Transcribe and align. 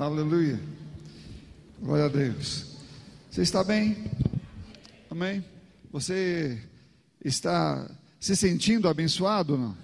Aleluia. 0.00 0.58
Glória 1.78 2.06
a 2.06 2.08
Deus. 2.08 2.64
Você 3.30 3.42
está 3.42 3.62
bem? 3.62 4.10
Amém? 5.10 5.44
Você 5.92 6.58
está 7.22 7.86
se 8.18 8.34
sentindo 8.34 8.88
abençoado 8.88 9.58
não? 9.58 9.76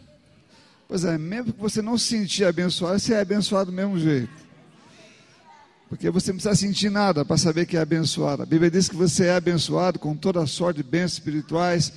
Pois 0.89 1.05
é, 1.05 1.19
mesmo 1.19 1.53
que 1.53 1.61
você 1.61 1.83
não 1.83 1.99
se 1.99 2.07
sentir 2.07 2.47
abençoado, 2.47 2.99
você 2.99 3.13
é 3.13 3.21
abençoado 3.21 3.71
do 3.71 3.77
mesmo 3.77 3.99
jeito. 3.99 4.33
Porque 5.87 6.09
você 6.09 6.31
não 6.31 6.39
precisa 6.39 6.55
sentir 6.55 6.91
nada 6.91 7.23
para 7.23 7.37
saber 7.37 7.67
que 7.67 7.77
é 7.77 7.81
abençoado. 7.81 8.43
A 8.43 8.47
Bíblia 8.47 8.71
diz 8.71 8.89
que 8.89 8.97
você 8.97 9.27
é 9.27 9.35
abençoado 9.35 9.99
com 9.99 10.17
toda 10.17 10.43
a 10.43 10.47
sorte 10.47 10.79
de 10.79 10.83
bênçãos 10.83 11.13
espirituais 11.13 11.93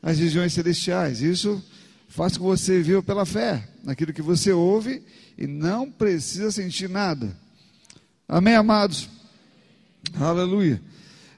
nas 0.00 0.16
regiões 0.16 0.52
celestiais. 0.52 1.22
Isso 1.22 1.60
faz 2.08 2.36
com 2.36 2.44
que 2.44 2.50
você 2.50 2.80
viva 2.80 3.02
pela 3.02 3.26
fé, 3.26 3.68
naquilo 3.82 4.12
que 4.12 4.22
você 4.22 4.52
ouve 4.52 5.02
e 5.36 5.48
não 5.48 5.90
precisa 5.90 6.52
sentir 6.52 6.88
nada. 6.88 7.36
Amém, 8.30 8.54
amados? 8.54 9.08
Aleluia. 10.20 10.82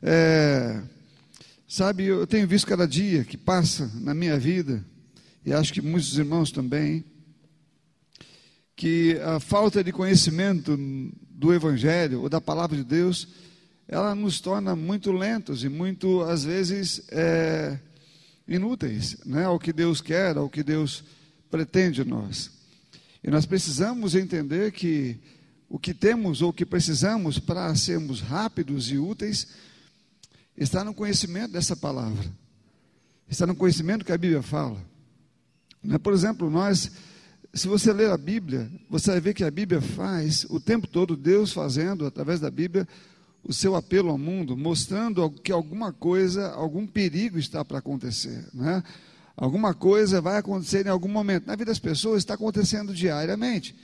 É, 0.02 0.82
sabe, 1.68 2.06
eu 2.06 2.26
tenho 2.26 2.48
visto 2.48 2.66
cada 2.66 2.84
dia 2.84 3.22
que 3.22 3.36
passa 3.36 3.88
na 3.94 4.12
minha 4.12 4.36
vida, 4.36 4.84
e 5.46 5.52
acho 5.52 5.72
que 5.72 5.80
muitos 5.80 6.18
irmãos 6.18 6.50
também, 6.50 7.04
que 8.74 9.16
a 9.20 9.38
falta 9.38 9.84
de 9.84 9.92
conhecimento 9.92 10.76
do 11.30 11.54
Evangelho 11.54 12.22
ou 12.22 12.28
da 12.28 12.40
palavra 12.40 12.76
de 12.76 12.82
Deus, 12.82 13.28
ela 13.86 14.12
nos 14.12 14.40
torna 14.40 14.74
muito 14.74 15.12
lentos 15.12 15.62
e 15.62 15.68
muito, 15.68 16.22
às 16.22 16.42
vezes, 16.42 17.02
é, 17.12 17.78
inúteis 18.48 19.16
né, 19.24 19.44
ao 19.44 19.60
que 19.60 19.72
Deus 19.72 20.00
quer, 20.00 20.36
ao 20.36 20.50
que 20.50 20.64
Deus 20.64 21.04
pretende 21.48 22.02
de 22.02 22.10
nós. 22.10 22.50
E 23.22 23.30
nós 23.30 23.46
precisamos 23.46 24.16
entender 24.16 24.72
que 24.72 25.20
o 25.70 25.78
que 25.78 25.94
temos 25.94 26.42
ou 26.42 26.50
o 26.50 26.52
que 26.52 26.66
precisamos 26.66 27.38
para 27.38 27.72
sermos 27.76 28.20
rápidos 28.20 28.90
e 28.90 28.98
úteis 28.98 29.46
está 30.56 30.82
no 30.82 30.92
conhecimento 30.92 31.52
dessa 31.52 31.76
palavra, 31.76 32.26
está 33.28 33.46
no 33.46 33.54
conhecimento 33.54 34.04
que 34.04 34.10
a 34.10 34.18
Bíblia 34.18 34.42
fala. 34.42 34.84
Né? 35.80 35.96
Por 35.96 36.12
exemplo, 36.12 36.50
nós, 36.50 36.90
se 37.54 37.68
você 37.68 37.92
ler 37.92 38.10
a 38.10 38.18
Bíblia, 38.18 38.68
você 38.90 39.12
vai 39.12 39.20
ver 39.20 39.32
que 39.32 39.44
a 39.44 39.50
Bíblia 39.50 39.80
faz 39.80 40.44
o 40.50 40.58
tempo 40.58 40.88
todo, 40.88 41.16
Deus 41.16 41.52
fazendo, 41.52 42.04
através 42.04 42.40
da 42.40 42.50
Bíblia, 42.50 42.86
o 43.44 43.52
seu 43.52 43.76
apelo 43.76 44.10
ao 44.10 44.18
mundo, 44.18 44.56
mostrando 44.56 45.30
que 45.30 45.52
alguma 45.52 45.92
coisa, 45.92 46.50
algum 46.50 46.84
perigo 46.84 47.38
está 47.38 47.64
para 47.64 47.78
acontecer. 47.78 48.44
Né? 48.52 48.82
Alguma 49.36 49.72
coisa 49.72 50.20
vai 50.20 50.36
acontecer 50.36 50.84
em 50.84 50.90
algum 50.90 51.08
momento. 51.08 51.46
Na 51.46 51.54
vida 51.54 51.70
das 51.70 51.78
pessoas 51.78 52.18
está 52.18 52.34
acontecendo 52.34 52.92
diariamente. 52.92 53.74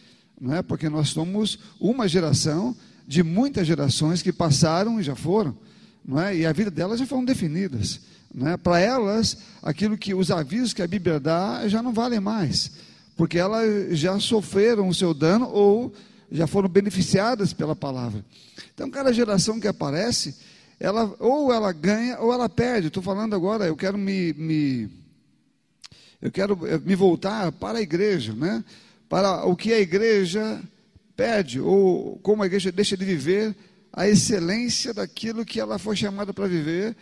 Não 0.41 0.55
é? 0.55 0.63
Porque 0.63 0.89
nós 0.89 1.09
somos 1.09 1.59
uma 1.81 2.07
geração 2.07 2.77
de 3.07 3.23
muitas 3.23 3.67
gerações 3.67 4.23
que 4.23 4.33
passaram 4.33 5.01
e 5.01 5.03
já 5.03 5.15
foram. 5.15 5.57
Não 6.05 6.21
é? 6.21 6.37
E 6.37 6.47
a 6.47 6.53
vida 6.53 6.71
delas 6.71 7.01
já 7.01 7.07
foram 7.07 7.25
definidas. 7.25 8.01
Não 8.35 8.49
é? 8.49 8.57
Para 8.57 8.79
elas, 8.81 9.39
aquilo 9.63 9.97
que 9.97 10.15
os 10.15 10.31
avisos 10.31 10.75
que 10.75 10.83
a 10.83 10.87
Bíblia 10.87 11.19
dá 11.19 11.67
já 11.69 11.83
não 11.83 11.93
valem 11.93 12.21
mais. 12.21 12.73
Porque 13.17 13.39
elas 13.39 13.99
já 13.99 14.19
sofreram 14.21 14.89
o 14.89 14.95
seu 14.95 15.15
dano 15.15 15.49
ou 15.49 15.93
já 16.31 16.47
foram 16.47 16.69
beneficiadas 16.69 17.53
pela 17.53 17.75
palavra. 17.75 18.25
Então, 18.75 18.91
cada 18.91 19.13
geração 19.13 19.59
que 19.59 19.69
aparece, 19.69 20.37
ela 20.79 21.15
ou 21.19 21.53
ela 21.53 21.73
ganha 21.73 22.19
ou 22.19 22.33
ela 22.33 22.49
perde. 22.49 22.89
Estou 22.89 23.03
falando 23.03 23.35
agora, 23.35 23.67
eu 23.67 23.77
quero 23.77 23.97
me, 23.97 24.35
me 24.35 24.91
eu 26.21 26.31
quero 26.31 26.59
eh, 26.67 26.79
me 26.79 26.95
voltar 26.95 27.53
para 27.53 27.79
a 27.79 27.83
igreja, 27.83 28.35
né? 28.35 28.65
Para 29.09 29.45
o 29.45 29.57
que 29.57 29.73
a 29.73 29.81
igreja 29.81 30.63
pede 31.17 31.61
ou 31.61 32.19
como 32.19 32.43
a 32.43 32.47
igreja 32.47 32.71
deixa 32.71 32.97
de 32.97 33.05
viver 33.05 33.57
a 33.93 34.07
excelência 34.07 34.93
daquilo 34.93 35.45
que 35.45 35.59
ela 35.59 35.79
foi 35.79 35.97
chamada 35.97 36.35
para 36.35 36.47
viver, 36.47 36.95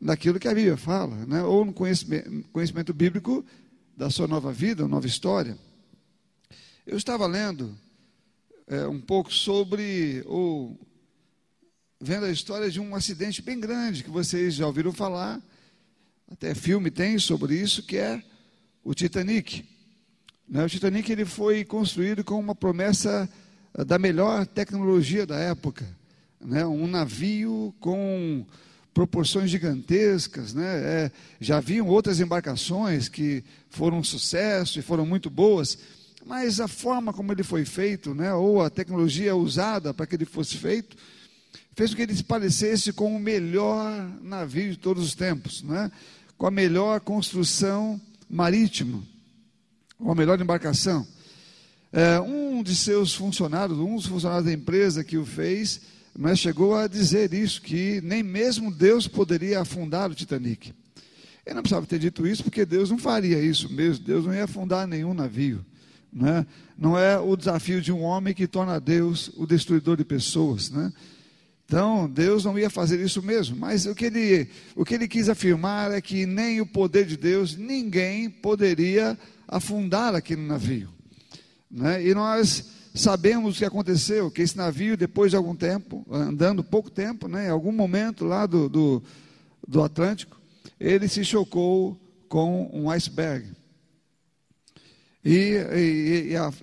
daquilo 0.00 0.38
que 0.38 0.46
a 0.46 0.54
Bíblia 0.54 0.76
fala, 0.76 1.26
né? 1.26 1.42
Ou 1.42 1.64
no 1.64 1.72
conhecimento, 1.72 2.44
conhecimento 2.52 2.94
bíblico 2.94 3.44
da 3.96 4.08
sua 4.08 4.28
nova 4.28 4.52
vida, 4.52 4.86
nova 4.86 5.06
história. 5.06 5.58
Eu 6.86 6.96
estava 6.96 7.26
lendo 7.26 7.76
é, 8.68 8.86
um 8.86 9.00
pouco 9.00 9.32
sobre, 9.32 10.22
ou 10.26 10.78
vendo 12.00 12.26
a 12.26 12.30
história 12.30 12.70
de 12.70 12.78
um 12.78 12.94
acidente 12.94 13.42
bem 13.42 13.58
grande 13.58 14.04
que 14.04 14.10
vocês 14.10 14.54
já 14.54 14.66
ouviram 14.66 14.92
falar, 14.92 15.42
até 16.30 16.54
filme 16.54 16.90
tem 16.90 17.18
sobre 17.18 17.56
isso, 17.56 17.82
que 17.82 17.96
é 17.96 18.22
o 18.84 18.94
Titanic. 18.94 19.64
Né, 20.48 20.64
o 20.64 20.68
Titanic 20.68 21.10
ele 21.10 21.24
foi 21.24 21.64
construído 21.64 22.24
com 22.24 22.38
uma 22.40 22.54
promessa 22.54 23.28
eh, 23.74 23.84
da 23.84 23.98
melhor 23.98 24.46
tecnologia 24.46 25.26
da 25.26 25.36
época. 25.36 25.86
Né? 26.40 26.64
Um 26.64 26.86
navio 26.86 27.74
com 27.80 28.46
proporções 28.94 29.50
gigantescas. 29.50 30.54
Né? 30.54 30.64
É, 30.64 31.12
já 31.40 31.58
haviam 31.58 31.86
outras 31.86 32.18
embarcações 32.18 33.08
que 33.08 33.44
foram 33.68 33.98
um 33.98 34.04
sucesso 34.04 34.78
e 34.78 34.82
foram 34.82 35.06
muito 35.06 35.30
boas, 35.30 35.78
mas 36.26 36.60
a 36.60 36.66
forma 36.66 37.12
como 37.12 37.30
ele 37.32 37.42
foi 37.42 37.64
feito, 37.64 38.14
né, 38.14 38.34
ou 38.34 38.60
a 38.60 38.68
tecnologia 38.68 39.34
usada 39.34 39.94
para 39.94 40.06
que 40.06 40.14
ele 40.14 40.24
fosse 40.24 40.56
feito, 40.56 40.96
fez 41.74 41.90
com 41.90 41.96
que 41.96 42.02
ele 42.02 42.14
se 42.14 42.24
parecesse 42.24 42.92
com 42.92 43.16
o 43.16 43.20
melhor 43.20 44.10
navio 44.20 44.72
de 44.72 44.76
todos 44.76 45.04
os 45.04 45.14
tempos, 45.14 45.62
né, 45.62 45.90
com 46.36 46.46
a 46.46 46.50
melhor 46.50 47.00
construção 47.00 48.00
marítima, 48.28 49.02
com 49.98 50.12
a 50.12 50.14
melhor 50.14 50.40
embarcação. 50.40 51.06
É, 51.92 52.20
um 52.20 52.62
de 52.62 52.74
seus 52.74 53.14
funcionários, 53.14 53.78
um 53.78 53.96
dos 53.96 54.06
funcionários 54.06 54.46
da 54.46 54.52
empresa 54.52 55.02
que 55.02 55.16
o 55.16 55.24
fez, 55.26 55.80
né, 56.16 56.36
chegou 56.36 56.76
a 56.76 56.86
dizer 56.86 57.32
isso, 57.32 57.60
que 57.60 58.00
nem 58.02 58.22
mesmo 58.22 58.72
Deus 58.72 59.08
poderia 59.08 59.60
afundar 59.60 60.10
o 60.10 60.14
Titanic. 60.14 60.72
Ele 61.44 61.54
não 61.54 61.62
precisava 61.62 61.86
ter 61.86 61.98
dito 61.98 62.26
isso, 62.26 62.44
porque 62.44 62.64
Deus 62.66 62.90
não 62.90 62.98
faria 62.98 63.40
isso 63.40 63.72
mesmo, 63.72 64.04
Deus 64.04 64.26
não 64.26 64.34
ia 64.34 64.44
afundar 64.44 64.86
nenhum 64.86 65.14
navio. 65.14 65.64
Né? 66.12 66.46
Não 66.76 66.98
é 66.98 67.18
o 67.18 67.36
desafio 67.36 67.80
de 67.80 67.90
um 67.90 68.02
homem 68.02 68.34
que 68.34 68.46
torna 68.46 68.78
Deus 68.78 69.30
o 69.36 69.46
destruidor 69.46 69.96
de 69.96 70.04
pessoas. 70.04 70.70
Né? 70.70 70.92
Então, 71.64 72.08
Deus 72.08 72.44
não 72.44 72.58
ia 72.58 72.68
fazer 72.68 73.00
isso 73.00 73.22
mesmo, 73.22 73.56
mas 73.56 73.86
o 73.86 73.94
que, 73.94 74.06
ele, 74.06 74.48
o 74.76 74.84
que 74.84 74.94
ele 74.94 75.08
quis 75.08 75.28
afirmar 75.28 75.90
é 75.90 76.00
que 76.00 76.26
nem 76.26 76.60
o 76.60 76.66
poder 76.66 77.06
de 77.06 77.16
Deus, 77.16 77.56
ninguém 77.56 78.28
poderia 78.28 79.18
afundar 79.48 80.14
aquele 80.14 80.42
navio. 80.42 80.90
Né? 81.70 82.06
E 82.06 82.14
nós 82.14 82.64
sabemos 82.94 83.56
o 83.56 83.58
que 83.58 83.64
aconteceu, 83.64 84.30
que 84.30 84.42
esse 84.42 84.56
navio, 84.56 84.96
depois 84.96 85.30
de 85.30 85.36
algum 85.36 85.56
tempo, 85.56 86.06
andando 86.10 86.62
pouco 86.62 86.90
tempo, 86.90 87.28
né, 87.28 87.46
em 87.46 87.50
algum 87.50 87.72
momento 87.72 88.24
lá 88.24 88.44
do, 88.44 88.68
do, 88.68 89.02
do 89.66 89.82
Atlântico, 89.82 90.38
ele 90.78 91.08
se 91.08 91.24
chocou 91.24 91.98
com 92.28 92.68
um 92.72 92.90
iceberg 92.90 93.46
e, 95.24 95.56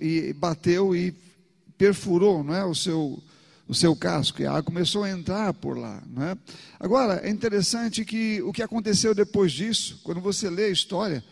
e, 0.00 0.28
e 0.28 0.32
bateu 0.32 0.94
e 0.94 1.14
perfurou 1.76 2.42
não 2.42 2.54
é, 2.54 2.64
o, 2.64 2.74
seu, 2.74 3.22
o 3.68 3.74
seu 3.74 3.94
casco, 3.94 4.40
e 4.40 4.46
a 4.46 4.50
água 4.50 4.62
começou 4.62 5.04
a 5.04 5.10
entrar 5.10 5.52
por 5.54 5.76
lá. 5.76 6.02
Não 6.06 6.22
é? 6.22 6.36
Agora, 6.80 7.20
é 7.22 7.30
interessante 7.30 8.04
que 8.04 8.42
o 8.42 8.52
que 8.52 8.62
aconteceu 8.62 9.14
depois 9.14 9.52
disso, 9.52 10.00
quando 10.02 10.20
você 10.20 10.48
lê 10.48 10.64
a 10.64 10.70
história, 10.70 11.22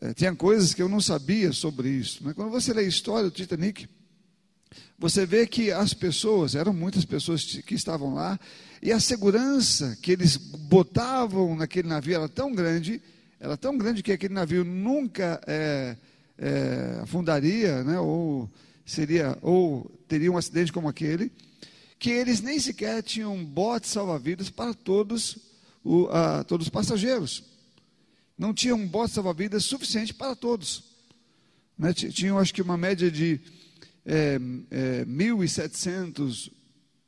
é, 0.00 0.14
tinha 0.14 0.34
coisas 0.34 0.72
que 0.72 0.80
eu 0.80 0.88
não 0.88 1.00
sabia 1.00 1.52
sobre 1.52 1.90
isso. 1.90 2.24
Né? 2.24 2.32
Quando 2.34 2.50
você 2.50 2.72
lê 2.72 2.82
a 2.82 2.88
história 2.88 3.28
do 3.28 3.34
Titanic, 3.34 3.86
você 4.98 5.26
vê 5.26 5.46
que 5.46 5.70
as 5.70 5.92
pessoas, 5.92 6.54
eram 6.54 6.72
muitas 6.72 7.04
pessoas 7.04 7.44
que 7.44 7.74
estavam 7.74 8.14
lá, 8.14 8.38
e 8.82 8.92
a 8.92 9.00
segurança 9.00 9.96
que 10.00 10.12
eles 10.12 10.36
botavam 10.36 11.54
naquele 11.56 11.88
navio 11.88 12.14
era 12.14 12.28
tão 12.28 12.52
grande, 12.52 13.00
era 13.38 13.56
tão 13.56 13.76
grande 13.76 14.02
que 14.02 14.12
aquele 14.12 14.34
navio 14.34 14.64
nunca 14.64 15.40
é, 15.46 15.96
é, 16.38 17.00
afundaria, 17.02 17.82
né, 17.84 17.98
ou 17.98 18.50
seria, 18.86 19.36
ou 19.42 19.90
teria 20.08 20.32
um 20.32 20.36
acidente 20.36 20.72
como 20.72 20.88
aquele, 20.88 21.30
que 21.98 22.10
eles 22.10 22.40
nem 22.40 22.58
sequer 22.58 23.02
tinham 23.02 23.44
botes 23.44 23.90
salva-vidas 23.90 24.48
para 24.48 24.72
todos, 24.72 25.38
o, 25.84 26.06
a, 26.08 26.42
todos 26.44 26.66
os 26.66 26.70
passageiros. 26.70 27.49
Não 28.40 28.54
tinham 28.54 28.78
um 28.78 28.88
bote 28.88 29.12
salva-vidas 29.12 29.64
suficiente 29.64 30.14
para 30.14 30.34
todos. 30.34 30.82
Né, 31.78 31.92
tinham, 31.92 32.38
acho 32.38 32.54
que, 32.54 32.62
uma 32.62 32.76
média 32.76 33.10
de 33.10 33.40
é, 34.04 34.40
é, 34.70 35.04
1.700 35.04 36.50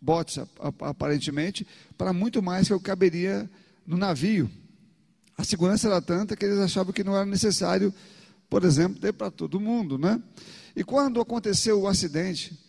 botes, 0.00 0.38
aparentemente, 0.80 1.66
para 1.96 2.12
muito 2.12 2.42
mais 2.42 2.66
que 2.66 2.72
eu 2.72 2.80
caberia 2.80 3.50
no 3.86 3.96
navio. 3.96 4.50
A 5.36 5.42
segurança 5.42 5.88
era 5.88 6.02
tanta 6.02 6.36
que 6.36 6.44
eles 6.44 6.58
achavam 6.58 6.92
que 6.92 7.02
não 7.02 7.16
era 7.16 7.24
necessário 7.24 7.92
por 8.52 8.64
exemplo, 8.64 9.00
dê 9.00 9.10
para 9.14 9.30
todo 9.30 9.58
mundo, 9.58 9.96
né? 9.96 10.20
E 10.76 10.84
quando 10.84 11.22
aconteceu 11.22 11.80
o 11.80 11.88
acidente, 11.88 12.62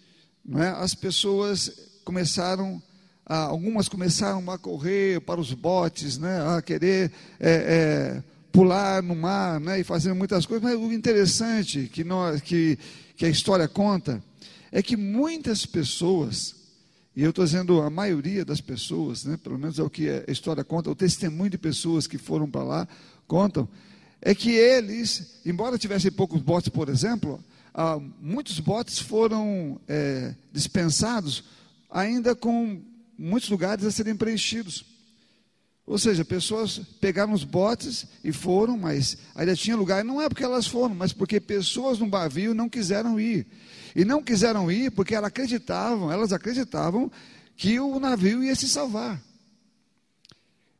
né, 0.45 0.73
as 0.77 0.95
pessoas 0.95 1.89
começaram, 2.05 2.81
algumas 3.25 3.89
começaram 3.89 4.49
a 4.49 4.57
correr 4.57 5.19
para 5.19 5.41
os 5.41 5.51
botes, 5.51 6.17
né, 6.17 6.41
a 6.55 6.61
querer 6.61 7.11
é, 7.37 7.51
é, 7.51 8.23
pular 8.53 9.01
no 9.01 9.15
mar, 9.15 9.59
né, 9.59 9.79
e 9.79 9.83
fazer 9.83 10.13
muitas 10.13 10.45
coisas. 10.45 10.63
Mas 10.63 10.79
o 10.79 10.93
interessante 10.93 11.89
que, 11.91 12.03
nós, 12.03 12.39
que, 12.39 12.77
que 13.17 13.25
a 13.25 13.29
história 13.29 13.67
conta 13.67 14.23
é 14.71 14.81
que 14.81 14.95
muitas 14.95 15.65
pessoas, 15.65 16.55
e 17.15 17.23
eu 17.23 17.31
estou 17.31 17.43
dizendo 17.43 17.81
a 17.81 17.89
maioria 17.89 18.45
das 18.45 18.61
pessoas, 18.61 19.25
né, 19.25 19.37
pelo 19.43 19.57
menos 19.57 19.79
é 19.79 19.83
o 19.83 19.89
que 19.89 20.07
a 20.07 20.31
história 20.31 20.63
conta, 20.63 20.91
o 20.91 20.95
testemunho 20.95 21.49
de 21.49 21.57
pessoas 21.57 22.05
que 22.05 22.19
foram 22.19 22.49
para 22.49 22.63
lá 22.63 22.87
contam, 23.27 23.67
é 24.21 24.35
que 24.35 24.51
eles, 24.51 25.41
embora 25.43 25.77
tivessem 25.77 26.11
poucos 26.11 26.39
botes, 26.39 26.69
por 26.69 26.89
exemplo, 26.89 27.43
ah, 27.73 27.99
muitos 28.21 28.59
botes 28.59 28.99
foram 28.99 29.81
é, 29.87 30.35
dispensados 30.51 31.43
ainda 31.89 32.35
com 32.35 32.79
muitos 33.17 33.49
lugares 33.49 33.83
a 33.83 33.91
serem 33.91 34.15
preenchidos. 34.15 34.92
Ou 35.85 35.97
seja, 35.97 36.23
pessoas 36.23 36.79
pegaram 37.01 37.33
os 37.33 37.43
botes 37.43 38.05
e 38.23 38.31
foram, 38.31 38.77
mas 38.77 39.17
ainda 39.35 39.55
tinha 39.55 39.75
lugar. 39.75 40.03
Não 40.03 40.21
é 40.21 40.29
porque 40.29 40.43
elas 40.43 40.65
foram, 40.65 40.95
mas 40.95 41.11
porque 41.11 41.41
pessoas 41.41 41.99
no 41.99 42.07
navio 42.07 42.53
não 42.53 42.69
quiseram 42.69 43.19
ir. 43.19 43.45
E 43.93 44.05
não 44.05 44.23
quiseram 44.23 44.71
ir 44.71 44.91
porque 44.91 45.13
elas 45.13 45.27
acreditavam, 45.27 46.11
elas 46.11 46.31
acreditavam 46.31 47.11
que 47.55 47.79
o 47.79 47.99
navio 47.99 48.43
ia 48.43 48.55
se 48.55 48.67
salvar. 48.67 49.21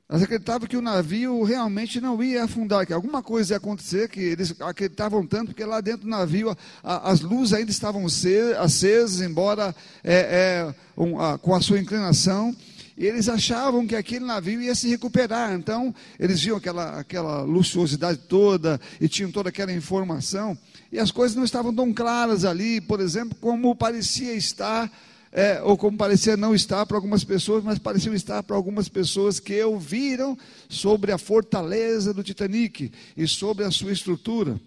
Elas 0.08 0.24
acreditavam 0.24 0.68
que 0.68 0.78
o 0.78 0.82
navio 0.82 1.44
realmente 1.44 2.00
não 2.00 2.24
ia 2.24 2.44
afundar, 2.44 2.86
que 2.86 2.94
alguma 2.94 3.22
coisa 3.22 3.54
ia 3.54 3.58
acontecer, 3.58 4.08
que 4.08 4.20
eles 4.20 4.54
acreditavam 4.62 5.26
tanto, 5.26 5.48
porque 5.48 5.66
lá 5.66 5.82
dentro 5.82 6.02
do 6.02 6.10
navio 6.10 6.52
a, 6.52 6.58
a, 6.84 7.12
as 7.12 7.22
luzes 7.22 7.54
ainda 7.54 7.72
estavam 7.72 8.06
acesas, 8.06 9.22
embora 9.22 9.76
é, 10.04 10.16
é, 10.16 10.76
um, 10.96 11.20
a, 11.20 11.38
com 11.38 11.56
a 11.56 11.62
sua 11.62 11.80
inclinação 11.80 12.56
e 12.98 13.06
eles 13.06 13.28
achavam 13.28 13.88
que 13.88 13.96
aquele 13.96 14.26
navio 14.26 14.62
ia 14.62 14.76
se 14.76 14.88
recuperar. 14.88 15.54
Então, 15.54 15.94
eles 16.20 16.42
viam 16.42 16.58
aquela, 16.58 17.00
aquela 17.00 17.42
luxuosidade 17.42 18.20
toda 18.28 18.80
e 19.02 19.08
tinham 19.08 19.32
toda 19.32 19.50
aquela 19.50 19.74
informação, 19.74 20.58
e 20.92 21.00
as 21.00 21.12
coisas 21.12 21.36
não 21.36 21.44
estavam 21.44 21.74
tão 21.74 21.92
claras 21.92 22.46
ali, 22.46 22.80
por 22.80 23.00
exemplo, 23.00 23.36
como 23.42 23.76
parecia 23.76 24.34
estar, 24.34 24.92
é, 25.32 25.60
ou 25.64 25.76
como 25.76 25.98
parecia 25.98 26.38
não 26.38 26.54
estar 26.54 26.86
para 26.86 26.96
algumas 26.96 27.24
pessoas, 27.24 27.64
mas 27.64 27.80
pareciam 27.80 28.14
estar 28.14 28.44
para 28.44 28.56
algumas 28.56 28.88
pessoas 28.88 29.40
que 29.40 29.60
ouviram 29.64 30.38
sobre 30.70 31.12
a 31.12 31.18
fortaleza 31.18 32.14
do 32.14 32.22
Titanic 32.22 32.92
e 33.18 33.28
sobre 33.28 33.66
a 33.66 33.72
sua 33.72 33.92
estrutura. 33.92 34.60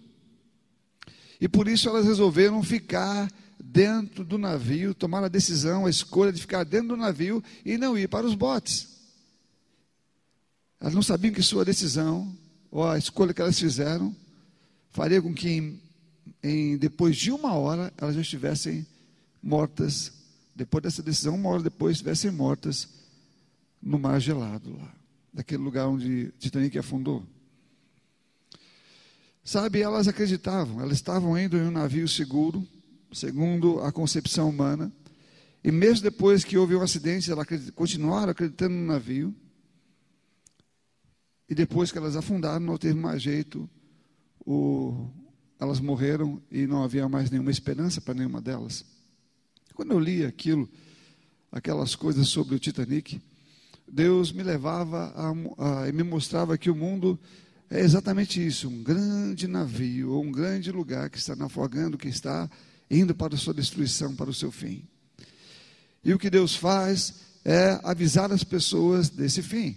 E 1.39 1.47
por 1.47 1.67
isso 1.67 1.87
elas 1.87 2.05
resolveram 2.05 2.61
ficar 2.61 3.29
dentro 3.59 4.23
do 4.23 4.37
navio, 4.37 4.93
tomaram 4.93 5.25
a 5.25 5.29
decisão, 5.29 5.85
a 5.85 5.89
escolha 5.89 6.31
de 6.31 6.41
ficar 6.41 6.63
dentro 6.63 6.89
do 6.89 6.97
navio 6.97 7.43
e 7.65 7.77
não 7.77 7.97
ir 7.97 8.07
para 8.07 8.25
os 8.25 8.35
botes. 8.35 8.97
Elas 10.79 10.93
não 10.93 11.01
sabiam 11.01 11.33
que 11.33 11.41
sua 11.41 11.65
decisão, 11.65 12.35
ou 12.69 12.87
a 12.87 12.97
escolha 12.97 13.33
que 13.33 13.41
elas 13.41 13.59
fizeram, 13.59 14.15
faria 14.91 15.21
com 15.21 15.33
que 15.33 15.49
em, 15.49 15.81
em, 16.43 16.77
depois 16.77 17.17
de 17.17 17.31
uma 17.31 17.53
hora 17.53 17.91
elas 17.97 18.15
já 18.15 18.21
estivessem 18.21 18.85
mortas. 19.41 20.11
Depois 20.55 20.83
dessa 20.83 21.01
decisão, 21.01 21.35
uma 21.35 21.49
hora 21.49 21.63
depois, 21.63 21.93
estivessem 21.93 22.31
mortas 22.31 22.87
no 23.81 23.97
mar 23.99 24.19
gelado 24.19 24.75
lá, 24.75 24.93
daquele 25.33 25.63
lugar 25.63 25.87
onde 25.87 26.31
Titanic 26.39 26.77
afundou. 26.77 27.23
Sabe, 29.43 29.81
elas 29.81 30.07
acreditavam, 30.07 30.81
elas 30.81 30.97
estavam 30.97 31.37
indo 31.37 31.57
em 31.57 31.61
um 31.61 31.71
navio 31.71 32.07
seguro, 32.07 32.67
segundo 33.17 33.79
a 33.81 33.91
concepção 33.91 34.49
humana. 34.49 34.91
E 35.63 35.71
mesmo 35.71 36.03
depois 36.03 36.43
que 36.43 36.57
houve 36.57 36.75
um 36.75 36.81
acidente, 36.81 37.31
elas 37.31 37.47
continuaram 37.75 38.31
acreditando 38.31 38.75
no 38.75 38.85
navio. 38.85 39.35
E 41.49 41.55
depois 41.55 41.91
que 41.91 41.97
elas 41.97 42.15
afundaram, 42.15 42.59
não 42.59 42.77
teve 42.77 42.99
mais 42.99 43.21
jeito. 43.21 43.69
O, 44.45 45.09
elas 45.59 45.79
morreram 45.79 46.41
e 46.51 46.67
não 46.67 46.83
havia 46.83 47.09
mais 47.09 47.31
nenhuma 47.31 47.51
esperança 47.51 47.99
para 47.99 48.13
nenhuma 48.13 48.39
delas. 48.39 48.85
Quando 49.73 49.91
eu 49.91 49.99
li 49.99 50.23
aquilo, 50.23 50.69
aquelas 51.51 51.95
coisas 51.95 52.27
sobre 52.27 52.55
o 52.55 52.59
Titanic, 52.59 53.19
Deus 53.87 54.31
me 54.31 54.43
levava 54.43 55.13
a, 55.15 55.81
a, 55.81 55.89
e 55.89 55.91
me 55.91 56.03
mostrava 56.03 56.57
que 56.57 56.69
o 56.69 56.75
mundo 56.75 57.19
é 57.69 57.79
exatamente 57.79 58.45
isso: 58.45 58.69
um 58.69 58.83
grande 58.83 59.47
navio, 59.47 60.11
ou 60.11 60.23
um 60.23 60.31
grande 60.31 60.71
lugar 60.71 61.09
que 61.09 61.17
está 61.17 61.35
navegando, 61.35 61.97
que 61.97 62.07
está 62.07 62.49
indo 62.89 63.13
para 63.13 63.35
a 63.35 63.37
sua 63.37 63.53
destruição, 63.53 64.15
para 64.15 64.29
o 64.29 64.33
seu 64.33 64.51
fim. 64.51 64.83
E 66.03 66.13
o 66.13 66.19
que 66.19 66.29
Deus 66.29 66.55
faz 66.55 67.15
é 67.43 67.79
avisar 67.83 68.31
as 68.31 68.43
pessoas 68.43 69.09
desse 69.09 69.41
fim. 69.41 69.75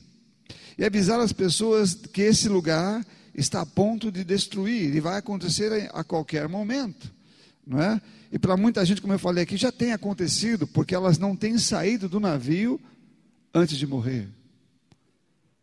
E 0.79 0.85
avisar 0.85 1.21
as 1.21 1.33
pessoas 1.33 1.95
que 1.95 2.23
esse 2.23 2.49
lugar 2.49 3.05
está 3.35 3.61
a 3.61 3.67
ponto 3.67 4.11
de 4.11 4.25
destruir 4.25 4.95
e 4.95 5.01
vai 5.01 5.19
acontecer 5.19 5.91
a 5.93 6.03
qualquer 6.03 6.49
momento, 6.49 7.13
não 7.67 7.81
é? 7.81 8.01
E 8.33 8.39
para 8.39 8.57
muita 8.57 8.85
gente, 8.85 9.01
como 9.01 9.13
eu 9.13 9.19
falei 9.19 9.43
aqui, 9.43 9.57
já 9.57 9.73
tem 9.73 9.93
acontecido, 9.93 10.67
porque 10.67 10.95
elas 10.95 11.19
não 11.19 11.35
têm 11.35 11.59
saído 11.59 12.09
do 12.09 12.21
navio 12.21 12.81
antes 13.53 13.77
de 13.77 13.87
morrer. 13.87 14.29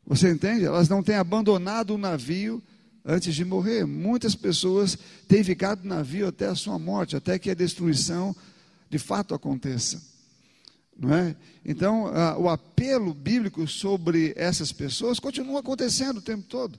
Você 0.05 0.29
entende? 0.29 0.65
Elas 0.65 0.89
não 0.89 1.01
têm 1.01 1.15
abandonado 1.15 1.95
o 1.95 1.97
navio 1.97 2.61
antes 3.07 3.33
de 3.33 3.45
morrer. 3.45 3.85
Muitas 3.85 4.35
pessoas 4.35 4.97
têm 5.27 5.41
ficado 5.43 5.83
no 5.83 5.95
navio 5.95 6.27
até 6.27 6.47
a 6.47 6.55
sua 6.55 6.77
morte, 6.77 7.15
até 7.15 7.39
que 7.39 7.49
a 7.49 7.55
destruição 7.55 8.35
de 8.89 8.99
fato 8.99 9.33
aconteça. 9.33 10.01
Não 10.99 11.13
é? 11.13 11.35
Então, 11.63 12.11
o 12.39 12.49
apelo 12.49 13.13
bíblico 13.13 13.65
sobre 13.67 14.33
essas 14.35 14.71
pessoas 14.71 15.19
continua 15.19 15.61
acontecendo 15.61 16.17
o 16.17 16.21
tempo 16.21 16.43
todo. 16.43 16.77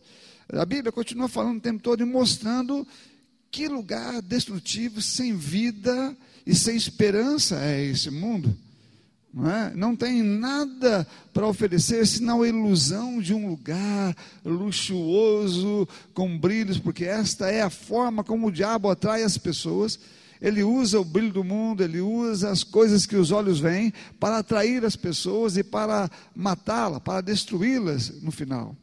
A 0.50 0.64
Bíblia 0.64 0.92
continua 0.92 1.28
falando 1.28 1.58
o 1.58 1.62
tempo 1.62 1.82
todo 1.82 2.02
e 2.02 2.06
mostrando 2.06 2.86
que 3.50 3.68
lugar 3.68 4.20
destrutivo, 4.20 5.00
sem 5.00 5.36
vida 5.36 6.16
e 6.46 6.54
sem 6.54 6.76
esperança 6.76 7.58
é 7.62 7.84
esse 7.84 8.10
mundo. 8.10 8.54
Não, 9.32 9.50
é? 9.50 9.72
não 9.74 9.94
tem 9.94 10.22
nada 10.22 11.06
para 11.32 11.46
oferecer 11.46 12.06
senão 12.06 12.42
a 12.42 12.48
ilusão 12.48 13.20
de 13.20 13.34
um 13.34 13.48
lugar 13.48 14.16
luxuoso, 14.44 15.86
com 16.14 16.38
brilhos, 16.38 16.78
porque 16.78 17.04
esta 17.04 17.50
é 17.50 17.60
a 17.60 17.70
forma 17.70 18.24
como 18.24 18.46
o 18.46 18.52
diabo 18.52 18.88
atrai 18.90 19.22
as 19.22 19.36
pessoas. 19.36 19.98
Ele 20.40 20.62
usa 20.62 21.00
o 21.00 21.04
brilho 21.04 21.32
do 21.32 21.44
mundo, 21.44 21.82
ele 21.82 22.00
usa 22.00 22.50
as 22.50 22.62
coisas 22.62 23.04
que 23.04 23.16
os 23.16 23.30
olhos 23.30 23.60
veem 23.60 23.92
para 24.18 24.38
atrair 24.38 24.84
as 24.84 24.96
pessoas 24.96 25.56
e 25.56 25.64
para 25.64 26.10
matá-las, 26.34 27.02
para 27.02 27.20
destruí-las 27.20 28.22
no 28.22 28.30
final. 28.30 28.76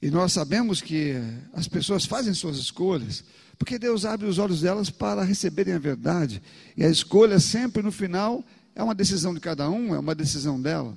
E 0.00 0.10
nós 0.10 0.32
sabemos 0.32 0.80
que 0.80 1.14
as 1.52 1.66
pessoas 1.66 2.04
fazem 2.06 2.32
suas 2.32 2.56
escolhas, 2.56 3.24
porque 3.58 3.78
Deus 3.78 4.04
abre 4.04 4.26
os 4.26 4.38
olhos 4.38 4.60
delas 4.60 4.88
para 4.88 5.24
receberem 5.24 5.74
a 5.74 5.78
verdade. 5.78 6.40
E 6.76 6.84
a 6.84 6.88
escolha 6.88 7.40
sempre 7.40 7.82
no 7.82 7.90
final 7.90 8.44
é 8.74 8.82
uma 8.82 8.94
decisão 8.94 9.34
de 9.34 9.40
cada 9.40 9.68
um, 9.68 9.94
é 9.94 9.98
uma 9.98 10.14
decisão 10.14 10.60
dela. 10.60 10.96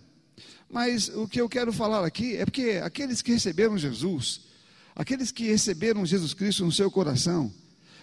Mas 0.70 1.10
o 1.10 1.28
que 1.28 1.42
eu 1.42 1.50
quero 1.50 1.74
falar 1.74 2.06
aqui 2.06 2.38
é 2.38 2.46
porque 2.46 2.80
aqueles 2.84 3.22
que 3.22 3.34
receberam 3.34 3.78
Jesus, 3.78 4.42
aqueles 4.96 5.32
que 5.32 5.48
receberam 5.48 6.06
Jesus 6.06 6.34
Cristo 6.34 6.64
no 6.64 6.72
seu 6.72 6.92
coração, 6.92 7.52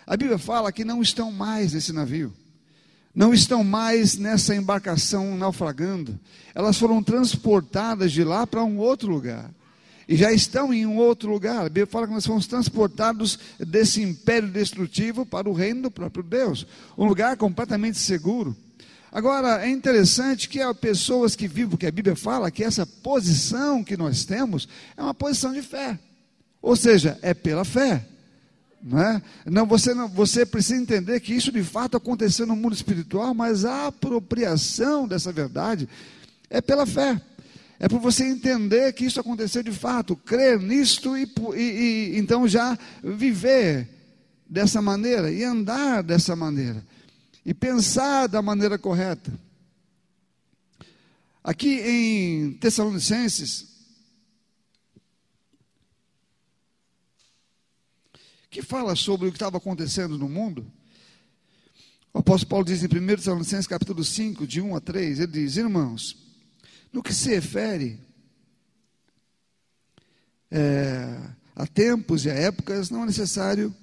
a 0.07 0.17
Bíblia 0.17 0.38
fala 0.38 0.73
que 0.73 0.85
não 0.85 1.00
estão 1.00 1.31
mais 1.31 1.73
nesse 1.73 1.93
navio, 1.93 2.33
não 3.15 3.33
estão 3.33 3.62
mais 3.62 4.19
nessa 4.19 4.55
embarcação 4.55 5.37
naufragando, 5.37 6.19
elas 6.55 6.77
foram 6.77 7.03
transportadas 7.03 8.11
de 8.12 8.25
lá 8.25 8.47
para 8.47 8.65
um 8.65 8.79
outro 8.79 9.09
lugar 9.09 9.50
e 10.09 10.17
já 10.17 10.33
estão 10.33 10.73
em 10.73 10.87
um 10.87 10.97
outro 10.97 11.31
lugar. 11.31 11.61
A 11.61 11.65
Bíblia 11.65 11.87
fala 11.87 12.07
que 12.07 12.15
nós 12.15 12.27
fomos 12.27 12.47
transportados 12.47 13.38
desse 13.59 14.03
império 14.03 14.49
destrutivo 14.49 15.27
para 15.27 15.49
o 15.49 15.53
reino 15.53 15.83
do 15.83 15.91
próprio 15.91 16.23
Deus, 16.25 16.67
um 16.97 17.05
lugar 17.05 17.37
completamente 17.37 17.99
seguro. 17.99 18.57
Agora, 19.12 19.65
é 19.65 19.71
interessante 19.71 20.49
que 20.49 20.61
há 20.61 20.75
pessoas 20.75 21.37
que 21.37 21.47
vivem, 21.47 21.71
porque 21.71 21.87
a 21.87 21.91
Bíblia 21.91 22.17
fala 22.17 22.50
que 22.50 22.65
essa 22.65 22.87
posição 22.87 23.85
que 23.85 23.97
nós 23.97 24.25
temos 24.25 24.69
é 24.97 25.03
uma 25.03 25.15
posição 25.15 25.53
de 25.53 25.62
fé, 25.62 25.99
ou 26.61 26.75
seja, 26.75 27.19
é 27.21 27.35
pela 27.35 27.65
fé. 27.65 28.05
Não, 28.83 29.00
é? 29.00 29.23
não, 29.45 29.67
você 29.67 29.93
não, 29.93 30.09
você 30.09 30.47
precisa 30.47 30.81
entender 30.81 31.21
que 31.21 31.35
isso 31.35 31.50
de 31.50 31.65
fato 31.65 31.97
aconteceu 31.97 32.47
no 32.47 32.55
mundo 32.55 32.75
espiritual, 32.75 33.35
mas 33.35 33.65
a 33.65 33.88
apropriação 33.88 35.09
dessa 35.09 35.33
verdade 35.33 35.88
é 36.49 36.61
pela 36.61 36.87
fé. 36.87 37.21
É 37.80 37.88
por 37.88 38.00
você 38.00 38.25
entender 38.25 38.92
que 38.92 39.04
isso 39.04 39.20
aconteceu 39.20 39.62
de 39.62 39.70
fato, 39.70 40.16
crer 40.16 40.58
nisto 40.58 41.16
e, 41.16 41.30
e, 41.54 41.61
e 41.61 42.18
então 42.18 42.49
já 42.49 42.76
viver 43.02 43.88
dessa 44.49 44.82
maneira 44.82 45.30
e 45.30 45.44
andar 45.44 46.02
dessa 46.02 46.35
maneira 46.35 46.85
e 47.44 47.54
pensar 47.54 48.26
da 48.26 48.42
maneira 48.42 48.76
correta. 48.78 49.32
Aqui 51.42 51.80
em 51.80 52.52
Tessalonicenses, 52.54 53.68
que 58.50 58.61
fala 58.61 58.97
sobre 58.97 59.28
o 59.28 59.30
que 59.30 59.37
estava 59.37 59.56
acontecendo 59.56 60.18
no 60.18 60.28
mundo, 60.28 60.70
o 62.12 62.18
apóstolo 62.18 62.50
Paulo 62.50 62.64
diz 62.64 62.82
em 62.82 62.87
1 62.87 63.06
Tessalonicenses 63.06 63.66
capítulo 63.68 64.02
5, 64.02 64.47
de 64.47 64.61
1 64.61 64.75
a 64.75 64.80
3, 64.80 65.20
ele 65.20 65.32
diz, 65.32 65.56
irmãos, 65.56 66.27
no 66.92 67.02
que 67.02 67.12
se 67.14 67.30
refere 67.30 68.00
é, 70.50 71.30
a 71.54 71.66
tempos 71.66 72.25
e 72.25 72.30
a 72.30 72.35
épocas, 72.35 72.90
não 72.90 73.02
é 73.02 73.07
necessário 73.07 73.75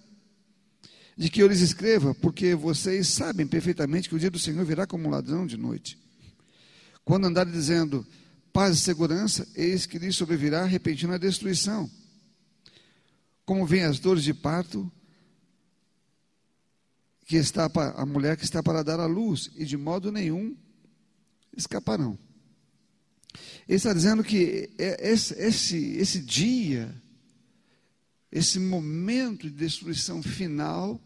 de 1.18 1.30
que 1.30 1.42
eu 1.42 1.48
lhes 1.48 1.62
escreva, 1.62 2.14
porque 2.14 2.56
vocês 2.56 3.08
sabem 3.08 3.48
perfeitamente 3.48 4.10
que 4.10 4.16
o 4.16 4.20
dia 4.20 4.32
do 4.32 4.40
Senhor 4.40 4.66
virá 4.66 4.86
como 4.86 5.08
um 5.08 5.12
ladrão 5.12 5.46
de 5.48 5.58
noite. 5.58 5.98
Quando 7.06 7.26
andarem 7.26 7.54
dizendo 7.54 8.06
paz 8.52 8.78
e 8.78 8.80
segurança, 8.80 9.48
eis 9.56 9.86
que 9.86 10.00
lhes 10.00 10.16
sobrevirá 10.16 10.66
repentina 10.66 11.20
destruição. 11.20 11.90
Como 13.46 13.66
vêm 13.66 13.84
as 13.84 14.00
dores 14.00 14.24
de 14.24 14.34
parto, 14.34 14.92
que 17.26 17.38
está 17.38 17.70
a 17.96 18.06
mulher 18.06 18.38
que 18.38 18.44
está 18.44 18.62
para 18.62 18.84
dar 18.84 19.00
à 19.00 19.06
luz, 19.06 19.52
e 19.56 19.66
de 19.66 19.78
modo 19.78 20.12
nenhum 20.12 20.56
escaparão. 21.56 22.18
Ele 23.68 23.78
está 23.78 23.94
dizendo 23.94 24.24
que 24.24 24.70
é, 24.78 25.12
esse, 25.12 25.34
esse, 25.36 25.98
esse 25.98 26.20
dia, 26.20 26.94
esse 28.32 28.60
momento 28.60 29.50
de 29.50 29.56
destruição 29.56 30.22
final, 30.22 31.00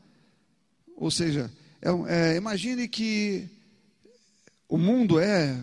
ou 0.96 1.10
seja, 1.10 1.52
é, 1.82 2.34
é, 2.34 2.36
imagine 2.36 2.88
que 2.88 3.48
o 4.68 4.78
mundo 4.78 5.20
é, 5.20 5.62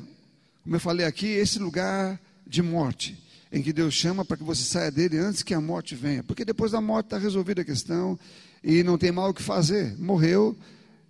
como 0.66 0.74
eu 0.74 0.80
falei 0.80 1.06
aqui, 1.06 1.28
esse 1.28 1.60
lugar 1.60 2.20
de 2.44 2.60
morte, 2.60 3.16
em 3.52 3.62
que 3.62 3.72
Deus 3.72 3.94
chama 3.94 4.24
para 4.24 4.36
que 4.36 4.42
você 4.42 4.64
saia 4.64 4.90
dele 4.90 5.16
antes 5.16 5.44
que 5.44 5.54
a 5.54 5.60
morte 5.60 5.94
venha, 5.94 6.24
porque 6.24 6.44
depois 6.44 6.72
da 6.72 6.80
morte 6.80 7.06
está 7.06 7.18
resolvida 7.18 7.62
a 7.62 7.64
questão 7.64 8.18
e 8.64 8.82
não 8.82 8.98
tem 8.98 9.12
mal 9.12 9.30
o 9.30 9.34
que 9.34 9.44
fazer, 9.44 9.96
morreu, 9.96 10.58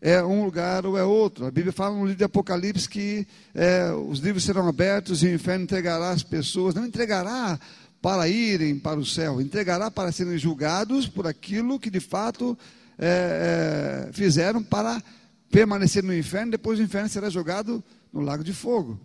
é 0.01 0.23
um 0.23 0.45
lugar 0.45 0.85
ou 0.87 0.97
é 0.97 1.05
outro. 1.05 1.47
A 1.47 1.51
Bíblia 1.51 1.73
fala 1.73 1.95
no 1.95 2.03
livro 2.03 2.19
de 2.19 2.25
Apocalipse 2.25 2.89
que 2.89 3.27
é, 3.55 3.91
os 3.93 4.19
livros 4.19 4.45
serão 4.45 4.69
abertos 4.69 5.23
e 5.23 5.27
o 5.27 5.35
inferno 5.35 5.65
entregará 5.65 6.11
as 6.11 6.23
pessoas, 6.23 6.75
não 6.75 6.85
entregará 6.85 7.59
para 8.01 8.29
irem 8.29 8.79
para 8.79 8.99
o 9.01 9.07
céu, 9.07 9.41
entregará 9.41 9.91
para 9.91 10.13
serem 10.13 10.39
julgados 10.39 11.09
por 11.09 11.27
aquilo 11.27 11.79
que 11.79 11.91
de 11.91 12.01
fato 12.01 12.57
é, 12.99 14.07
é, 14.09 14.13
fizeram 14.13 14.63
para 14.63 15.03
permanecer 15.51 16.03
no 16.03 16.17
inferno, 16.17 16.53
depois 16.53 16.79
o 16.79 16.83
inferno 16.83 17.09
será 17.09 17.31
jogado 17.31 17.83
no 18.13 18.21
lago 18.21 18.45
de 18.45 18.53
fogo. 18.53 18.99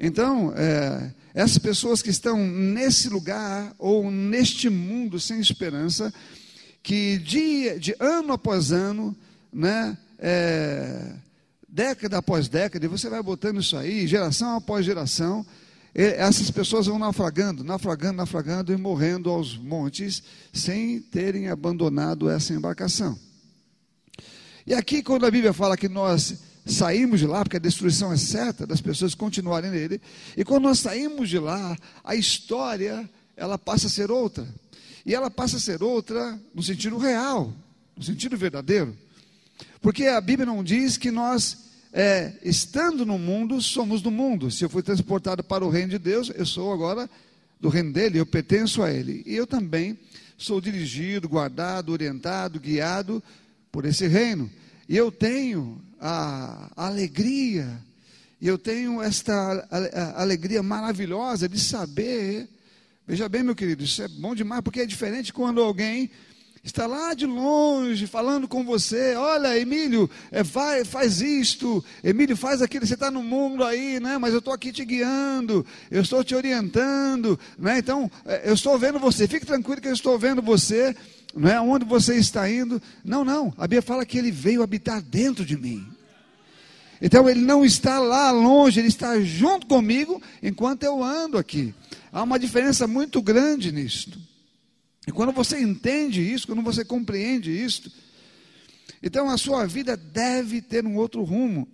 Então, 0.00 0.52
é, 0.56 1.12
essas 1.34 1.58
pessoas 1.58 2.00
que 2.00 2.10
estão 2.10 2.38
nesse 2.38 3.08
lugar 3.08 3.74
ou 3.78 4.10
neste 4.10 4.68
mundo 4.68 5.18
sem 5.18 5.40
esperança, 5.40 6.12
que 6.82 7.18
dia, 7.18 7.78
de 7.78 7.94
ano 7.98 8.32
após 8.32 8.70
ano, 8.70 9.16
né, 9.52 9.96
é, 10.18 11.14
década 11.68 12.18
após 12.18 12.48
década, 12.48 12.88
você 12.88 13.08
vai 13.08 13.22
botando 13.22 13.60
isso 13.60 13.76
aí, 13.76 14.06
geração 14.06 14.56
após 14.56 14.84
geração, 14.84 15.44
essas 15.94 16.50
pessoas 16.50 16.86
vão 16.86 16.98
naufragando, 16.98 17.64
naufragando, 17.64 18.18
naufragando 18.18 18.72
e 18.72 18.76
morrendo 18.76 19.30
aos 19.30 19.56
montes, 19.56 20.22
sem 20.52 21.00
terem 21.00 21.48
abandonado 21.48 22.30
essa 22.30 22.54
embarcação. 22.54 23.18
E 24.66 24.74
aqui, 24.74 25.02
quando 25.02 25.26
a 25.26 25.30
Bíblia 25.30 25.52
fala 25.52 25.76
que 25.76 25.88
nós 25.88 26.36
saímos 26.64 27.20
de 27.20 27.26
lá, 27.26 27.42
porque 27.42 27.56
a 27.56 27.60
destruição 27.60 28.12
é 28.12 28.16
certa 28.16 28.66
das 28.66 28.80
pessoas 28.80 29.14
continuarem 29.14 29.70
nele, 29.70 30.00
e 30.36 30.44
quando 30.44 30.64
nós 30.64 30.78
saímos 30.78 31.28
de 31.28 31.38
lá, 31.38 31.76
a 32.04 32.14
história, 32.14 33.08
ela 33.36 33.58
passa 33.58 33.86
a 33.86 33.90
ser 33.90 34.10
outra. 34.10 34.46
E 35.06 35.14
ela 35.14 35.30
passa 35.30 35.56
a 35.56 35.60
ser 35.60 35.82
outra 35.82 36.38
no 36.54 36.62
sentido 36.62 36.98
real, 36.98 37.52
no 37.96 38.02
sentido 38.02 38.36
verdadeiro. 38.36 38.96
Porque 39.80 40.06
a 40.06 40.20
Bíblia 40.20 40.46
não 40.46 40.62
diz 40.64 40.96
que 40.96 41.10
nós, 41.10 41.70
é, 41.92 42.32
estando 42.42 43.06
no 43.06 43.18
mundo, 43.18 43.60
somos 43.62 44.02
do 44.02 44.10
mundo. 44.10 44.50
Se 44.50 44.64
eu 44.64 44.68
fui 44.68 44.82
transportado 44.82 45.42
para 45.44 45.64
o 45.64 45.70
reino 45.70 45.90
de 45.90 45.98
Deus, 45.98 46.30
eu 46.34 46.44
sou 46.44 46.72
agora 46.72 47.08
do 47.60 47.68
reino 47.68 47.92
dele, 47.92 48.18
eu 48.18 48.26
pertenço 48.26 48.82
a 48.82 48.92
ele. 48.92 49.22
E 49.26 49.34
eu 49.34 49.46
também 49.46 49.98
sou 50.36 50.60
dirigido, 50.60 51.28
guardado, 51.28 51.92
orientado, 51.92 52.60
guiado 52.60 53.22
por 53.70 53.84
esse 53.84 54.06
reino. 54.06 54.50
E 54.88 54.96
eu 54.96 55.10
tenho 55.10 55.80
a, 56.00 56.70
alegria, 56.76 57.78
eu 58.40 58.56
tenho 58.56 59.02
esta 59.02 59.68
alegria 60.16 60.62
maravilhosa 60.62 61.48
de 61.48 61.58
saber. 61.58 62.48
Veja 63.06 63.28
bem, 63.28 63.42
meu 63.42 63.54
querido, 63.54 63.84
isso 63.84 64.02
é 64.02 64.08
bom 64.08 64.34
demais, 64.34 64.62
porque 64.62 64.80
é 64.80 64.86
diferente 64.86 65.32
quando 65.32 65.60
alguém 65.60 66.10
está 66.62 66.86
lá 66.86 67.14
de 67.14 67.26
longe 67.26 68.06
falando 68.06 68.46
com 68.48 68.64
você, 68.64 69.14
olha, 69.14 69.58
Emílio, 69.58 70.10
é, 70.30 70.42
vai, 70.42 70.84
faz 70.84 71.20
isto, 71.20 71.84
Emílio, 72.02 72.36
faz 72.36 72.60
aquilo, 72.62 72.86
você 72.86 72.94
está 72.94 73.10
no 73.10 73.22
mundo 73.22 73.64
aí, 73.64 74.00
né? 74.00 74.18
Mas 74.18 74.32
eu 74.32 74.38
estou 74.38 74.52
aqui 74.52 74.72
te 74.72 74.84
guiando, 74.84 75.64
eu 75.90 76.02
estou 76.02 76.22
te 76.22 76.34
orientando, 76.34 77.38
né? 77.58 77.78
Então, 77.78 78.10
é, 78.24 78.48
eu 78.48 78.54
estou 78.54 78.78
vendo 78.78 78.98
você, 78.98 79.26
fique 79.26 79.46
tranquilo 79.46 79.80
que 79.80 79.88
eu 79.88 79.92
estou 79.92 80.18
vendo 80.18 80.42
você, 80.42 80.94
não 81.34 81.48
é? 81.48 81.60
Onde 81.60 81.84
você 81.84 82.16
está 82.16 82.50
indo? 82.50 82.80
Não, 83.04 83.24
não, 83.24 83.52
a 83.56 83.62
Bíblia 83.62 83.82
fala 83.82 84.04
que 84.04 84.18
ele 84.18 84.30
veio 84.30 84.62
habitar 84.62 85.00
dentro 85.00 85.44
de 85.44 85.56
mim. 85.56 85.86
Então 87.00 87.28
ele 87.28 87.40
não 87.40 87.64
está 87.64 87.98
lá 87.98 88.30
longe, 88.30 88.80
ele 88.80 88.88
está 88.88 89.20
junto 89.20 89.66
comigo 89.66 90.20
enquanto 90.42 90.82
eu 90.82 91.02
ando 91.02 91.38
aqui. 91.38 91.72
Há 92.12 92.22
uma 92.22 92.38
diferença 92.38 92.86
muito 92.86 93.22
grande 93.22 93.70
nisto. 93.70 94.18
E 95.08 95.10
quando 95.10 95.32
você 95.32 95.58
entende 95.58 96.20
isso, 96.20 96.46
quando 96.46 96.60
você 96.60 96.84
compreende 96.84 97.50
isso, 97.50 97.90
então 99.02 99.30
a 99.30 99.38
sua 99.38 99.64
vida 99.66 99.96
deve 99.96 100.60
ter 100.60 100.84
um 100.84 100.96
outro 100.96 101.24
rumo, 101.24 101.66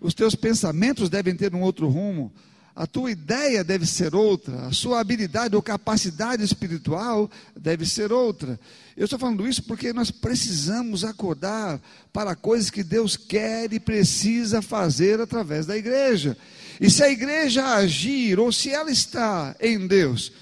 os 0.00 0.12
teus 0.12 0.34
pensamentos 0.34 1.08
devem 1.08 1.36
ter 1.36 1.54
um 1.54 1.60
outro 1.60 1.86
rumo, 1.86 2.32
a 2.74 2.88
tua 2.88 3.12
ideia 3.12 3.62
deve 3.62 3.86
ser 3.86 4.12
outra, 4.12 4.66
a 4.66 4.72
sua 4.72 4.98
habilidade 4.98 5.54
ou 5.54 5.62
capacidade 5.62 6.42
espiritual 6.42 7.30
deve 7.56 7.86
ser 7.86 8.10
outra. 8.10 8.58
Eu 8.96 9.04
estou 9.04 9.20
falando 9.20 9.46
isso 9.46 9.62
porque 9.62 9.92
nós 9.92 10.10
precisamos 10.10 11.04
acordar 11.04 11.80
para 12.12 12.34
coisas 12.34 12.70
que 12.70 12.82
Deus 12.82 13.16
quer 13.16 13.72
e 13.72 13.78
precisa 13.78 14.60
fazer 14.60 15.20
através 15.20 15.64
da 15.64 15.76
igreja. 15.76 16.36
E 16.80 16.90
se 16.90 17.04
a 17.04 17.08
igreja 17.08 17.64
agir, 17.66 18.40
ou 18.40 18.50
se 18.50 18.70
ela 18.70 18.90
está 18.90 19.54
em 19.60 19.86
Deus, 19.86 20.32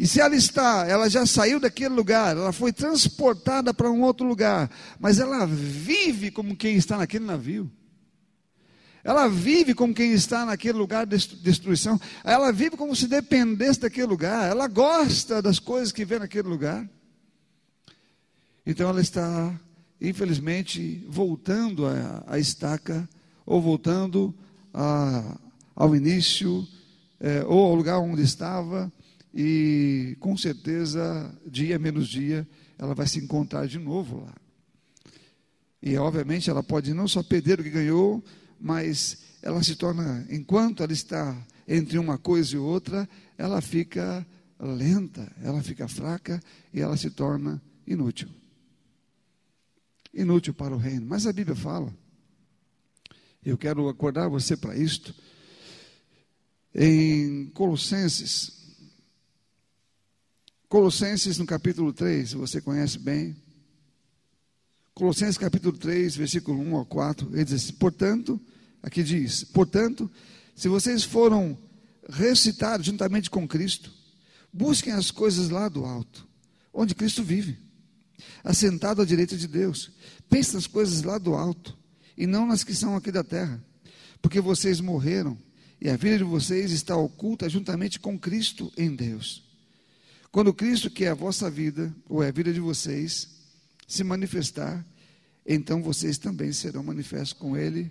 e 0.00 0.06
se 0.06 0.18
ela 0.18 0.34
está, 0.34 0.86
ela 0.88 1.10
já 1.10 1.26
saiu 1.26 1.60
daquele 1.60 1.94
lugar, 1.94 2.34
ela 2.34 2.52
foi 2.52 2.72
transportada 2.72 3.74
para 3.74 3.90
um 3.90 4.00
outro 4.00 4.26
lugar, 4.26 4.70
mas 4.98 5.18
ela 5.18 5.46
vive 5.46 6.30
como 6.30 6.56
quem 6.56 6.74
está 6.76 6.96
naquele 6.96 7.26
navio. 7.26 7.70
Ela 9.04 9.28
vive 9.28 9.74
como 9.74 9.92
quem 9.92 10.12
está 10.12 10.46
naquele 10.46 10.78
lugar 10.78 11.04
de 11.04 11.18
destruição. 11.42 12.00
Ela 12.24 12.50
vive 12.50 12.78
como 12.78 12.96
se 12.96 13.06
dependesse 13.06 13.80
daquele 13.80 14.06
lugar. 14.06 14.50
Ela 14.50 14.68
gosta 14.68 15.42
das 15.42 15.58
coisas 15.58 15.92
que 15.92 16.02
vê 16.02 16.18
naquele 16.18 16.48
lugar. 16.48 16.88
Então 18.64 18.88
ela 18.88 19.02
está, 19.02 19.54
infelizmente, 20.00 21.04
voltando 21.10 21.84
à 22.26 22.38
estaca, 22.38 23.06
ou 23.44 23.60
voltando 23.60 24.34
ao 25.76 25.94
início, 25.94 26.66
é, 27.20 27.44
ou 27.44 27.66
ao 27.66 27.74
lugar 27.74 27.98
onde 27.98 28.22
estava, 28.22 28.90
e 29.34 30.16
com 30.20 30.36
certeza, 30.36 31.32
dia 31.46 31.78
menos 31.78 32.08
dia, 32.08 32.46
ela 32.78 32.94
vai 32.94 33.06
se 33.06 33.18
encontrar 33.18 33.66
de 33.66 33.78
novo 33.78 34.24
lá. 34.24 34.34
E 35.82 35.96
obviamente 35.96 36.50
ela 36.50 36.62
pode 36.62 36.92
não 36.92 37.08
só 37.08 37.22
perder 37.22 37.60
o 37.60 37.62
que 37.62 37.70
ganhou, 37.70 38.22
mas 38.58 39.18
ela 39.42 39.62
se 39.62 39.76
torna, 39.76 40.26
enquanto 40.28 40.82
ela 40.82 40.92
está 40.92 41.36
entre 41.66 41.98
uma 41.98 42.18
coisa 42.18 42.54
e 42.54 42.58
outra, 42.58 43.08
ela 43.38 43.60
fica 43.60 44.26
lenta, 44.58 45.32
ela 45.42 45.62
fica 45.62 45.88
fraca 45.88 46.42
e 46.72 46.80
ela 46.80 46.96
se 46.96 47.10
torna 47.10 47.62
inútil. 47.86 48.28
Inútil 50.12 50.52
para 50.52 50.74
o 50.74 50.78
reino. 50.78 51.06
Mas 51.06 51.26
a 51.26 51.32
Bíblia 51.32 51.56
fala, 51.56 51.94
eu 53.44 53.56
quero 53.56 53.88
acordar 53.88 54.28
você 54.28 54.56
para 54.56 54.76
isto, 54.76 55.14
em 56.74 57.46
Colossenses, 57.50 58.59
Colossenses 60.70 61.36
no 61.36 61.46
capítulo 61.46 61.92
3, 61.92 62.34
você 62.34 62.60
conhece 62.60 62.96
bem. 62.96 63.34
Colossenses 64.94 65.36
capítulo 65.36 65.76
3, 65.76 66.14
versículo 66.14 66.60
1 66.60 66.76
ao 66.76 66.86
4, 66.86 67.28
ele 67.32 67.44
diz 67.44 67.54
assim, 67.54 67.72
portanto, 67.72 68.40
aqui 68.80 69.02
diz, 69.02 69.42
portanto, 69.42 70.08
se 70.54 70.68
vocês 70.68 71.02
foram 71.02 71.58
ressuscitados 72.08 72.86
juntamente 72.86 73.28
com 73.28 73.48
Cristo, 73.48 73.92
busquem 74.52 74.92
as 74.92 75.10
coisas 75.10 75.50
lá 75.50 75.68
do 75.68 75.84
alto, 75.84 76.24
onde 76.72 76.94
Cristo 76.94 77.24
vive, 77.24 77.58
assentado 78.44 79.02
à 79.02 79.04
direita 79.04 79.36
de 79.36 79.48
Deus. 79.48 79.90
Pense 80.28 80.54
nas 80.54 80.68
coisas 80.68 81.02
lá 81.02 81.18
do 81.18 81.34
alto, 81.34 81.76
e 82.16 82.28
não 82.28 82.46
nas 82.46 82.62
que 82.62 82.76
são 82.76 82.94
aqui 82.94 83.10
da 83.10 83.24
terra, 83.24 83.60
porque 84.22 84.40
vocês 84.40 84.80
morreram, 84.80 85.36
e 85.80 85.90
a 85.90 85.96
vida 85.96 86.18
de 86.18 86.24
vocês 86.24 86.70
está 86.70 86.94
oculta 86.94 87.48
juntamente 87.48 87.98
com 87.98 88.16
Cristo 88.16 88.72
em 88.76 88.94
Deus. 88.94 89.49
Quando 90.30 90.54
Cristo, 90.54 90.90
que 90.90 91.04
é 91.04 91.08
a 91.08 91.14
vossa 91.14 91.50
vida, 91.50 91.94
ou 92.08 92.22
é 92.22 92.28
a 92.28 92.32
vida 92.32 92.52
de 92.52 92.60
vocês, 92.60 93.28
se 93.86 94.04
manifestar, 94.04 94.86
então 95.44 95.82
vocês 95.82 96.18
também 96.18 96.52
serão 96.52 96.82
manifestos 96.82 97.32
com 97.32 97.56
Ele 97.56 97.90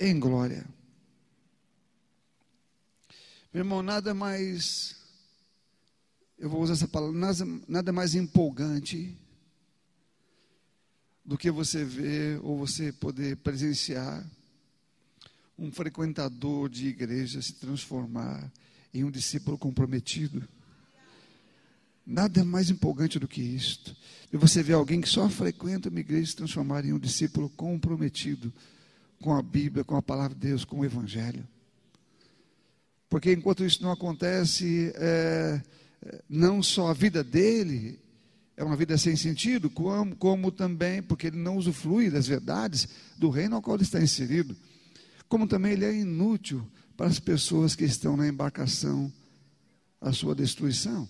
em 0.00 0.18
glória. 0.18 0.66
Meu 3.54 3.60
irmão, 3.60 3.82
nada 3.82 4.12
mais, 4.12 4.96
eu 6.38 6.48
vou 6.48 6.62
usar 6.62 6.72
essa 6.72 6.88
palavra, 6.88 7.16
nada, 7.16 7.44
nada 7.68 7.92
mais 7.92 8.14
empolgante 8.14 9.16
do 11.24 11.38
que 11.38 11.50
você 11.50 11.84
ver 11.84 12.40
ou 12.42 12.58
você 12.58 12.92
poder 12.92 13.36
presenciar 13.36 14.28
um 15.56 15.70
frequentador 15.70 16.68
de 16.68 16.88
igreja 16.88 17.40
se 17.40 17.52
transformar 17.52 18.50
em 18.92 19.04
um 19.04 19.10
discípulo 19.10 19.56
comprometido. 19.56 20.42
Nada 22.04 22.40
é 22.40 22.44
mais 22.44 22.68
empolgante 22.70 23.18
do 23.18 23.28
que 23.28 23.40
isto. 23.40 23.96
E 24.32 24.36
você 24.36 24.62
vê 24.62 24.72
alguém 24.72 25.00
que 25.00 25.08
só 25.08 25.28
frequenta 25.28 25.88
uma 25.88 26.00
igreja 26.00 26.30
se 26.30 26.36
transformar 26.36 26.84
em 26.84 26.92
um 26.92 26.98
discípulo 26.98 27.48
comprometido 27.50 28.52
com 29.20 29.34
a 29.34 29.42
Bíblia, 29.42 29.84
com 29.84 29.96
a 29.96 30.02
palavra 30.02 30.34
de 30.34 30.46
Deus, 30.46 30.64
com 30.64 30.80
o 30.80 30.84
Evangelho. 30.84 31.46
Porque 33.08 33.32
enquanto 33.32 33.64
isso 33.64 33.82
não 33.82 33.92
acontece, 33.92 34.92
é, 34.96 35.60
não 36.28 36.62
só 36.62 36.88
a 36.88 36.94
vida 36.94 37.22
dele 37.22 38.00
é 38.56 38.64
uma 38.64 38.76
vida 38.76 38.96
sem 38.98 39.16
sentido, 39.16 39.70
como, 39.70 40.16
como 40.16 40.50
também 40.50 41.02
porque 41.02 41.28
ele 41.28 41.36
não 41.36 41.56
usufrui 41.56 42.10
das 42.10 42.26
verdades 42.26 42.88
do 43.18 43.30
reino 43.30 43.56
ao 43.56 43.62
qual 43.62 43.76
ele 43.76 43.84
está 43.84 44.00
inserido, 44.00 44.56
como 45.28 45.46
também 45.46 45.72
ele 45.72 45.84
é 45.84 45.94
inútil 45.94 46.66
para 46.96 47.06
as 47.06 47.18
pessoas 47.18 47.74
que 47.74 47.84
estão 47.84 48.16
na 48.16 48.26
embarcação 48.26 49.12
à 50.00 50.12
sua 50.12 50.34
destruição. 50.34 51.08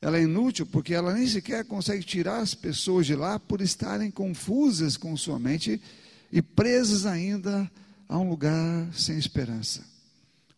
Ela 0.00 0.18
é 0.18 0.22
inútil 0.22 0.64
porque 0.64 0.94
ela 0.94 1.12
nem 1.12 1.26
sequer 1.26 1.64
consegue 1.64 2.04
tirar 2.04 2.38
as 2.38 2.54
pessoas 2.54 3.06
de 3.06 3.16
lá 3.16 3.38
por 3.38 3.60
estarem 3.60 4.10
confusas 4.10 4.96
com 4.96 5.16
sua 5.16 5.38
mente 5.38 5.80
e 6.30 6.40
presas 6.40 7.04
ainda 7.04 7.70
a 8.08 8.18
um 8.18 8.28
lugar 8.28 8.88
sem 8.92 9.18
esperança, 9.18 9.84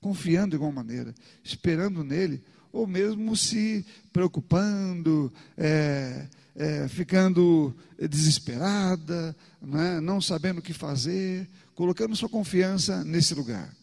confiando 0.01 0.51
de 0.51 0.57
igual 0.57 0.71
maneira, 0.71 1.15
esperando 1.43 2.05
nele 2.05 2.43
ou 2.73 2.87
mesmo 2.87 3.35
se 3.35 3.85
preocupando, 4.13 5.33
é, 5.57 6.27
é, 6.55 6.89
ficando 6.89 7.75
desesperada, 7.99 9.35
né, 9.61 10.01
não 10.01 10.21
sabendo 10.21 10.59
o 10.59 10.63
que 10.63 10.73
fazer, 10.73 11.49
colocando 11.75 12.15
sua 12.15 12.29
confiança 12.29 13.03
nesse 13.05 13.35
lugar. 13.35 13.75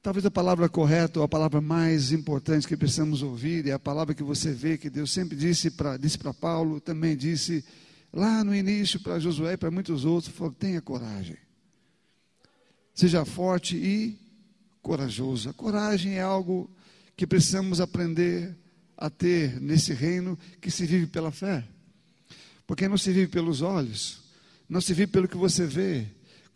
Talvez 0.00 0.24
a 0.24 0.30
palavra 0.30 0.68
correta 0.68 1.18
ou 1.18 1.24
a 1.24 1.28
palavra 1.28 1.60
mais 1.60 2.12
importante 2.12 2.68
que 2.68 2.76
precisamos 2.76 3.20
ouvir 3.20 3.66
é 3.66 3.72
a 3.72 3.78
palavra 3.78 4.14
que 4.14 4.22
você 4.22 4.52
vê 4.52 4.78
que 4.78 4.88
Deus 4.88 5.10
sempre 5.10 5.36
disse 5.36 5.72
para 5.72 5.96
disse 5.96 6.18
Paulo, 6.40 6.80
também 6.80 7.16
disse 7.16 7.64
lá 8.12 8.44
no 8.44 8.54
início 8.54 9.00
para 9.00 9.18
Josué 9.18 9.54
e 9.54 9.56
para 9.56 9.72
muitos 9.72 10.04
outros: 10.04 10.32
falou, 10.32 10.52
tenha 10.52 10.80
coragem, 10.80 11.36
seja 12.94 13.24
forte 13.24 13.76
e 13.76 14.16
corajoso. 14.80 15.50
A 15.50 15.52
coragem 15.52 16.14
é 16.14 16.22
algo 16.22 16.70
que 17.16 17.26
precisamos 17.26 17.80
aprender 17.80 18.56
a 18.96 19.10
ter 19.10 19.60
nesse 19.60 19.92
reino 19.92 20.38
que 20.60 20.70
se 20.70 20.86
vive 20.86 21.06
pela 21.06 21.32
fé. 21.32 21.64
Porque 22.66 22.86
não 22.86 22.96
se 22.96 23.10
vive 23.10 23.26
pelos 23.26 23.62
olhos, 23.62 24.20
não 24.68 24.80
se 24.80 24.94
vive 24.94 25.10
pelo 25.10 25.26
que 25.26 25.36
você 25.36 25.66
vê. 25.66 26.06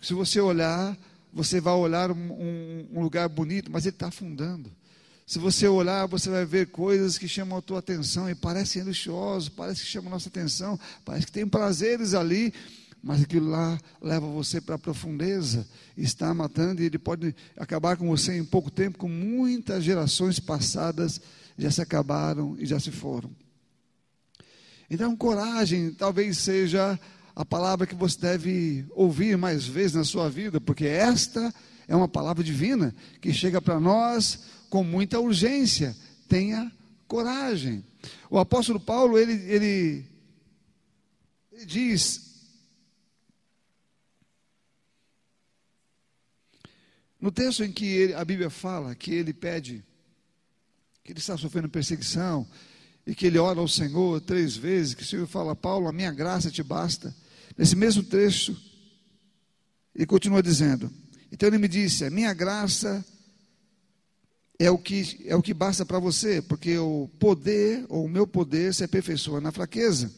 Se 0.01 0.15
você 0.15 0.41
olhar, 0.41 0.97
você 1.33 1.61
vai 1.61 1.75
olhar 1.75 2.11
um, 2.11 2.87
um, 2.93 3.01
lugar 3.01 3.29
bonito, 3.29 3.71
mas 3.71 3.87
ele 3.87 3.95
está 3.95 4.09
afundando. 4.09 4.71
Se 5.27 5.39
você 5.39 5.67
olhar, 5.67 6.07
você 6.07 6.29
vai 6.29 6.45
ver 6.45 6.67
coisas 6.67 7.17
que 7.17 7.27
chamam 7.27 7.59
a 7.59 7.63
tua 7.63 7.79
atenção 7.79 8.29
e 8.29 8.35
parecem 8.35 8.83
luxuosos, 8.83 9.49
parece 9.49 9.83
que 9.83 9.87
chamam 9.87 10.09
a 10.09 10.15
nossa 10.17 10.29
atenção, 10.29 10.79
parece 11.05 11.27
que 11.27 11.33
tem 11.33 11.47
prazeres 11.47 12.13
ali, 12.13 12.53
mas 13.03 13.23
aquilo 13.23 13.49
lá 13.49 13.79
leva 14.01 14.27
você 14.27 14.61
para 14.61 14.75
a 14.75 14.79
profundeza, 14.79 15.67
está 15.97 16.35
matando 16.35 16.83
e 16.83 16.87
ele 16.87 16.99
pode 16.99 17.35
acabar 17.57 17.97
com 17.97 18.09
você 18.09 18.37
em 18.37 18.45
pouco 18.45 18.71
tempo, 18.71 18.99
com 18.99 19.09
muitas 19.09 19.83
gerações 19.83 20.39
passadas 20.39 21.21
já 21.57 21.71
se 21.71 21.81
acabaram 21.81 22.57
e 22.59 22.67
já 22.67 22.79
se 22.79 22.91
foram. 22.91 23.31
Então, 24.91 25.17
coragem 25.17 25.93
talvez 25.93 26.39
seja 26.39 26.99
a 27.35 27.45
palavra 27.45 27.87
que 27.87 27.95
você 27.95 28.19
deve 28.19 28.87
ouvir 28.91 29.37
mais 29.37 29.67
vezes 29.67 29.95
na 29.95 30.05
sua 30.05 30.29
vida, 30.29 30.61
porque 30.61 30.85
esta 30.87 31.53
é 31.89 31.97
uma 31.97 32.09
palavra 32.09 32.45
divina 32.45 32.95
que 33.21 33.33
chega 33.33 33.61
para 33.61 33.81
nós 33.81 34.45
com 34.69 34.85
muita 34.85 35.19
urgência. 35.19 35.97
Tenha 36.29 36.71
coragem. 37.09 37.85
O 38.31 38.39
apóstolo 38.39 38.81
Paulo, 38.81 39.19
ele, 39.19 39.33
ele, 39.51 40.05
diz 41.67 42.33
No 47.23 47.31
texto 47.31 47.63
em 47.63 47.71
que 47.71 47.87
ele, 47.87 48.15
a 48.15 48.25
Bíblia 48.25 48.51
fala 48.51 48.97
que 48.97 49.15
ele 49.15 49.33
pede, 49.33 49.85
que 51.05 51.13
ele 51.13 51.21
está 51.21 51.39
sofrendo 51.39 51.69
perseguição, 51.69 52.45
e 53.07 53.15
que 53.15 53.27
ele 53.27 53.39
ora 53.39 53.61
ao 53.61 53.69
Senhor 53.69 54.21
três 54.21 54.57
vezes, 54.57 54.93
que 54.93 55.05
o 55.05 55.07
Senhor 55.07 55.29
fala, 55.29 55.55
Paulo, 55.55 55.87
a 55.87 55.93
minha 55.93 56.11
graça 56.11 56.51
te 56.51 56.65
basta. 56.65 57.15
Nesse 57.57 57.77
mesmo 57.77 58.03
texto, 58.03 58.57
ele 59.95 60.07
continua 60.07 60.43
dizendo, 60.43 60.91
então 61.31 61.49
ele 61.49 61.59
me 61.59 61.69
disse, 61.69 62.05
a 62.05 62.11
minha 62.11 62.33
graça 62.33 63.05
é 64.59 64.71
o 64.71 64.79
que, 64.79 65.23
é 65.27 65.35
o 65.35 65.43
que 65.43 65.53
basta 65.53 65.85
para 65.85 65.99
você, 65.99 66.41
porque 66.41 66.79
o 66.79 67.11
poder, 67.19 67.85
ou 67.89 68.05
o 68.05 68.09
meu 68.09 68.27
poder, 68.27 68.73
se 68.73 68.85
aperfeiçoa 68.85 69.41
na 69.41 69.51
fraqueza. 69.51 70.13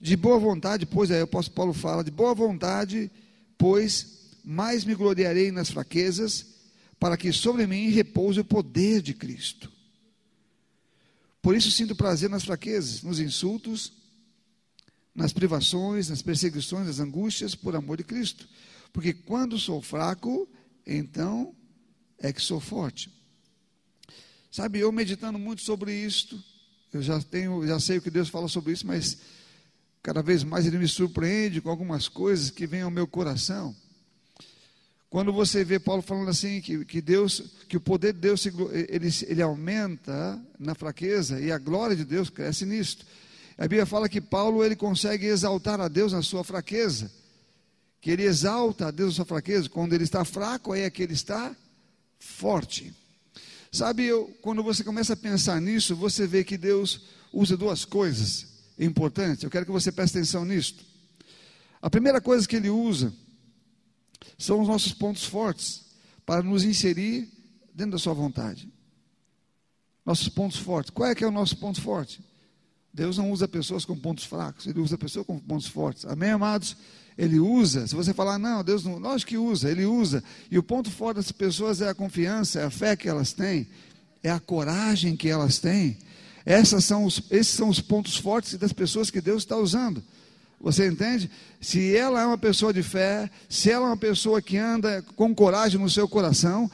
De 0.00 0.16
boa 0.16 0.38
vontade, 0.38 0.86
pois, 0.86 1.10
aí 1.10 1.20
o 1.20 1.24
apóstolo 1.24 1.54
Paulo 1.54 1.72
fala, 1.72 2.04
de 2.04 2.10
boa 2.10 2.34
vontade, 2.34 3.10
pois 3.58 4.20
mais 4.44 4.84
me 4.84 4.94
gloriarei 4.94 5.52
nas 5.52 5.70
fraquezas, 5.70 6.46
para 6.98 7.16
que 7.16 7.32
sobre 7.32 7.66
mim 7.66 7.90
repouse 7.90 8.40
o 8.40 8.44
poder 8.44 9.02
de 9.02 9.14
Cristo. 9.14 9.70
Por 11.40 11.56
isso 11.56 11.70
sinto 11.70 11.96
prazer 11.96 12.30
nas 12.30 12.44
fraquezas, 12.44 13.02
nos 13.02 13.18
insultos, 13.18 13.92
nas 15.14 15.32
privações, 15.32 16.08
nas 16.08 16.22
perseguições, 16.22 16.86
nas 16.86 16.98
angústias, 16.98 17.54
por 17.54 17.76
amor 17.76 17.98
de 17.98 18.04
Cristo. 18.04 18.48
Porque 18.92 19.12
quando 19.12 19.58
sou 19.58 19.80
fraco, 19.80 20.48
então 20.86 21.54
é 22.18 22.32
que 22.32 22.40
sou 22.40 22.60
forte. 22.60 23.10
Sabe, 24.50 24.78
eu 24.78 24.92
meditando 24.92 25.38
muito 25.38 25.62
sobre 25.62 25.94
isto, 25.94 26.42
eu 26.92 27.02
já 27.02 27.20
tenho, 27.20 27.66
já 27.66 27.80
sei 27.80 27.98
o 27.98 28.02
que 28.02 28.10
Deus 28.10 28.28
fala 28.28 28.48
sobre 28.48 28.72
isso, 28.72 28.86
mas 28.86 29.18
cada 30.02 30.22
vez 30.22 30.44
mais 30.44 30.66
ele 30.66 30.78
me 30.78 30.88
surpreende 30.88 31.60
com 31.60 31.70
algumas 31.70 32.06
coisas 32.06 32.50
que 32.50 32.66
vêm 32.66 32.82
ao 32.82 32.90
meu 32.90 33.06
coração. 33.06 33.74
Quando 35.08 35.32
você 35.32 35.62
vê 35.64 35.78
Paulo 35.78 36.02
falando 36.02 36.30
assim, 36.30 36.60
que, 36.60 36.84
que 36.84 37.00
Deus, 37.00 37.42
que 37.68 37.76
o 37.76 37.80
poder 37.80 38.14
de 38.14 38.20
Deus 38.20 38.46
ele, 38.46 39.08
ele 39.26 39.42
aumenta 39.42 40.42
na 40.58 40.74
fraqueza 40.74 41.38
e 41.40 41.52
a 41.52 41.58
glória 41.58 41.94
de 41.94 42.04
Deus 42.04 42.30
cresce 42.30 42.64
nisto. 42.64 43.06
A 43.58 43.62
Bíblia 43.62 43.86
fala 43.86 44.08
que 44.08 44.20
Paulo 44.20 44.64
ele 44.64 44.76
consegue 44.76 45.26
exaltar 45.26 45.80
a 45.80 45.88
Deus 45.88 46.12
na 46.12 46.22
sua 46.22 46.42
fraqueza. 46.42 47.10
Que 48.00 48.10
ele 48.10 48.24
exalta 48.24 48.88
a 48.88 48.90
Deus 48.90 49.10
na 49.10 49.16
sua 49.16 49.24
fraqueza. 49.24 49.68
Quando 49.68 49.92
ele 49.92 50.04
está 50.04 50.24
fraco, 50.24 50.72
aí 50.72 50.82
é 50.82 50.90
que 50.90 51.02
ele 51.02 51.14
está 51.14 51.54
forte. 52.18 52.92
Sabe, 53.70 54.04
eu, 54.04 54.36
quando 54.42 54.62
você 54.62 54.84
começa 54.84 55.14
a 55.14 55.16
pensar 55.16 55.60
nisso, 55.60 55.96
você 55.96 56.26
vê 56.26 56.44
que 56.44 56.58
Deus 56.58 57.02
usa 57.32 57.56
duas 57.56 57.84
coisas 57.84 58.46
importantes. 58.78 59.42
Eu 59.42 59.50
quero 59.50 59.64
que 59.64 59.72
você 59.72 59.90
preste 59.90 60.18
atenção 60.18 60.44
nisto. 60.44 60.84
A 61.80 61.88
primeira 61.88 62.20
coisa 62.20 62.46
que 62.46 62.56
ele 62.56 62.70
usa 62.70 63.12
são 64.38 64.60
os 64.60 64.68
nossos 64.68 64.92
pontos 64.92 65.24
fortes 65.24 65.82
para 66.24 66.42
nos 66.42 66.64
inserir 66.64 67.28
dentro 67.74 67.92
da 67.92 67.98
sua 67.98 68.12
vontade. 68.12 68.68
Nossos 70.04 70.28
pontos 70.28 70.58
fortes. 70.58 70.90
Qual 70.90 71.08
é 71.08 71.14
que 71.14 71.24
é 71.24 71.26
o 71.26 71.32
nosso 71.32 71.56
ponto 71.56 71.80
forte? 71.80 72.20
Deus 72.92 73.16
não 73.16 73.30
usa 73.30 73.48
pessoas 73.48 73.84
com 73.84 73.96
pontos 73.96 74.24
fracos, 74.24 74.66
Ele 74.66 74.80
usa 74.80 74.98
pessoas 74.98 75.26
com 75.26 75.38
pontos 75.38 75.66
fortes. 75.66 76.04
Amém, 76.04 76.30
amados? 76.30 76.76
Ele 77.16 77.38
usa. 77.38 77.86
Se 77.86 77.94
você 77.94 78.12
falar, 78.12 78.38
não, 78.38 78.62
Deus 78.62 78.84
não, 78.84 78.98
lógico 78.98 79.30
que 79.30 79.38
usa, 79.38 79.70
Ele 79.70 79.86
usa. 79.86 80.22
E 80.50 80.58
o 80.58 80.62
ponto 80.62 80.90
forte 80.90 81.16
das 81.16 81.32
pessoas 81.32 81.80
é 81.80 81.88
a 81.88 81.94
confiança, 81.94 82.60
é 82.60 82.64
a 82.64 82.70
fé 82.70 82.94
que 82.94 83.08
elas 83.08 83.32
têm, 83.32 83.66
é 84.22 84.30
a 84.30 84.40
coragem 84.40 85.16
que 85.16 85.28
elas 85.28 85.58
têm. 85.58 85.96
Essas 86.44 86.84
são 86.84 87.04
os, 87.04 87.22
esses 87.30 87.54
são 87.54 87.68
os 87.68 87.80
pontos 87.80 88.16
fortes 88.16 88.54
das 88.58 88.72
pessoas 88.72 89.10
que 89.10 89.20
Deus 89.20 89.42
está 89.42 89.56
usando. 89.56 90.02
Você 90.60 90.86
entende? 90.86 91.28
Se 91.60 91.96
ela 91.96 92.22
é 92.22 92.26
uma 92.26 92.38
pessoa 92.38 92.72
de 92.72 92.84
fé, 92.84 93.28
se 93.48 93.70
ela 93.70 93.86
é 93.86 93.88
uma 93.88 93.96
pessoa 93.96 94.40
que 94.40 94.56
anda 94.56 95.02
com 95.16 95.34
coragem 95.34 95.80
no 95.80 95.90
seu 95.90 96.08
coração, 96.08 96.70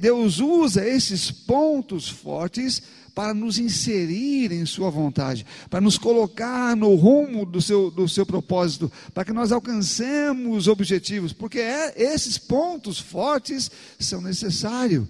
Deus 0.00 0.38
usa 0.38 0.86
esses 0.86 1.30
pontos 1.30 2.08
fortes 2.08 2.82
para 3.14 3.34
nos 3.34 3.58
inserir 3.58 4.52
em 4.52 4.64
Sua 4.64 4.90
vontade, 4.90 5.44
para 5.68 5.80
nos 5.80 5.98
colocar 5.98 6.76
no 6.76 6.94
rumo 6.94 7.44
do 7.44 7.60
seu, 7.60 7.90
do 7.90 8.08
seu 8.08 8.24
propósito, 8.24 8.90
para 9.12 9.24
que 9.24 9.32
nós 9.32 9.52
alcancemos 9.52 10.66
objetivos, 10.68 11.32
porque 11.32 11.58
é, 11.58 11.94
esses 11.96 12.38
pontos 12.38 12.98
fortes 12.98 13.70
são 13.98 14.20
necessários. 14.20 15.06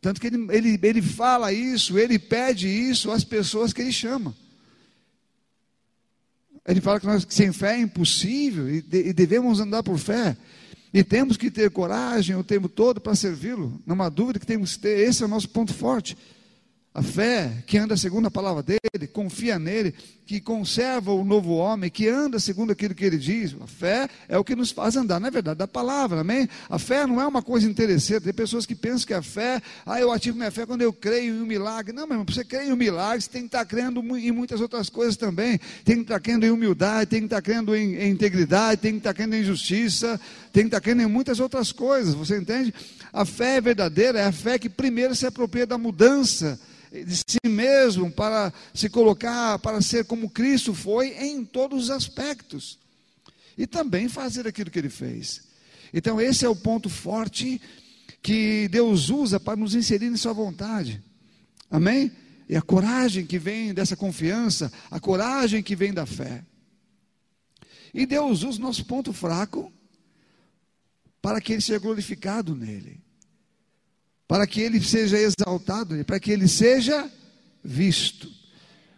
Tanto 0.00 0.20
que 0.20 0.28
ele, 0.28 0.46
ele, 0.50 0.78
ele 0.82 1.02
fala 1.02 1.52
isso, 1.52 1.98
ele 1.98 2.18
pede 2.18 2.68
isso 2.68 3.10
às 3.10 3.24
pessoas 3.24 3.72
que 3.72 3.82
ele 3.82 3.92
chama. 3.92 4.34
Ele 6.66 6.80
fala 6.80 7.00
que, 7.00 7.06
nós, 7.06 7.24
que 7.24 7.34
sem 7.34 7.52
fé 7.52 7.76
é 7.76 7.80
impossível 7.80 8.68
e, 8.68 8.82
de, 8.82 9.08
e 9.08 9.12
devemos 9.12 9.58
andar 9.58 9.82
por 9.82 9.98
fé. 9.98 10.36
E 10.92 11.02
temos 11.02 11.36
que 11.36 11.50
ter 11.50 11.70
coragem 11.70 12.36
o 12.36 12.44
tempo 12.44 12.68
todo 12.68 13.00
para 13.00 13.14
servi-lo. 13.14 13.80
Não 13.86 14.00
há 14.02 14.08
dúvida 14.08 14.38
que 14.38 14.46
temos 14.46 14.76
que 14.76 14.82
ter, 14.82 15.08
esse 15.08 15.22
é 15.22 15.26
o 15.26 15.28
nosso 15.28 15.48
ponto 15.48 15.74
forte. 15.74 16.16
A 16.98 17.02
fé 17.02 17.62
que 17.64 17.78
anda 17.78 17.96
segundo 17.96 18.26
a 18.26 18.30
palavra 18.30 18.60
dele, 18.60 19.06
confia 19.12 19.56
nele, 19.56 19.94
que 20.26 20.40
conserva 20.40 21.12
o 21.12 21.24
novo 21.24 21.54
homem, 21.54 21.88
que 21.88 22.08
anda 22.08 22.40
segundo 22.40 22.72
aquilo 22.72 22.92
que 22.92 23.04
ele 23.04 23.16
diz. 23.16 23.54
A 23.62 23.68
fé 23.68 24.08
é 24.28 24.36
o 24.36 24.42
que 24.42 24.56
nos 24.56 24.72
faz 24.72 24.96
andar, 24.96 25.20
na 25.20 25.28
é 25.28 25.30
verdade, 25.30 25.58
da 25.58 25.68
palavra, 25.68 26.22
amém? 26.22 26.48
A 26.68 26.76
fé 26.76 27.06
não 27.06 27.20
é 27.20 27.26
uma 27.26 27.40
coisa 27.40 27.70
interessante. 27.70 28.24
Tem 28.24 28.32
pessoas 28.32 28.66
que 28.66 28.74
pensam 28.74 29.06
que 29.06 29.14
a 29.14 29.22
fé, 29.22 29.62
ah, 29.86 30.00
eu 30.00 30.10
ativo 30.10 30.36
minha 30.36 30.50
fé 30.50 30.66
quando 30.66 30.82
eu 30.82 30.92
creio 30.92 31.36
em 31.36 31.40
um 31.40 31.46
milagre. 31.46 31.94
Não, 31.94 32.04
meu 32.04 32.14
irmão, 32.14 32.26
você 32.28 32.44
crer 32.44 32.66
em 32.66 32.72
um 32.72 32.76
milagre, 32.76 33.22
você 33.22 33.30
tem 33.30 33.42
que 33.42 33.46
estar 33.46 33.64
crendo 33.64 34.00
em 34.18 34.32
muitas 34.32 34.60
outras 34.60 34.90
coisas 34.90 35.16
também. 35.16 35.60
Tem 35.84 35.96
que 35.96 36.02
estar 36.02 36.18
crendo 36.18 36.44
em 36.44 36.50
humildade, 36.50 37.10
tem 37.10 37.20
que 37.20 37.26
estar 37.26 37.40
crendo 37.40 37.76
em, 37.76 37.94
em 37.94 38.10
integridade, 38.10 38.80
tem 38.80 38.92
que 38.94 38.98
estar 38.98 39.14
crendo 39.14 39.36
em 39.36 39.44
justiça, 39.44 40.20
tem 40.52 40.64
que 40.64 40.68
estar 40.68 40.80
crendo 40.80 41.02
em 41.02 41.06
muitas 41.06 41.40
outras 41.40 41.72
coisas, 41.72 42.14
você 42.14 42.38
entende? 42.38 42.74
A 43.12 43.24
fé 43.24 43.60
verdadeira 43.60 44.18
é 44.20 44.24
a 44.24 44.32
fé 44.32 44.58
que 44.58 44.68
primeiro 44.68 45.14
se 45.14 45.26
apropria 45.26 45.66
da 45.66 45.78
mudança 45.78 46.58
de 46.92 47.16
si 47.16 47.38
mesmo 47.46 48.10
para 48.10 48.52
se 48.72 48.88
colocar, 48.88 49.58
para 49.58 49.80
ser 49.80 50.04
como 50.04 50.30
Cristo 50.30 50.72
foi 50.74 51.08
em 51.08 51.44
todos 51.44 51.84
os 51.84 51.90
aspectos. 51.90 52.78
E 53.56 53.66
também 53.66 54.08
fazer 54.08 54.46
aquilo 54.46 54.70
que 54.70 54.78
ele 54.78 54.88
fez. 54.88 55.42
Então, 55.92 56.20
esse 56.20 56.44
é 56.44 56.48
o 56.48 56.56
ponto 56.56 56.88
forte 56.88 57.60
que 58.22 58.68
Deus 58.68 59.10
usa 59.10 59.40
para 59.40 59.56
nos 59.56 59.74
inserir 59.74 60.06
em 60.06 60.16
Sua 60.16 60.32
vontade. 60.32 61.02
Amém? 61.70 62.12
E 62.48 62.56
a 62.56 62.62
coragem 62.62 63.26
que 63.26 63.38
vem 63.38 63.74
dessa 63.74 63.96
confiança, 63.96 64.72
a 64.90 64.98
coragem 64.98 65.62
que 65.62 65.76
vem 65.76 65.92
da 65.92 66.06
fé. 66.06 66.44
E 67.92 68.06
Deus 68.06 68.42
usa 68.42 68.58
o 68.58 68.62
nosso 68.62 68.84
ponto 68.84 69.12
fraco 69.12 69.72
para 71.28 71.40
que 71.40 71.52
Ele 71.52 71.62
seja 71.62 71.78
glorificado 71.78 72.54
nele 72.54 73.00
para 74.28 74.46
que 74.46 74.60
ele 74.60 74.78
seja 74.78 75.16
exaltado, 75.16 76.04
para 76.04 76.20
que 76.20 76.30
ele 76.30 76.46
seja 76.46 77.10
visto. 77.64 78.30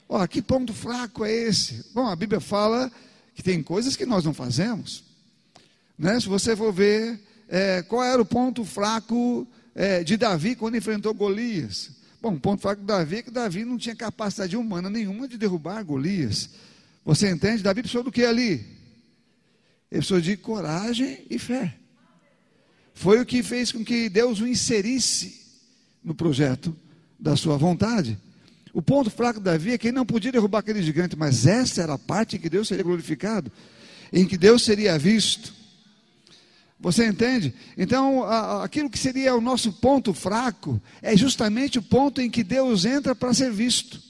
Ó, 0.08 0.26
que 0.26 0.42
ponto 0.42 0.74
fraco 0.74 1.24
é 1.24 1.32
esse? 1.32 1.86
Bom, 1.94 2.08
a 2.08 2.16
Bíblia 2.16 2.40
fala 2.40 2.90
que 3.32 3.42
tem 3.42 3.62
coisas 3.62 3.94
que 3.94 4.04
nós 4.04 4.24
não 4.24 4.34
fazemos. 4.34 5.04
Né? 5.96 6.18
Se 6.18 6.28
você 6.28 6.56
for 6.56 6.72
ver 6.72 7.20
é, 7.48 7.80
qual 7.82 8.02
era 8.02 8.20
o 8.20 8.26
ponto 8.26 8.64
fraco 8.64 9.46
é, 9.72 10.02
de 10.02 10.16
Davi 10.16 10.56
quando 10.56 10.76
enfrentou 10.76 11.14
Golias. 11.14 11.92
Bom, 12.20 12.34
o 12.34 12.40
ponto 12.40 12.60
fraco 12.60 12.80
de 12.80 12.88
Davi 12.88 13.18
é 13.18 13.22
que 13.22 13.30
Davi 13.30 13.64
não 13.64 13.78
tinha 13.78 13.94
capacidade 13.94 14.56
humana 14.56 14.90
nenhuma 14.90 15.28
de 15.28 15.38
derrubar 15.38 15.84
Golias. 15.84 16.50
Você 17.04 17.30
entende? 17.30 17.62
Davi 17.62 17.82
precisou 17.82 18.02
do 18.02 18.10
que 18.10 18.24
ali? 18.24 18.66
Ele 19.90 20.00
precisou 20.00 20.20
de 20.20 20.36
coragem 20.36 21.24
e 21.30 21.38
fé. 21.38 21.79
Foi 22.94 23.20
o 23.20 23.26
que 23.26 23.42
fez 23.42 23.72
com 23.72 23.85
que 23.85 24.09
Deus 24.09 24.40
o 24.40 24.46
inserisse 24.46 25.40
no 26.03 26.14
projeto 26.14 26.76
da 27.18 27.37
sua 27.37 27.57
vontade. 27.57 28.18
O 28.72 28.81
ponto 28.81 29.11
fraco 29.11 29.38
de 29.38 29.44
Davi 29.44 29.72
é 29.72 29.79
que 29.79 29.88
ele 29.88 29.96
não 29.96 30.07
podia 30.07 30.33
derrubar 30.33 30.61
aquele 30.61 30.83
gigante, 30.83 31.16
mas 31.16 31.46
essa 31.46 31.83
era 31.83 31.94
a 31.94 31.98
parte 31.98 32.37
em 32.37 32.38
que 32.38 32.48
Deus 32.48 32.68
seria 32.68 32.85
glorificado, 32.85 33.50
em 34.12 34.24
que 34.24 34.38
Deus 34.38 34.62
seria 34.62 34.98
visto. 34.98 35.53
Você 36.79 37.07
entende? 37.07 37.53
Então, 37.76 38.24
aquilo 38.62 38.88
que 38.88 38.98
seria 38.98 39.35
o 39.35 39.40
nosso 39.40 39.72
ponto 39.72 40.14
fraco 40.14 40.81
é 41.03 41.14
justamente 41.16 41.79
o 41.79 41.83
ponto 41.83 42.22
em 42.22 42.31
que 42.31 42.42
Deus 42.42 42.87
entra 42.87 43.14
para 43.14 43.35
ser 43.35 43.53
visto. 43.53 44.00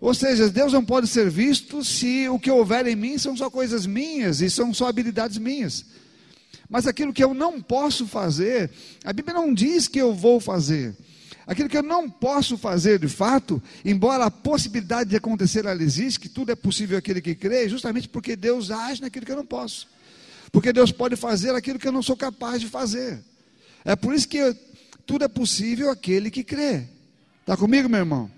Ou 0.00 0.14
seja, 0.14 0.48
Deus 0.48 0.72
não 0.72 0.84
pode 0.84 1.06
ser 1.08 1.28
visto 1.28 1.84
se 1.84 2.28
o 2.28 2.38
que 2.38 2.50
houver 2.50 2.86
em 2.86 2.96
mim 2.96 3.18
são 3.18 3.36
só 3.36 3.50
coisas 3.50 3.86
minhas 3.86 4.40
e 4.40 4.48
são 4.48 4.72
só 4.72 4.88
habilidades 4.88 5.36
minhas. 5.36 5.84
Mas 6.74 6.88
aquilo 6.88 7.12
que 7.12 7.22
eu 7.22 7.32
não 7.32 7.62
posso 7.62 8.04
fazer, 8.04 8.68
a 9.04 9.12
Bíblia 9.12 9.32
não 9.32 9.54
diz 9.54 9.86
que 9.86 9.96
eu 9.96 10.12
vou 10.12 10.40
fazer. 10.40 10.92
Aquilo 11.46 11.68
que 11.68 11.78
eu 11.78 11.84
não 11.84 12.10
posso 12.10 12.58
fazer 12.58 12.98
de 12.98 13.06
fato, 13.06 13.62
embora 13.84 14.24
a 14.24 14.30
possibilidade 14.30 15.10
de 15.10 15.14
acontecer 15.14 15.64
ela 15.64 15.80
existe, 15.80 16.18
que 16.18 16.28
tudo 16.28 16.50
é 16.50 16.56
possível 16.56 16.98
aquele 16.98 17.20
que 17.20 17.36
crê, 17.36 17.68
justamente 17.68 18.08
porque 18.08 18.34
Deus 18.34 18.72
age 18.72 19.00
naquilo 19.00 19.24
que 19.24 19.30
eu 19.30 19.36
não 19.36 19.46
posso. 19.46 19.86
Porque 20.50 20.72
Deus 20.72 20.90
pode 20.90 21.14
fazer 21.14 21.54
aquilo 21.54 21.78
que 21.78 21.86
eu 21.86 21.92
não 21.92 22.02
sou 22.02 22.16
capaz 22.16 22.60
de 22.60 22.66
fazer. 22.66 23.22
É 23.84 23.94
por 23.94 24.12
isso 24.12 24.26
que 24.26 24.38
eu, 24.38 24.52
tudo 25.06 25.24
é 25.24 25.28
possível 25.28 25.92
aquele 25.92 26.28
que 26.28 26.42
crê. 26.42 26.88
Está 27.42 27.56
comigo, 27.56 27.88
meu 27.88 28.00
irmão? 28.00 28.28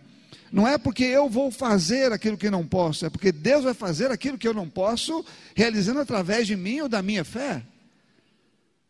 Não 0.53 0.68
é 0.68 0.77
porque 0.77 1.05
eu 1.05 1.27
vou 1.27 1.51
fazer 1.51 2.12
aquilo 2.12 2.37
que 2.37 2.51
não 2.51 2.66
posso, 2.66 3.07
é 3.07 3.09
porque 3.09 3.33
Deus 3.33 3.64
vai 3.64 3.72
fazer 3.72 4.11
aquilo 4.11 4.37
que 4.37 4.46
eu 4.46 4.53
não 4.53 4.68
posso, 4.68 5.25
realizando 5.55 6.01
através 6.01 6.46
de 6.46 6.55
mim 6.55 6.83
ou 6.83 6.88
da 6.90 7.01
minha 7.01 7.25
fé. 7.25 7.62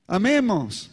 Amém, 0.08 0.34
irmãos? 0.34 0.90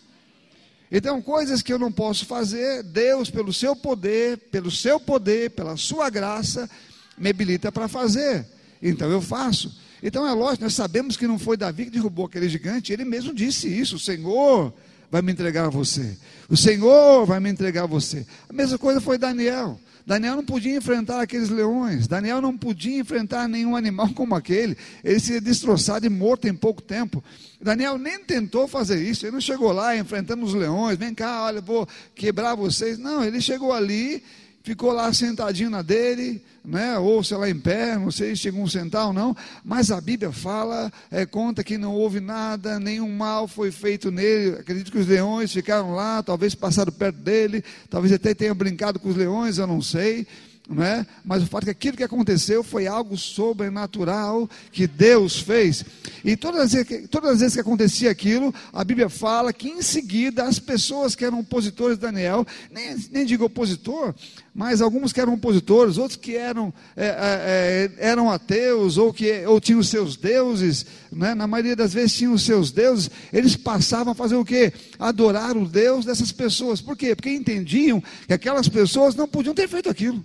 Então, 0.92 1.22
coisas 1.22 1.62
que 1.62 1.74
eu 1.74 1.80
não 1.80 1.92
posso 1.92 2.26
fazer, 2.26 2.84
Deus, 2.84 3.30
pelo 3.30 3.52
seu 3.52 3.76
poder, 3.76 4.38
pelo 4.52 4.70
seu 4.70 5.00
poder, 5.00 5.52
pela 5.52 5.76
sua 5.76 6.10
graça, 6.10 6.70
me 7.18 7.30
habilita 7.30 7.72
para 7.72 7.88
fazer. 7.88 8.46
Então 8.82 9.10
eu 9.10 9.22
faço. 9.22 9.74
Então 10.02 10.28
é 10.28 10.34
lógico, 10.34 10.66
nós 10.66 10.74
sabemos 10.74 11.16
que 11.16 11.26
não 11.26 11.40
foi 11.40 11.56
Davi 11.56 11.86
que 11.86 11.92
derrubou 11.92 12.26
aquele 12.26 12.50
gigante, 12.50 12.92
ele 12.92 13.06
mesmo 13.06 13.34
disse 13.34 13.68
isso: 13.68 13.96
o 13.96 14.00
Senhor 14.00 14.74
vai 15.10 15.22
me 15.22 15.32
entregar 15.32 15.68
a 15.68 15.70
você, 15.70 16.18
o 16.50 16.58
Senhor 16.58 17.26
vai 17.26 17.40
me 17.40 17.50
entregar 17.50 17.84
a 17.84 17.88
você. 17.88 18.26
A 18.50 18.54
mesma 18.54 18.78
coisa 18.78 19.00
foi 19.00 19.18
Daniel. 19.18 19.80
Daniel 20.06 20.36
não 20.36 20.44
podia 20.44 20.76
enfrentar 20.76 21.22
aqueles 21.22 21.50
leões, 21.50 22.08
Daniel 22.08 22.42
não 22.42 22.58
podia 22.58 23.00
enfrentar 23.00 23.48
nenhum 23.48 23.76
animal 23.76 24.10
como 24.16 24.36
aquele, 24.36 24.78
ele 25.04 25.20
seria 25.20 25.42
destroçado 25.42 26.06
e 26.06 26.10
morto 26.10 26.48
em 26.48 26.54
pouco 26.54 26.82
tempo. 26.82 27.24
Daniel 27.62 27.98
nem 27.98 28.20
tentou 28.20 28.68
fazer 28.68 29.02
isso, 29.02 29.26
ele 29.26 29.34
não 29.34 29.42
chegou 29.42 29.72
lá 29.72 29.96
enfrentando 29.96 30.44
os 30.46 30.54
leões, 30.54 30.98
vem 30.98 31.14
cá, 31.14 31.46
olha, 31.46 31.62
vou 31.62 31.88
quebrar 32.14 32.56
vocês. 32.56 32.98
Não, 32.98 33.24
ele 33.24 33.40
chegou 33.40 33.72
ali, 33.72 34.22
ficou 34.64 34.94
lá 34.94 35.12
sentadinho 35.12 35.70
na 35.70 35.82
dele, 35.82 36.42
né, 36.64 36.98
ou 36.98 37.22
sei 37.22 37.36
lá 37.36 37.50
em 37.50 37.60
pé, 37.60 37.98
não 37.98 38.10
sei 38.10 38.30
se 38.30 38.44
chegou 38.44 38.64
a 38.64 38.70
sentar 38.70 39.08
ou 39.08 39.14
não, 39.14 39.36
mas 39.64 39.92
a 39.92 40.00
Bíblia 40.00 40.32
fala, 40.32 40.92
é, 41.12 41.26
conta 41.26 41.64
que 41.64 41.78
não 41.78 41.94
houve 41.94 42.22
nada, 42.22 42.80
nenhum 42.80 43.14
mal 43.14 43.46
foi 43.46 43.72
feito 43.72 44.10
nele. 44.10 44.58
Acredito 44.58 44.90
que 44.90 44.98
os 44.98 45.08
leões 45.08 45.52
ficaram 45.52 45.94
lá, 45.94 46.24
talvez 46.24 46.56
passaram 46.56 46.94
perto 46.94 47.18
dele, 47.18 47.64
talvez 47.90 48.14
até 48.14 48.34
tenham 48.34 48.56
brincado 48.56 49.00
com 49.00 49.10
os 49.10 49.18
leões, 49.18 49.58
eu 49.58 49.68
não 49.68 49.82
sei 49.82 50.26
não 50.68 50.82
é? 50.82 51.06
mas 51.26 51.44
o 51.44 51.48
fato 51.48 51.64
é 51.64 51.66
que 51.66 51.72
aquilo 51.72 51.98
que 51.98 52.04
aconteceu 52.04 52.64
foi 52.64 52.88
algo 52.88 53.18
sobrenatural 53.18 54.50
que 54.72 54.88
Deus 54.88 55.40
fez. 55.40 55.84
E 56.24 56.38
todas 56.38 56.62
as, 56.62 56.72
vezes, 56.72 57.10
todas 57.10 57.32
as 57.32 57.40
vezes 57.40 57.54
que 57.56 57.60
acontecia 57.60 58.10
aquilo, 58.10 58.54
a 58.72 58.84
Bíblia 58.84 59.10
fala 59.10 59.52
que 59.52 59.68
em 59.68 59.82
seguida 59.82 60.46
as 60.46 60.60
pessoas 60.60 61.16
que 61.16 61.26
eram 61.26 61.40
opositores 61.40 61.98
de 61.98 62.04
Daniel, 62.04 62.48
nem, 62.72 62.96
nem 63.12 63.26
digo 63.26 63.46
opositor, 63.46 64.16
mas 64.54 64.82
alguns 64.82 65.12
que 65.12 65.20
eram 65.20 65.34
opositores, 65.34 65.98
outros 65.98 66.16
que 66.16 66.36
eram, 66.36 66.72
é, 66.96 67.08
é, 67.08 67.92
é 68.00 68.10
eram 68.10 68.30
ateus 68.30 68.98
ou 68.98 69.12
que 69.12 69.46
ou 69.46 69.60
tinham 69.60 69.82
seus 69.82 70.16
deuses, 70.16 70.86
né? 71.12 71.34
na 71.34 71.48
maioria 71.48 71.76
das 71.76 71.94
vezes 71.94 72.16
tinham 72.16 72.38
seus 72.38 72.72
deuses, 72.72 73.10
eles 73.32 73.56
passavam 73.56 74.14
a 74.14 74.16
fazer 74.16 74.36
o 74.36 74.46
quê? 74.46 74.72
Adorar 75.00 75.58
o 75.58 75.68
Deus 75.68 76.06
dessas 76.06 76.32
pessoas. 76.32 76.82
Por 76.82 76.96
quê? 76.96 77.16
Porque 77.16 77.32
entendiam 77.32 78.02
que 78.28 78.34
aquelas 78.34 78.70
pessoas 78.70 79.16
não 79.16 79.28
podiam 79.28 79.56
ter 79.56 79.68
feito 79.68 79.90
aquilo 79.90 80.24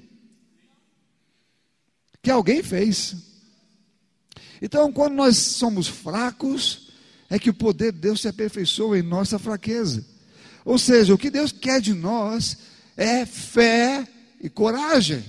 que 2.23 2.31
alguém 2.31 2.63
fez. 2.63 3.17
Então, 4.61 4.93
quando 4.93 5.15
nós 5.15 5.39
somos 5.39 5.87
fracos, 5.89 6.91
é 7.31 7.39
que 7.39 7.49
o 7.49 7.55
poder 7.55 7.93
de 7.93 8.01
Deus 8.01 8.21
se 8.21 8.29
aperfeiçoa 8.29 8.99
em 8.99 9.03
nossa 9.03 9.39
fraqueza. 9.39 10.05
Ou 10.65 10.79
seja, 10.79 11.15
o 11.15 11.19
que 11.19 11.31
Deus 11.31 11.53
quer 11.53 11.81
de 11.81 11.95
nós 11.95 12.59
é 12.97 13.25
fé 13.25 14.07
e 14.41 14.49
coragem. 14.49 15.25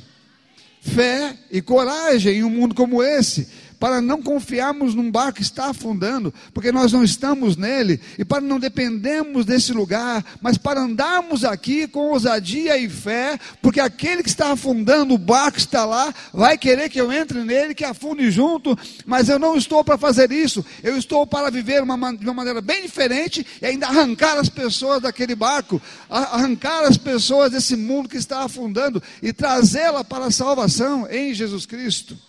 Fé 0.82 1.36
e 1.52 1.62
coragem 1.62 2.38
em 2.38 2.44
um 2.44 2.50
mundo 2.50 2.74
como 2.74 3.04
esse 3.04 3.48
para 3.80 4.02
não 4.02 4.22
confiarmos 4.22 4.94
num 4.94 5.10
barco 5.10 5.38
que 5.38 5.42
está 5.42 5.70
afundando, 5.70 6.34
porque 6.54 6.72
nós 6.72 6.92
não 6.92 7.04
estamos 7.04 7.56
nele, 7.56 8.00
e 8.18 8.26
para 8.26 8.42
não 8.42 8.60
dependermos 8.60 9.46
desse 9.46 9.72
lugar, 9.72 10.24
mas 10.42 10.58
para 10.58 10.82
andarmos 10.82 11.46
aqui 11.46 11.88
com 11.88 12.12
ousadia 12.12 12.78
e 12.78 12.90
fé, 12.90 13.40
porque 13.62 13.80
aquele 13.80 14.22
que 14.22 14.30
está 14.30 14.52
afundando, 14.52 15.14
o 15.14 15.18
barco 15.18 15.58
está 15.58 15.86
lá, 15.86 16.14
vai 16.34 16.58
querer 16.58 16.90
que 16.90 17.00
eu 17.00 17.12
entre 17.12 17.44
nele, 17.44 17.74
que 17.74 17.86
afunde 17.86 18.30
junto, 18.30 18.78
mas 19.06 19.30
eu 19.30 19.40
não 19.40 19.56
estou 19.56 19.84
para 19.84 19.98
fazer 19.98 20.32
isso, 20.32 20.66
eu 20.84 20.98
estou 20.98 21.26
para 21.26 21.50
viver 21.50 21.82
uma, 21.82 22.14
de 22.16 22.26
uma 22.26 22.34
maneira 22.34 22.62
bem 22.62 22.82
diferente 22.82 23.46
e 23.62 23.66
ainda 23.66 23.88
arrancar 23.88 24.38
as 24.38 24.50
pessoas 24.50 25.02
daquele 25.02 25.36
barco, 25.36 25.82
arrancar 26.10 26.86
as 26.86 26.98
pessoas 26.98 27.52
desse 27.52 27.78
mundo 27.78 28.10
que 28.10 28.18
está 28.18 28.44
afundando 28.44 29.02
e 29.22 29.32
trazê-la 29.32 30.04
para 30.04 30.26
a 30.26 30.32
salvação 30.32 31.08
em 31.10 31.34
Jesus 31.34 31.66
Cristo. 31.66 32.29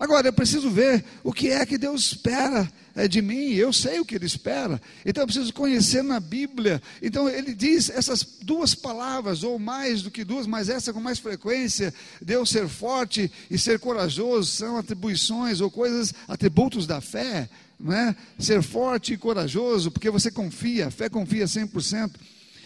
Agora, 0.00 0.28
eu 0.28 0.32
preciso 0.32 0.70
ver 0.70 1.04
o 1.22 1.30
que 1.30 1.48
é 1.48 1.66
que 1.66 1.76
Deus 1.76 2.06
espera 2.06 2.66
é, 2.96 3.06
de 3.06 3.20
mim, 3.20 3.52
eu 3.52 3.70
sei 3.70 4.00
o 4.00 4.04
que 4.04 4.14
Ele 4.14 4.24
espera, 4.24 4.80
então 5.04 5.22
eu 5.22 5.26
preciso 5.26 5.52
conhecer 5.52 6.02
na 6.02 6.18
Bíblia. 6.18 6.80
Então, 7.02 7.28
Ele 7.28 7.54
diz 7.54 7.90
essas 7.90 8.24
duas 8.40 8.74
palavras, 8.74 9.42
ou 9.42 9.58
mais 9.58 10.00
do 10.00 10.10
que 10.10 10.24
duas, 10.24 10.46
mas 10.46 10.70
essa 10.70 10.90
com 10.90 11.00
mais 11.00 11.18
frequência: 11.18 11.92
Deus 12.18 12.48
ser 12.48 12.66
forte 12.66 13.30
e 13.50 13.58
ser 13.58 13.78
corajoso, 13.78 14.50
são 14.50 14.78
atribuições 14.78 15.60
ou 15.60 15.70
coisas, 15.70 16.14
atributos 16.26 16.86
da 16.86 17.02
fé, 17.02 17.46
não 17.78 17.92
é? 17.92 18.16
Ser 18.38 18.62
forte 18.62 19.12
e 19.12 19.18
corajoso, 19.18 19.90
porque 19.90 20.08
você 20.08 20.30
confia, 20.30 20.86
a 20.86 20.90
fé 20.90 21.10
confia 21.10 21.44
100%. 21.44 22.10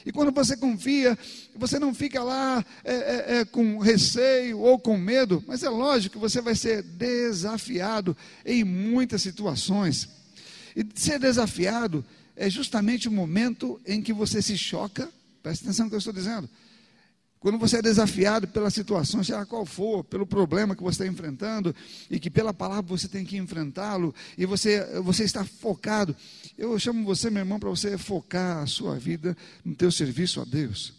E 0.04 0.12
quando 0.12 0.32
você 0.32 0.56
confia, 0.56 1.18
você 1.56 1.78
não 1.78 1.94
fica 1.94 2.22
lá 2.22 2.64
é, 2.84 2.94
é, 2.94 3.38
é, 3.38 3.44
com 3.44 3.78
receio 3.78 4.58
ou 4.58 4.78
com 4.78 4.98
medo, 4.98 5.42
mas 5.46 5.62
é 5.62 5.68
lógico 5.68 6.14
que 6.14 6.20
você 6.20 6.40
vai 6.40 6.54
ser 6.54 6.82
desafiado 6.82 8.16
em 8.44 8.62
muitas 8.64 9.22
situações. 9.22 10.08
E 10.76 10.86
ser 10.94 11.18
desafiado 11.18 12.04
é 12.36 12.50
justamente 12.50 13.08
o 13.08 13.12
momento 13.12 13.80
em 13.86 14.02
que 14.02 14.12
você 14.12 14.42
se 14.42 14.58
choca, 14.58 15.08
presta 15.42 15.64
atenção 15.64 15.86
no 15.86 15.90
que 15.90 15.94
eu 15.94 15.98
estou 15.98 16.12
dizendo 16.12 16.48
quando 17.44 17.58
você 17.58 17.76
é 17.76 17.82
desafiado 17.82 18.48
pela 18.48 18.70
situação, 18.70 19.22
seja 19.22 19.44
qual 19.44 19.66
for, 19.66 20.02
pelo 20.02 20.26
problema 20.26 20.74
que 20.74 20.82
você 20.82 21.02
está 21.02 21.06
enfrentando, 21.06 21.76
e 22.10 22.18
que 22.18 22.30
pela 22.30 22.54
palavra 22.54 22.84
você 22.84 23.06
tem 23.06 23.22
que 23.22 23.36
enfrentá-lo, 23.36 24.14
e 24.38 24.46
você, 24.46 24.82
você 25.02 25.24
está 25.24 25.44
focado. 25.44 26.16
Eu 26.56 26.78
chamo 26.78 27.04
você, 27.04 27.28
meu 27.28 27.42
irmão, 27.42 27.60
para 27.60 27.68
você 27.68 27.98
focar 27.98 28.62
a 28.62 28.66
sua 28.66 28.98
vida 28.98 29.36
no 29.62 29.74
teu 29.74 29.92
serviço 29.92 30.40
a 30.40 30.44
Deus. 30.46 30.94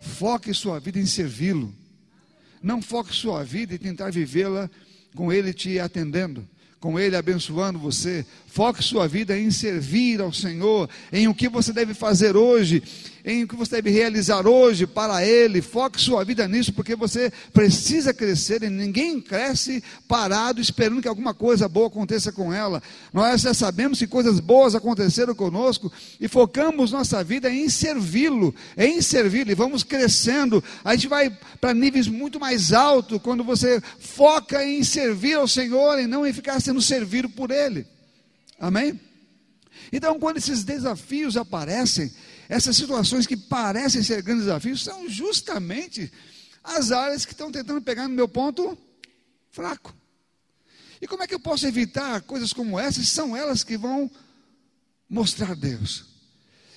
Foque 0.00 0.54
sua 0.54 0.80
vida 0.80 0.98
em 0.98 1.04
servi-lo. 1.04 1.74
Não 2.62 2.80
foque 2.80 3.14
sua 3.14 3.44
vida 3.44 3.74
em 3.74 3.78
tentar 3.78 4.10
vivê-la 4.10 4.70
com 5.14 5.30
Ele 5.30 5.52
te 5.52 5.78
atendendo 5.78 6.48
com 6.84 7.00
Ele 7.00 7.16
abençoando 7.16 7.78
você. 7.78 8.26
Foque 8.46 8.84
sua 8.84 9.08
vida 9.08 9.38
em 9.38 9.50
servir 9.50 10.20
ao 10.20 10.30
Senhor, 10.30 10.86
em 11.10 11.26
o 11.26 11.34
que 11.34 11.48
você 11.48 11.72
deve 11.72 11.94
fazer 11.94 12.36
hoje, 12.36 12.82
em 13.24 13.42
o 13.42 13.48
que 13.48 13.56
você 13.56 13.76
deve 13.76 13.90
realizar 13.90 14.46
hoje 14.46 14.86
para 14.86 15.24
Ele. 15.24 15.62
Foque 15.62 16.00
sua 16.00 16.22
vida 16.24 16.46
nisso, 16.46 16.72
porque 16.72 16.94
você 16.94 17.32
precisa 17.52 18.12
crescer 18.12 18.62
e 18.62 18.68
ninguém 18.68 19.20
cresce 19.20 19.82
parado 20.06 20.60
esperando 20.60 21.00
que 21.00 21.08
alguma 21.08 21.32
coisa 21.32 21.66
boa 21.68 21.86
aconteça 21.86 22.30
com 22.30 22.52
ela. 22.52 22.82
Nós 23.12 23.40
já 23.40 23.54
sabemos 23.54 23.98
que 23.98 24.06
coisas 24.06 24.40
boas 24.40 24.74
aconteceram 24.74 25.34
conosco 25.34 25.90
e 26.20 26.28
focamos 26.28 26.92
nossa 26.92 27.24
vida 27.24 27.50
em 27.50 27.68
servi-lo, 27.68 28.54
em 28.76 29.00
servi-lo 29.00 29.50
e 29.50 29.54
vamos 29.54 29.82
crescendo. 29.82 30.62
A 30.84 30.94
gente 30.94 31.08
vai 31.08 31.34
para 31.60 31.72
níveis 31.72 32.06
muito 32.06 32.38
mais 32.38 32.72
altos 32.72 33.22
quando 33.22 33.42
você 33.42 33.80
foca 33.98 34.62
em 34.64 34.84
servir 34.84 35.34
ao 35.34 35.48
Senhor 35.48 35.98
e 35.98 36.06
não 36.06 36.26
em 36.26 36.32
ficar 36.32 36.60
sendo 36.60 36.82
servido 36.82 37.30
por 37.30 37.50
Ele. 37.50 37.86
Amém? 38.60 39.00
Então, 39.92 40.18
quando 40.18 40.38
esses 40.38 40.64
desafios 40.64 41.36
aparecem, 41.36 42.10
essas 42.48 42.76
situações 42.76 43.26
que 43.26 43.36
parecem 43.36 44.02
ser 44.02 44.22
grandes 44.22 44.44
desafios 44.44 44.82
são 44.82 45.08
justamente 45.08 46.12
as 46.62 46.92
áreas 46.92 47.24
que 47.24 47.32
estão 47.32 47.52
tentando 47.52 47.82
pegar 47.82 48.08
no 48.08 48.14
meu 48.14 48.28
ponto 48.28 48.76
fraco. 49.50 49.94
E 51.00 51.06
como 51.06 51.22
é 51.22 51.26
que 51.26 51.34
eu 51.34 51.40
posso 51.40 51.66
evitar 51.66 52.22
coisas 52.22 52.52
como 52.52 52.78
essas? 52.78 53.08
São 53.08 53.36
elas 53.36 53.62
que 53.62 53.76
vão 53.76 54.10
mostrar 55.08 55.54
Deus. 55.54 56.06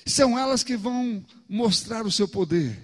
São 0.05 0.37
elas 0.37 0.63
que 0.63 0.75
vão 0.75 1.25
mostrar 1.47 2.05
o 2.05 2.11
seu 2.11 2.27
poder. 2.27 2.77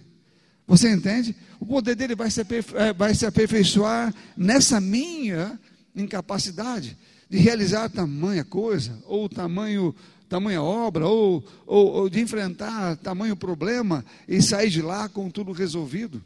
Você 0.66 0.90
entende? 0.90 1.36
O 1.60 1.66
poder 1.66 1.96
dele 1.96 2.16
vai 2.16 2.32
se, 2.32 2.42
eh, 2.42 2.94
vai 2.96 3.14
se 3.14 3.26
aperfeiçoar 3.26 4.14
nessa 4.38 4.80
minha 4.80 5.60
incapacidade 5.96 6.98
de 7.30 7.38
realizar 7.38 7.90
tamanha 7.90 8.44
coisa, 8.44 9.02
ou 9.06 9.28
tamanho 9.28 9.94
tamanha 10.30 10.62
obra, 10.62 11.08
ou, 11.08 11.44
ou, 11.66 11.88
ou 11.94 12.10
de 12.10 12.20
enfrentar 12.20 12.98
tamanho 12.98 13.36
problema 13.36 14.04
e 14.28 14.42
sair 14.42 14.70
de 14.70 14.82
lá 14.82 15.08
com 15.08 15.30
tudo 15.30 15.52
resolvido. 15.52 16.24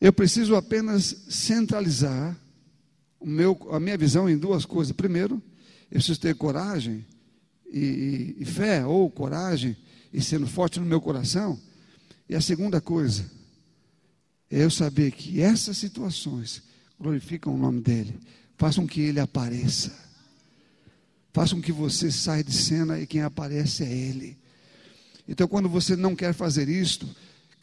Eu 0.00 0.12
preciso 0.12 0.54
apenas 0.54 1.24
centralizar 1.28 2.36
meu, 3.24 3.58
a 3.70 3.80
minha 3.80 3.96
visão 3.96 4.28
em 4.28 4.36
duas 4.36 4.64
coisas. 4.64 4.92
Primeiro, 4.92 5.42
eu 5.90 5.98
preciso 5.98 6.20
ter 6.20 6.34
coragem 6.34 7.04
e, 7.66 8.34
e, 8.38 8.42
e 8.42 8.44
fé, 8.44 8.84
ou 8.84 9.10
coragem, 9.10 9.76
e 10.12 10.20
sendo 10.22 10.46
forte 10.46 10.78
no 10.78 10.86
meu 10.86 11.00
coração. 11.00 11.58
E 12.28 12.34
a 12.34 12.40
segunda 12.40 12.80
coisa, 12.80 13.30
é 14.50 14.62
eu 14.62 14.70
saber 14.70 15.10
que 15.10 15.40
essas 15.40 15.76
situações 15.78 16.62
glorificam 17.00 17.54
o 17.54 17.58
nome 17.58 17.80
dele, 17.80 18.18
façam 18.56 18.86
que 18.86 19.00
ele 19.00 19.20
apareça 19.20 20.03
façam 21.34 21.60
que 21.60 21.72
você 21.72 22.12
saia 22.12 22.44
de 22.44 22.52
cena 22.52 23.00
e 23.00 23.08
quem 23.08 23.20
aparece 23.22 23.82
é 23.82 23.92
Ele. 23.92 24.38
Então, 25.28 25.48
quando 25.48 25.68
você 25.68 25.96
não 25.96 26.14
quer 26.14 26.32
fazer 26.32 26.68
isto, 26.68 27.08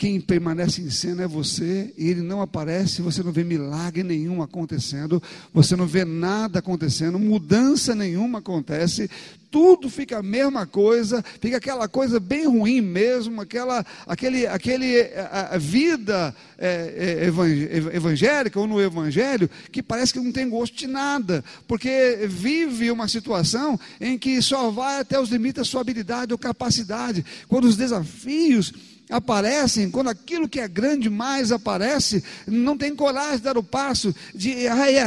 quem 0.01 0.19
permanece 0.19 0.81
em 0.81 0.89
cena 0.89 1.25
é 1.25 1.27
você, 1.27 1.93
e 1.95 2.07
ele 2.07 2.23
não 2.23 2.41
aparece, 2.41 3.03
você 3.03 3.21
não 3.21 3.31
vê 3.31 3.43
milagre 3.43 4.01
nenhum 4.01 4.41
acontecendo, 4.41 5.21
você 5.53 5.75
não 5.75 5.85
vê 5.85 6.03
nada 6.03 6.57
acontecendo, 6.57 7.19
mudança 7.19 7.93
nenhuma 7.93 8.39
acontece, 8.39 9.07
tudo 9.51 9.91
fica 9.91 10.17
a 10.17 10.23
mesma 10.23 10.65
coisa, 10.65 11.23
fica 11.39 11.57
aquela 11.57 11.87
coisa 11.87 12.19
bem 12.19 12.47
ruim 12.47 12.81
mesmo, 12.81 13.41
aquela 13.41 13.85
aquele, 14.07 14.47
aquele, 14.47 15.01
a, 15.13 15.49
a 15.51 15.57
vida 15.59 16.33
é, 16.57 17.21
é, 17.21 17.95
evangélica 17.95 18.59
ou 18.59 18.65
no 18.65 18.81
evangelho 18.81 19.47
que 19.71 19.83
parece 19.83 20.13
que 20.13 20.19
não 20.19 20.31
tem 20.31 20.49
gosto 20.49 20.75
de 20.75 20.87
nada, 20.87 21.43
porque 21.67 22.21
vive 22.27 22.89
uma 22.89 23.07
situação 23.07 23.79
em 23.99 24.17
que 24.17 24.41
só 24.41 24.71
vai 24.71 25.01
até 25.01 25.19
os 25.19 25.29
limites 25.29 25.61
da 25.61 25.63
sua 25.63 25.81
habilidade 25.81 26.33
ou 26.33 26.39
capacidade, 26.39 27.23
quando 27.47 27.65
os 27.65 27.77
desafios 27.77 28.73
aparecem, 29.11 29.91
quando 29.91 30.09
aquilo 30.09 30.47
que 30.47 30.59
é 30.59 30.67
grande 30.67 31.09
mais 31.09 31.51
aparece, 31.51 32.23
não 32.47 32.77
tem 32.77 32.95
coragem 32.95 33.37
de 33.37 33.43
dar 33.43 33.57
o 33.57 33.63
passo, 33.63 34.15
de 34.33 34.53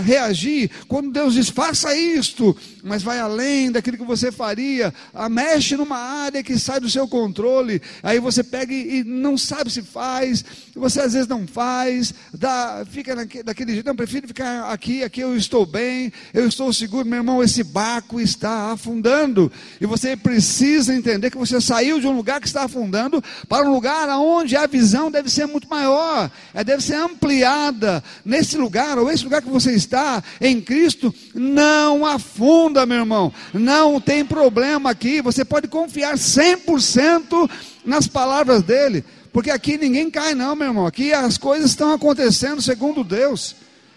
reagir. 0.04 0.70
Quando 0.86 1.10
Deus 1.10 1.32
diz, 1.32 1.48
faça 1.48 1.96
isto, 1.96 2.54
mas 2.82 3.02
vai 3.02 3.18
além 3.18 3.72
daquilo 3.72 3.96
que 3.96 4.04
você 4.04 4.30
faria, 4.30 4.92
ah, 5.14 5.28
mexe 5.28 5.74
numa 5.74 5.96
área 5.96 6.42
que 6.42 6.58
sai 6.58 6.78
do 6.78 6.90
seu 6.90 7.08
controle, 7.08 7.80
aí 8.02 8.20
você 8.20 8.44
pega 8.44 8.74
e 8.74 9.02
não 9.02 9.38
sabe 9.38 9.70
se 9.70 9.80
faz, 9.80 10.44
você 10.74 11.00
às 11.00 11.14
vezes 11.14 11.26
não 11.26 11.46
faz, 11.46 12.12
dá, 12.32 12.84
fica 12.90 13.16
daquele 13.42 13.72
jeito, 13.72 13.86
não, 13.86 13.96
prefiro 13.96 14.28
ficar 14.28 14.70
aqui, 14.70 15.02
aqui 15.02 15.22
eu 15.22 15.34
estou 15.34 15.64
bem, 15.64 16.12
eu 16.34 16.46
estou 16.46 16.72
seguro, 16.74 17.08
meu 17.08 17.20
irmão, 17.20 17.42
esse 17.42 17.64
barco 17.64 18.20
está 18.20 18.72
afundando, 18.72 19.50
e 19.80 19.86
você 19.86 20.14
precisa 20.14 20.94
entender 20.94 21.30
que 21.30 21.38
você 21.38 21.58
saiu 21.58 21.98
de 21.98 22.06
um 22.06 22.14
lugar 22.14 22.38
que 22.38 22.46
está 22.46 22.64
afundando 22.64 23.24
para 23.48 23.66
um 23.66 23.72
lugar 23.72 23.93
lugar 23.94 24.18
onde 24.18 24.56
a 24.56 24.66
visão 24.66 25.10
deve 25.10 25.30
ser 25.30 25.46
muito 25.46 25.68
maior, 25.68 26.30
ela 26.52 26.64
deve 26.64 26.82
ser 26.82 26.94
ampliada. 26.94 28.02
Nesse 28.24 28.56
lugar, 28.56 28.98
ou 28.98 29.10
esse 29.10 29.24
lugar 29.24 29.42
que 29.42 29.48
você 29.48 29.72
está, 29.72 30.22
em 30.40 30.60
Cristo, 30.60 31.14
não 31.34 32.04
afunda, 32.04 32.84
meu 32.84 32.98
irmão. 32.98 33.32
Não 33.52 34.00
tem 34.00 34.24
problema 34.24 34.90
aqui. 34.90 35.20
Você 35.22 35.44
pode 35.44 35.68
confiar 35.68 36.14
100% 36.14 37.50
nas 37.84 38.06
palavras 38.06 38.62
dele. 38.62 39.04
Porque 39.32 39.50
aqui 39.50 39.76
ninguém 39.76 40.10
cai, 40.10 40.34
não, 40.34 40.56
meu 40.56 40.68
irmão. 40.68 40.86
Aqui 40.86 41.12
as 41.12 41.38
coisas 41.38 41.70
estão 41.70 41.92
acontecendo 41.92 42.62
segundo 42.62 43.04
Deus. 43.04 43.56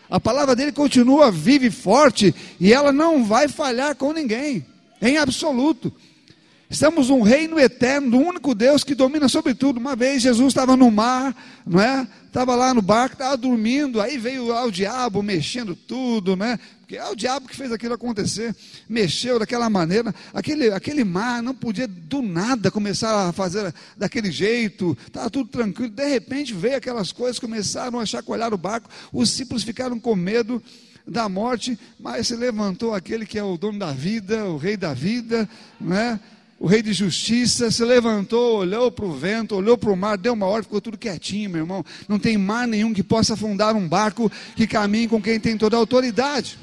A 0.10 0.20
palavra 0.20 0.56
dele 0.56 0.72
continua 0.72 1.30
viva 1.30 1.66
e 1.66 1.72
forte, 1.72 2.34
e 2.62 2.72
ela 2.72 2.94
não 2.94 3.26
vai 3.26 3.50
falhar 3.50 3.94
com 3.94 4.14
ninguém, 4.14 4.66
em 5.02 5.18
absoluto. 5.18 5.92
Estamos 6.70 7.08
num 7.08 7.22
reino 7.22 7.58
eterno, 7.58 8.12
do 8.12 8.18
único 8.18 8.54
Deus 8.54 8.84
que 8.84 8.94
domina 8.94 9.30
sobre 9.30 9.54
tudo. 9.54 9.80
Uma 9.80 9.96
vez 9.96 10.22
Jesus 10.22 10.50
estava 10.50 10.76
no 10.76 10.92
mar, 10.92 11.34
não 11.66 11.80
é? 11.80 12.06
Estava 12.26 12.56
lá 12.56 12.74
no 12.74 12.82
barco, 12.82 13.14
estava 13.14 13.38
dormindo, 13.38 14.02
aí 14.02 14.18
veio 14.18 14.48
lá 14.48 14.66
o 14.66 14.72
diabo 14.72 15.24
mexendo 15.24 15.76
tudo, 15.76 16.36
né? 16.36 16.60
Porque 16.82 16.98
é 16.98 17.06
o 17.06 17.16
diabo 17.16 17.48
que 17.48 17.56
fez 17.56 17.72
aquilo 17.72 17.94
acontecer, 17.94 18.54
mexeu 18.88 19.40
daquela 19.40 19.70
maneira. 19.70 20.14
Aquele, 20.34 20.70
aquele 20.70 21.06
mar 21.06 21.42
não 21.42 21.56
podia 21.56 21.88
do 21.88 22.22
nada 22.22 22.70
começar 22.70 23.30
a 23.30 23.32
fazer 23.32 23.74
daquele 23.96 24.30
jeito, 24.30 24.98
estava 25.08 25.30
tudo 25.30 25.50
tranquilo. 25.50 25.90
De 25.90 26.06
repente 26.06 26.54
veio 26.54 26.76
aquelas 26.76 27.14
coisas, 27.14 27.40
começaram 27.40 27.98
a 27.98 28.06
chacoalhar 28.06 28.54
o 28.54 28.58
barco, 28.58 28.90
os 29.14 29.30
discípulos 29.30 29.64
ficaram 29.64 29.98
com 29.98 30.16
medo 30.18 30.62
da 31.08 31.30
morte, 31.30 31.80
mas 31.98 32.28
se 32.28 32.36
levantou 32.36 32.94
aquele 32.94 33.26
que 33.26 33.40
é 33.40 33.44
o 33.44 33.58
dono 33.58 33.80
da 33.80 33.94
vida, 33.94 34.44
o 34.46 34.58
rei 34.58 34.76
da 34.76 34.94
vida, 34.94 35.50
não 35.80 35.96
é? 35.96 36.20
O 36.60 36.66
rei 36.66 36.82
de 36.82 36.92
justiça 36.92 37.70
se 37.70 37.84
levantou, 37.86 38.58
olhou 38.58 38.92
para 38.92 39.06
o 39.06 39.14
vento, 39.14 39.56
olhou 39.56 39.78
para 39.78 39.92
o 39.92 39.96
mar, 39.96 40.18
deu 40.18 40.34
uma 40.34 40.48
ordem, 40.48 40.64
ficou 40.64 40.82
tudo 40.82 40.98
quietinho, 40.98 41.52
meu 41.52 41.62
irmão. 41.62 41.86
Não 42.08 42.18
tem 42.18 42.36
mar 42.38 42.68
nenhum 42.68 42.94
que 42.94 43.04
possa 43.04 43.36
afundar 43.36 43.76
um 43.76 43.88
barco 43.88 44.32
que 44.56 44.66
caminhe 44.66 45.08
com 45.08 45.22
quem 45.22 45.40
tem 45.40 45.56
toda 45.56 45.76
a 45.76 45.80
autoridade. 45.80 46.58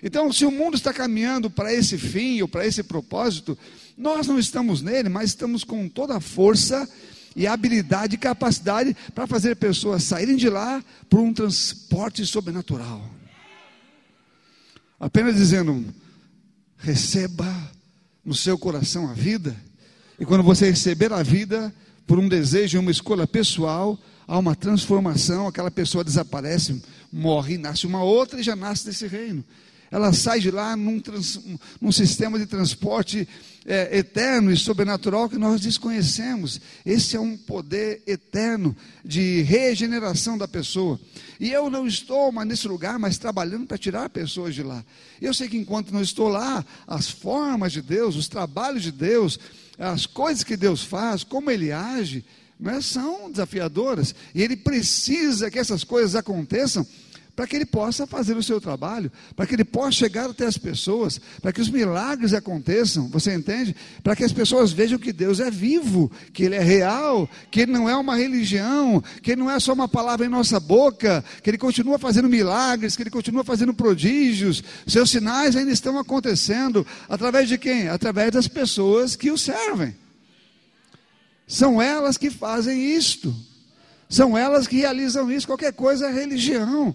Então, 0.00 0.32
se 0.32 0.44
o 0.44 0.50
mundo 0.50 0.76
está 0.76 0.92
caminhando 0.92 1.50
para 1.50 1.72
esse 1.74 1.98
fim 1.98 2.40
ou 2.40 2.46
para 2.46 2.66
esse 2.66 2.84
propósito, 2.84 3.58
nós 3.98 4.28
não 4.28 4.38
estamos 4.38 4.80
nele, 4.80 5.08
mas 5.08 5.30
estamos 5.30 5.64
com 5.64 5.88
toda 5.88 6.16
a 6.16 6.20
força 6.20 6.88
e 7.34 7.48
habilidade 7.48 8.14
e 8.14 8.18
capacidade 8.18 8.96
para 9.12 9.26
fazer 9.26 9.56
pessoas 9.56 10.04
saírem 10.04 10.36
de 10.36 10.48
lá 10.48 10.84
por 11.10 11.18
um 11.18 11.32
transporte 11.32 12.24
sobrenatural. 12.24 13.10
Apenas 15.00 15.34
dizendo: 15.34 15.84
receba 16.76 17.73
no 18.24 18.34
seu 18.34 18.56
coração 18.58 19.08
a 19.08 19.12
vida, 19.12 19.54
e 20.18 20.24
quando 20.24 20.42
você 20.42 20.70
receber 20.70 21.12
a 21.12 21.22
vida 21.22 21.74
por 22.06 22.18
um 22.18 22.28
desejo 22.28 22.76
e 22.76 22.80
uma 22.80 22.90
escolha 22.90 23.26
pessoal, 23.26 23.98
há 24.26 24.38
uma 24.38 24.54
transformação, 24.54 25.46
aquela 25.46 25.70
pessoa 25.70 26.04
desaparece, 26.04 26.82
morre, 27.12 27.58
nasce 27.58 27.86
uma 27.86 28.02
outra 28.02 28.40
e 28.40 28.42
já 28.42 28.54
nasce 28.54 28.86
desse 28.86 29.06
reino. 29.06 29.44
Ela 29.94 30.12
sai 30.12 30.40
de 30.40 30.50
lá 30.50 30.76
num, 30.76 30.98
trans, 30.98 31.38
num 31.80 31.92
sistema 31.92 32.36
de 32.36 32.46
transporte 32.46 33.28
é, 33.64 33.96
eterno 33.96 34.50
e 34.50 34.56
sobrenatural 34.56 35.28
que 35.28 35.38
nós 35.38 35.60
desconhecemos. 35.60 36.60
Esse 36.84 37.14
é 37.14 37.20
um 37.20 37.36
poder 37.36 38.02
eterno 38.04 38.76
de 39.04 39.42
regeneração 39.42 40.36
da 40.36 40.48
pessoa. 40.48 40.98
E 41.38 41.48
eu 41.52 41.70
não 41.70 41.86
estou 41.86 42.32
mais 42.32 42.48
nesse 42.48 42.66
lugar, 42.66 42.98
mas 42.98 43.18
trabalhando 43.18 43.68
para 43.68 43.78
tirar 43.78 44.10
pessoas 44.10 44.52
de 44.52 44.64
lá. 44.64 44.84
Eu 45.22 45.32
sei 45.32 45.48
que 45.48 45.56
enquanto 45.56 45.92
não 45.92 46.02
estou 46.02 46.26
lá, 46.26 46.66
as 46.88 47.08
formas 47.08 47.70
de 47.70 47.80
Deus, 47.80 48.16
os 48.16 48.26
trabalhos 48.26 48.82
de 48.82 48.90
Deus, 48.90 49.38
as 49.78 50.06
coisas 50.06 50.42
que 50.42 50.56
Deus 50.56 50.82
faz, 50.82 51.22
como 51.22 51.52
Ele 51.52 51.70
age, 51.70 52.24
né, 52.58 52.80
são 52.80 53.30
desafiadoras. 53.30 54.12
E 54.34 54.42
Ele 54.42 54.56
precisa 54.56 55.52
que 55.52 55.58
essas 55.60 55.84
coisas 55.84 56.16
aconteçam 56.16 56.84
para 57.34 57.46
que 57.46 57.56
ele 57.56 57.66
possa 57.66 58.06
fazer 58.06 58.36
o 58.36 58.42
seu 58.42 58.60
trabalho, 58.60 59.10
para 59.34 59.46
que 59.46 59.54
ele 59.54 59.64
possa 59.64 59.92
chegar 59.92 60.30
até 60.30 60.46
as 60.46 60.56
pessoas, 60.56 61.20
para 61.42 61.52
que 61.52 61.60
os 61.60 61.68
milagres 61.68 62.32
aconteçam, 62.32 63.08
você 63.08 63.34
entende? 63.34 63.74
Para 64.02 64.14
que 64.14 64.22
as 64.22 64.32
pessoas 64.32 64.70
vejam 64.72 64.98
que 64.98 65.12
Deus 65.12 65.40
é 65.40 65.50
vivo, 65.50 66.10
que 66.32 66.44
Ele 66.44 66.54
é 66.54 66.62
real, 66.62 67.28
que 67.50 67.60
Ele 67.62 67.72
não 67.72 67.88
é 67.88 67.96
uma 67.96 68.16
religião, 68.16 69.02
que 69.20 69.32
Ele 69.32 69.40
não 69.40 69.50
é 69.50 69.58
só 69.58 69.72
uma 69.72 69.88
palavra 69.88 70.24
em 70.24 70.28
nossa 70.28 70.60
boca, 70.60 71.24
que 71.42 71.50
Ele 71.50 71.58
continua 71.58 71.98
fazendo 71.98 72.28
milagres, 72.28 72.94
que 72.94 73.02
Ele 73.02 73.10
continua 73.10 73.42
fazendo 73.42 73.74
prodígios, 73.74 74.62
seus 74.86 75.10
sinais 75.10 75.56
ainda 75.56 75.72
estão 75.72 75.98
acontecendo, 75.98 76.86
através 77.08 77.48
de 77.48 77.58
quem? 77.58 77.88
Através 77.88 78.30
das 78.30 78.46
pessoas 78.46 79.16
que 79.16 79.30
o 79.30 79.38
servem. 79.38 79.96
São 81.48 81.82
elas 81.82 82.16
que 82.16 82.30
fazem 82.30 82.96
isto. 82.96 83.34
São 84.08 84.38
elas 84.38 84.66
que 84.66 84.76
realizam 84.76 85.30
isso. 85.30 85.46
Qualquer 85.46 85.72
coisa 85.72 86.06
é 86.06 86.12
religião 86.12 86.94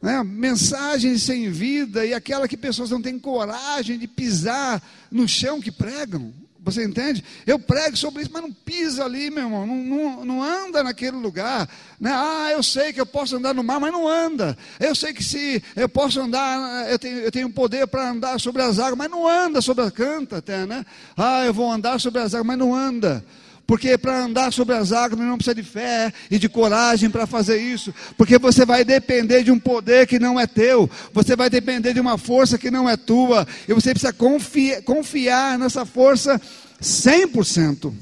né, 0.00 0.22
mensagens 0.24 1.22
sem 1.22 1.50
vida 1.50 2.04
e 2.04 2.14
aquela 2.14 2.48
que 2.48 2.56
pessoas 2.56 2.90
não 2.90 3.02
têm 3.02 3.18
coragem 3.18 3.98
de 3.98 4.08
pisar 4.08 4.82
no 5.10 5.28
chão 5.28 5.60
que 5.60 5.70
pregam. 5.70 6.32
Você 6.62 6.84
entende? 6.84 7.24
Eu 7.46 7.58
prego 7.58 7.96
sobre 7.96 8.22
isso, 8.22 8.30
mas 8.32 8.42
não 8.42 8.52
pisa 8.52 9.04
ali, 9.04 9.30
meu 9.30 9.44
irmão, 9.44 9.66
não, 9.66 9.76
não, 9.76 10.24
não, 10.26 10.42
anda 10.42 10.84
naquele 10.84 11.16
lugar. 11.16 11.66
Né? 11.98 12.10
Ah, 12.12 12.50
eu 12.52 12.62
sei 12.62 12.92
que 12.92 13.00
eu 13.00 13.06
posso 13.06 13.36
andar 13.36 13.54
no 13.54 13.64
mar, 13.64 13.80
mas 13.80 13.90
não 13.90 14.06
anda. 14.06 14.56
Eu 14.78 14.94
sei 14.94 15.14
que 15.14 15.24
se 15.24 15.62
eu 15.74 15.88
posso 15.88 16.20
andar, 16.20 16.90
eu 16.90 16.98
tenho, 16.98 17.18
eu 17.20 17.32
tenho 17.32 17.50
poder 17.50 17.86
para 17.86 18.10
andar 18.10 18.38
sobre 18.38 18.60
as 18.60 18.78
águas, 18.78 18.98
mas 18.98 19.10
não 19.10 19.26
anda 19.26 19.62
sobre 19.62 19.84
a 19.84 19.90
canta 19.90 20.36
até, 20.36 20.66
né? 20.66 20.84
Ah, 21.16 21.46
eu 21.46 21.54
vou 21.54 21.70
andar 21.72 21.98
sobre 21.98 22.20
as 22.20 22.34
águas, 22.34 22.46
mas 22.46 22.58
não 22.58 22.74
anda. 22.74 23.24
Porque 23.70 23.96
para 23.96 24.24
andar 24.24 24.52
sobre 24.52 24.74
as 24.74 24.90
águas 24.90 25.20
não 25.20 25.36
precisa 25.36 25.54
de 25.54 25.62
fé 25.62 26.12
e 26.28 26.40
de 26.40 26.48
coragem 26.48 27.08
para 27.08 27.24
fazer 27.24 27.58
isso. 27.58 27.94
Porque 28.16 28.36
você 28.36 28.66
vai 28.66 28.84
depender 28.84 29.44
de 29.44 29.52
um 29.52 29.60
poder 29.60 30.08
que 30.08 30.18
não 30.18 30.40
é 30.40 30.44
teu. 30.44 30.90
Você 31.12 31.36
vai 31.36 31.48
depender 31.48 31.94
de 31.94 32.00
uma 32.00 32.18
força 32.18 32.58
que 32.58 32.68
não 32.68 32.88
é 32.88 32.96
tua. 32.96 33.46
E 33.68 33.72
você 33.72 33.90
precisa 33.90 34.12
confiar, 34.12 34.82
confiar 34.82 35.56
nessa 35.56 35.86
força 35.86 36.42
100%. 36.82 37.94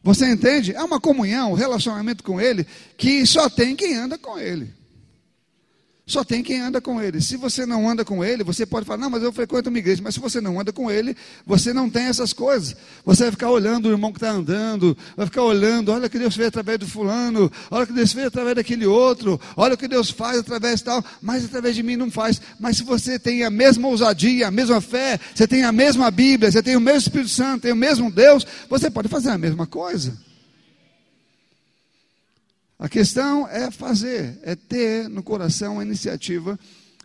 Você 0.00 0.30
entende? 0.30 0.76
É 0.76 0.82
uma 0.84 1.00
comunhão, 1.00 1.50
um 1.50 1.56
relacionamento 1.56 2.22
com 2.22 2.40
Ele, 2.40 2.64
que 2.96 3.26
só 3.26 3.50
tem 3.50 3.74
quem 3.74 3.96
anda 3.96 4.16
com 4.16 4.38
Ele. 4.38 4.77
Só 6.08 6.24
tem 6.24 6.42
quem 6.42 6.58
anda 6.58 6.80
com 6.80 7.02
ele. 7.02 7.20
Se 7.20 7.36
você 7.36 7.66
não 7.66 7.86
anda 7.86 8.02
com 8.02 8.24
ele, 8.24 8.42
você 8.42 8.64
pode 8.64 8.86
falar, 8.86 8.98
não, 8.98 9.10
mas 9.10 9.22
eu 9.22 9.30
frequento 9.30 9.68
uma 9.68 9.78
igreja. 9.78 10.00
Mas 10.02 10.14
se 10.14 10.20
você 10.20 10.40
não 10.40 10.58
anda 10.58 10.72
com 10.72 10.90
ele, 10.90 11.14
você 11.46 11.70
não 11.70 11.90
tem 11.90 12.04
essas 12.04 12.32
coisas. 12.32 12.74
Você 13.04 13.24
vai 13.24 13.30
ficar 13.30 13.50
olhando 13.50 13.86
o 13.86 13.92
irmão 13.92 14.10
que 14.10 14.16
está 14.16 14.30
andando, 14.30 14.96
vai 15.14 15.26
ficar 15.26 15.42
olhando, 15.42 15.92
olha 15.92 16.06
o 16.06 16.10
que 16.10 16.18
Deus 16.18 16.34
fez 16.34 16.48
através 16.48 16.78
do 16.78 16.86
fulano, 16.88 17.52
olha 17.70 17.84
o 17.84 17.86
que 17.86 17.92
Deus 17.92 18.10
fez 18.10 18.26
através 18.26 18.56
daquele 18.56 18.86
outro, 18.86 19.38
olha 19.54 19.74
o 19.74 19.76
que 19.76 19.86
Deus 19.86 20.08
faz 20.08 20.38
através 20.38 20.80
tal, 20.80 21.04
mas 21.20 21.44
através 21.44 21.76
de 21.76 21.82
mim 21.82 21.96
não 21.96 22.10
faz. 22.10 22.40
Mas 22.58 22.78
se 22.78 22.84
você 22.84 23.18
tem 23.18 23.44
a 23.44 23.50
mesma 23.50 23.86
ousadia, 23.86 24.48
a 24.48 24.50
mesma 24.50 24.80
fé, 24.80 25.20
você 25.34 25.46
tem 25.46 25.62
a 25.62 25.72
mesma 25.72 26.10
Bíblia, 26.10 26.50
você 26.50 26.62
tem 26.62 26.74
o 26.74 26.80
mesmo 26.80 27.00
Espírito 27.00 27.30
Santo, 27.30 27.62
tem 27.62 27.72
o 27.72 27.76
mesmo 27.76 28.10
Deus, 28.10 28.46
você 28.66 28.90
pode 28.90 29.08
fazer 29.08 29.28
a 29.28 29.36
mesma 29.36 29.66
coisa. 29.66 30.16
A 32.78 32.88
questão 32.88 33.48
é 33.48 33.70
fazer, 33.70 34.38
é 34.42 34.54
ter 34.54 35.08
no 35.08 35.22
coração 35.22 35.80
a 35.80 35.84
iniciativa 35.84 36.58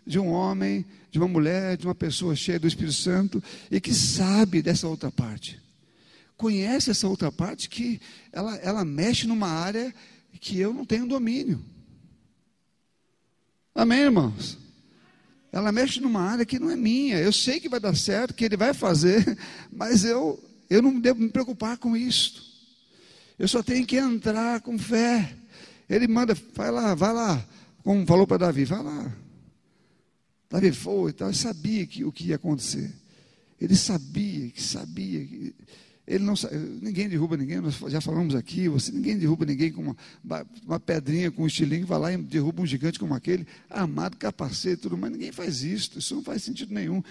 de 0.06 0.18
um 0.18 0.28
homem, 0.28 0.84
de 1.10 1.18
uma 1.18 1.26
mulher, 1.26 1.76
de 1.76 1.86
uma 1.86 1.94
pessoa 1.94 2.36
cheia 2.36 2.60
do 2.60 2.68
Espírito 2.68 2.94
Santo 2.94 3.42
e 3.70 3.80
que 3.80 3.92
sabe 3.92 4.62
dessa 4.62 4.86
outra 4.86 5.10
parte. 5.10 5.60
Conhece 6.36 6.90
essa 6.90 7.08
outra 7.08 7.32
parte 7.32 7.68
que 7.68 8.00
ela, 8.32 8.56
ela 8.56 8.84
mexe 8.84 9.26
numa 9.26 9.48
área 9.48 9.92
que 10.40 10.58
eu 10.58 10.72
não 10.72 10.84
tenho 10.84 11.06
domínio. 11.06 11.64
Amém, 13.74 14.00
irmãos? 14.00 14.58
Ela 15.50 15.72
mexe 15.72 16.00
numa 16.00 16.20
área 16.20 16.44
que 16.44 16.58
não 16.58 16.70
é 16.70 16.76
minha. 16.76 17.18
Eu 17.18 17.32
sei 17.32 17.58
que 17.58 17.68
vai 17.68 17.80
dar 17.80 17.96
certo, 17.96 18.34
que 18.34 18.44
ele 18.44 18.56
vai 18.56 18.74
fazer, 18.74 19.38
mas 19.72 20.04
eu, 20.04 20.42
eu 20.70 20.82
não 20.82 21.00
devo 21.00 21.20
me 21.20 21.28
preocupar 21.28 21.78
com 21.78 21.96
isso. 21.96 22.44
Eu 23.38 23.48
só 23.48 23.62
tenho 23.62 23.84
que 23.86 23.96
entrar 23.96 24.60
com 24.60 24.78
fé. 24.78 25.34
Ele 25.94 26.08
manda, 26.08 26.34
vai 26.54 26.72
lá, 26.72 26.92
vai 26.92 27.12
lá. 27.12 27.46
Como 27.84 28.04
falou 28.04 28.26
para 28.26 28.38
Davi, 28.38 28.64
vai 28.64 28.82
lá. 28.82 29.12
Davi 30.50 30.72
foi 30.72 31.10
e 31.10 31.12
tal, 31.12 31.28
ele 31.28 31.36
sabia 31.36 31.86
que, 31.86 32.04
o 32.04 32.10
que 32.10 32.24
ia 32.28 32.36
acontecer. 32.36 32.92
Ele 33.60 33.76
sabia, 33.76 34.50
que 34.50 34.60
sabia. 34.60 35.24
Que, 35.24 35.54
ele 36.04 36.24
não 36.24 36.34
ninguém 36.82 37.08
derruba 37.08 37.36
ninguém, 37.36 37.60
nós 37.60 37.78
já 37.88 38.00
falamos 38.00 38.34
aqui, 38.34 38.68
você 38.68 38.90
ninguém 38.90 39.16
derruba 39.16 39.46
ninguém 39.46 39.72
com 39.72 39.82
uma, 39.82 39.96
uma 40.66 40.80
pedrinha 40.80 41.30
com 41.30 41.44
um 41.44 41.46
estilingue, 41.46 41.84
vai 41.84 41.98
lá 41.98 42.12
e 42.12 42.16
derruba 42.16 42.60
um 42.60 42.66
gigante 42.66 42.98
como 42.98 43.14
aquele, 43.14 43.46
armado, 43.70 44.16
capacete, 44.16 44.82
tudo 44.82 44.98
mais, 44.98 45.12
ninguém 45.12 45.30
faz 45.30 45.62
isso, 45.62 45.96
isso 45.98 46.14
não 46.14 46.22
faz 46.22 46.42
sentido 46.42 46.74
nenhum. 46.74 47.02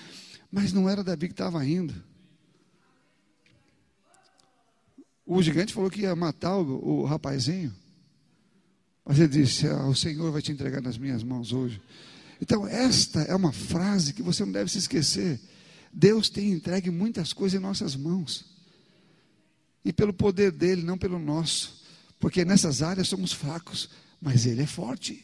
Mas 0.52 0.74
não 0.74 0.89
era 0.89 1.04
Davi 1.04 1.28
que 1.28 1.34
estava 1.34 1.65
indo. 1.65 1.93
O 5.26 5.41
gigante 5.41 5.74
falou 5.74 5.89
que 5.89 6.02
ia 6.02 6.15
matar 6.15 6.58
o, 6.58 7.02
o 7.02 7.06
rapazinho. 7.06 7.74
Mas 9.06 9.20
ele 9.20 9.28
disse: 9.28 9.68
ah, 9.68 9.86
O 9.86 9.96
Senhor 9.96 10.32
vai 10.32 10.42
te 10.42 10.52
entregar 10.52 10.82
nas 10.82 10.98
minhas 10.98 11.24
mãos 11.24 11.52
hoje. 11.52 11.82
Então, 12.42 12.68
esta 12.68 13.22
é 13.22 13.36
uma 13.36 13.52
frase 13.52 14.13
que 14.13 14.22
você 14.22 14.44
não 14.44 14.52
deve 14.52 14.72
se 14.72 14.78
esquecer. 14.78 15.39
Deus 15.92 16.30
tem 16.30 16.52
entregue 16.52 16.89
muitas 16.89 17.32
coisas 17.32 17.60
em 17.60 17.62
nossas 17.63 17.96
mãos. 17.96 18.46
E 19.86 19.94
pelo 19.94 20.13
poder 20.13 20.52
dele, 20.52 20.82
não 20.82 20.98
pelo 20.98 21.20
nosso. 21.20 21.84
Porque 22.20 22.44
nessas 22.44 22.82
áreas 22.82 23.08
somos 23.08 23.34
fracos, 23.34 23.89
mas 24.22 24.46
ele 24.46 24.62
é 24.62 24.66
forte. 24.66 25.24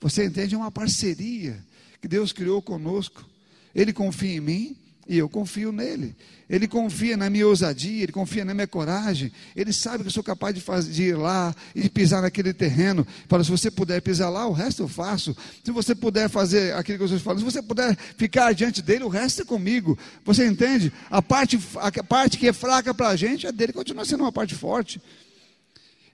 Você 0.00 0.26
entende? 0.26 0.54
É 0.54 0.58
uma 0.58 0.70
parceria 0.70 1.64
que 2.00 2.06
Deus 2.06 2.32
criou 2.32 2.62
conosco. 2.62 3.28
Ele 3.74 3.92
confia 3.92 4.36
em 4.36 4.40
mim, 4.40 4.76
e 5.08 5.16
eu 5.16 5.28
confio 5.28 5.72
nele. 5.72 6.14
Ele 6.48 6.66
confia 6.66 7.16
na 7.16 7.28
minha 7.28 7.46
ousadia, 7.46 8.02
ele 8.02 8.12
confia 8.12 8.44
na 8.44 8.54
minha 8.54 8.66
coragem. 8.66 9.32
Ele 9.54 9.72
sabe 9.72 10.02
que 10.02 10.08
eu 10.08 10.12
sou 10.12 10.22
capaz 10.22 10.54
de, 10.54 10.60
fazer, 10.60 10.92
de 10.92 11.02
ir 11.02 11.16
lá 11.16 11.54
e 11.74 11.88
pisar 11.88 12.22
naquele 12.22 12.52
terreno. 12.54 13.06
Fala, 13.28 13.44
se 13.44 13.50
você 13.50 13.70
puder 13.70 14.00
pisar 14.00 14.30
lá, 14.30 14.46
o 14.46 14.52
resto 14.52 14.82
eu 14.82 14.88
faço. 14.88 15.36
Se 15.64 15.70
você 15.70 15.94
puder 15.94 16.28
fazer 16.28 16.74
aquilo 16.74 16.98
que 16.98 17.04
eu 17.04 17.06
estou 17.06 17.20
falando, 17.20 17.40
se 17.40 17.44
você 17.44 17.62
puder 17.62 17.96
ficar 18.16 18.52
diante 18.54 18.80
dele, 18.80 19.04
o 19.04 19.08
resto 19.08 19.42
é 19.42 19.44
comigo. 19.44 19.98
Você 20.24 20.46
entende? 20.46 20.92
A 21.10 21.20
parte, 21.20 21.58
a 21.76 22.02
parte 22.02 22.38
que 22.38 22.48
é 22.48 22.52
fraca 22.52 22.94
para 22.94 23.08
a 23.08 23.16
gente, 23.16 23.46
a 23.46 23.50
dele 23.50 23.72
continua 23.72 24.04
sendo 24.04 24.24
uma 24.24 24.32
parte 24.32 24.54
forte. 24.54 25.00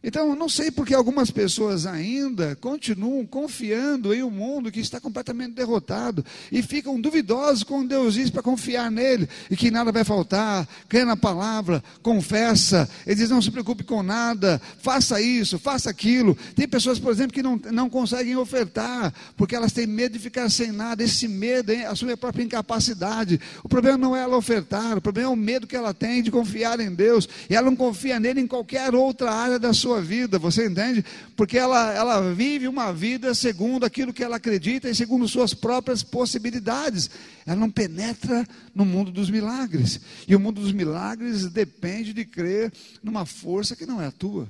Então, 0.07 0.37
não 0.37 0.51
sei 0.51 0.71
porque 0.71 0.93
algumas 0.93 1.31
pessoas 1.31 1.87
ainda 1.87 2.55
continuam 2.61 3.25
confiando 3.25 4.13
em 4.13 4.23
um 4.23 4.31
mundo 4.31 4.71
que 4.71 4.79
está 4.79 5.01
completamente 5.01 5.55
derrotado 5.55 6.23
e 6.53 6.63
ficam 6.63 7.01
duvidosos 7.01 7.63
quando 7.63 7.89
Deus 7.89 8.13
diz 8.13 8.29
para 8.29 8.43
confiar 8.43 8.91
nele 8.91 9.27
e 9.51 9.57
que 9.57 9.71
nada 9.71 9.91
vai 9.91 10.05
faltar, 10.05 10.69
crê 10.91 11.07
na 11.07 11.17
palavra, 11.17 11.83
confessa, 12.03 12.87
ele 13.07 13.17
diz: 13.17 13.31
não 13.31 13.41
se 13.41 13.51
preocupe 13.51 13.83
com 13.83 14.03
nada, 14.03 14.61
faça 14.83 15.23
isso, 15.23 15.59
faça 15.59 15.89
aquilo. 15.89 16.37
Tem 16.55 16.69
pessoas, 16.69 16.99
por 16.99 17.11
exemplo, 17.11 17.33
que 17.33 17.43
não, 17.43 17.59
não 17.73 17.89
conseguem 17.89 18.37
ofertar 18.37 19.11
porque 19.39 19.57
elas 19.57 19.73
têm 19.73 19.87
medo 19.87 20.13
de 20.13 20.19
ficar 20.19 20.51
sem 20.51 20.71
nada. 20.71 21.03
Esse 21.03 21.27
medo 21.27 21.73
é 21.73 21.87
a 21.87 21.95
sua 21.95 22.15
própria 22.15 22.45
incapacidade. 22.45 23.41
O 23.63 23.71
problema 23.71 23.97
não 23.97 24.15
é 24.15 24.21
ela 24.21 24.37
ofertar, 24.37 24.99
o 24.99 25.01
problema 25.01 25.31
é 25.31 25.33
o 25.33 25.37
medo 25.37 25.67
que 25.67 25.75
ela 25.75 25.95
tem 25.95 26.23
de 26.23 26.31
confiar 26.31 26.79
em 26.79 26.95
Deus 26.95 27.27
e 27.49 27.57
ela 27.57 27.71
não 27.71 27.77
confia 27.77 28.21
nele 28.21 28.43
em 28.43 28.47
qualquer 28.47 28.95
outra 28.95 29.33
área 29.33 29.59
da 29.59 29.73
sua 29.73 29.94
sua 29.95 30.01
vida, 30.01 30.39
você 30.39 30.67
entende? 30.67 31.05
Porque 31.37 31.57
ela, 31.57 31.93
ela 31.93 32.35
vive 32.35 32.67
uma 32.67 32.93
vida 32.93 33.33
segundo 33.35 33.85
aquilo 33.85 34.13
que 34.13 34.25
ela 34.25 34.37
acredita 34.37 34.89
e 34.89 34.95
segundo 34.95 35.29
suas 35.29 35.55
próprias 35.55 36.03
possibilidades. 36.03 37.11
Ela 37.47 37.57
não 37.57 37.71
penetra 37.71 38.47
no 38.75 38.85
mundo 38.85 39.13
dos 39.13 39.31
milagres. 39.31 40.01
E 40.27 40.35
o 40.35 40.41
mundo 40.41 40.61
dos 40.61 40.73
milagres 40.73 41.47
depende 41.47 42.13
de 42.13 42.25
crer 42.25 42.73
numa 43.03 43.25
força 43.25 43.77
que 43.77 43.87
não 43.87 44.01
é 44.03 44.07
a 44.07 44.13
tua, 44.13 44.49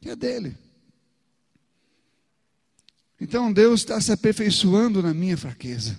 que 0.00 0.10
é 0.10 0.16
dele. 0.16 0.56
Então 3.20 3.52
Deus 3.52 3.80
está 3.80 4.00
se 4.00 4.12
aperfeiçoando 4.12 5.02
na 5.02 5.12
minha 5.12 5.36
fraqueza, 5.36 5.98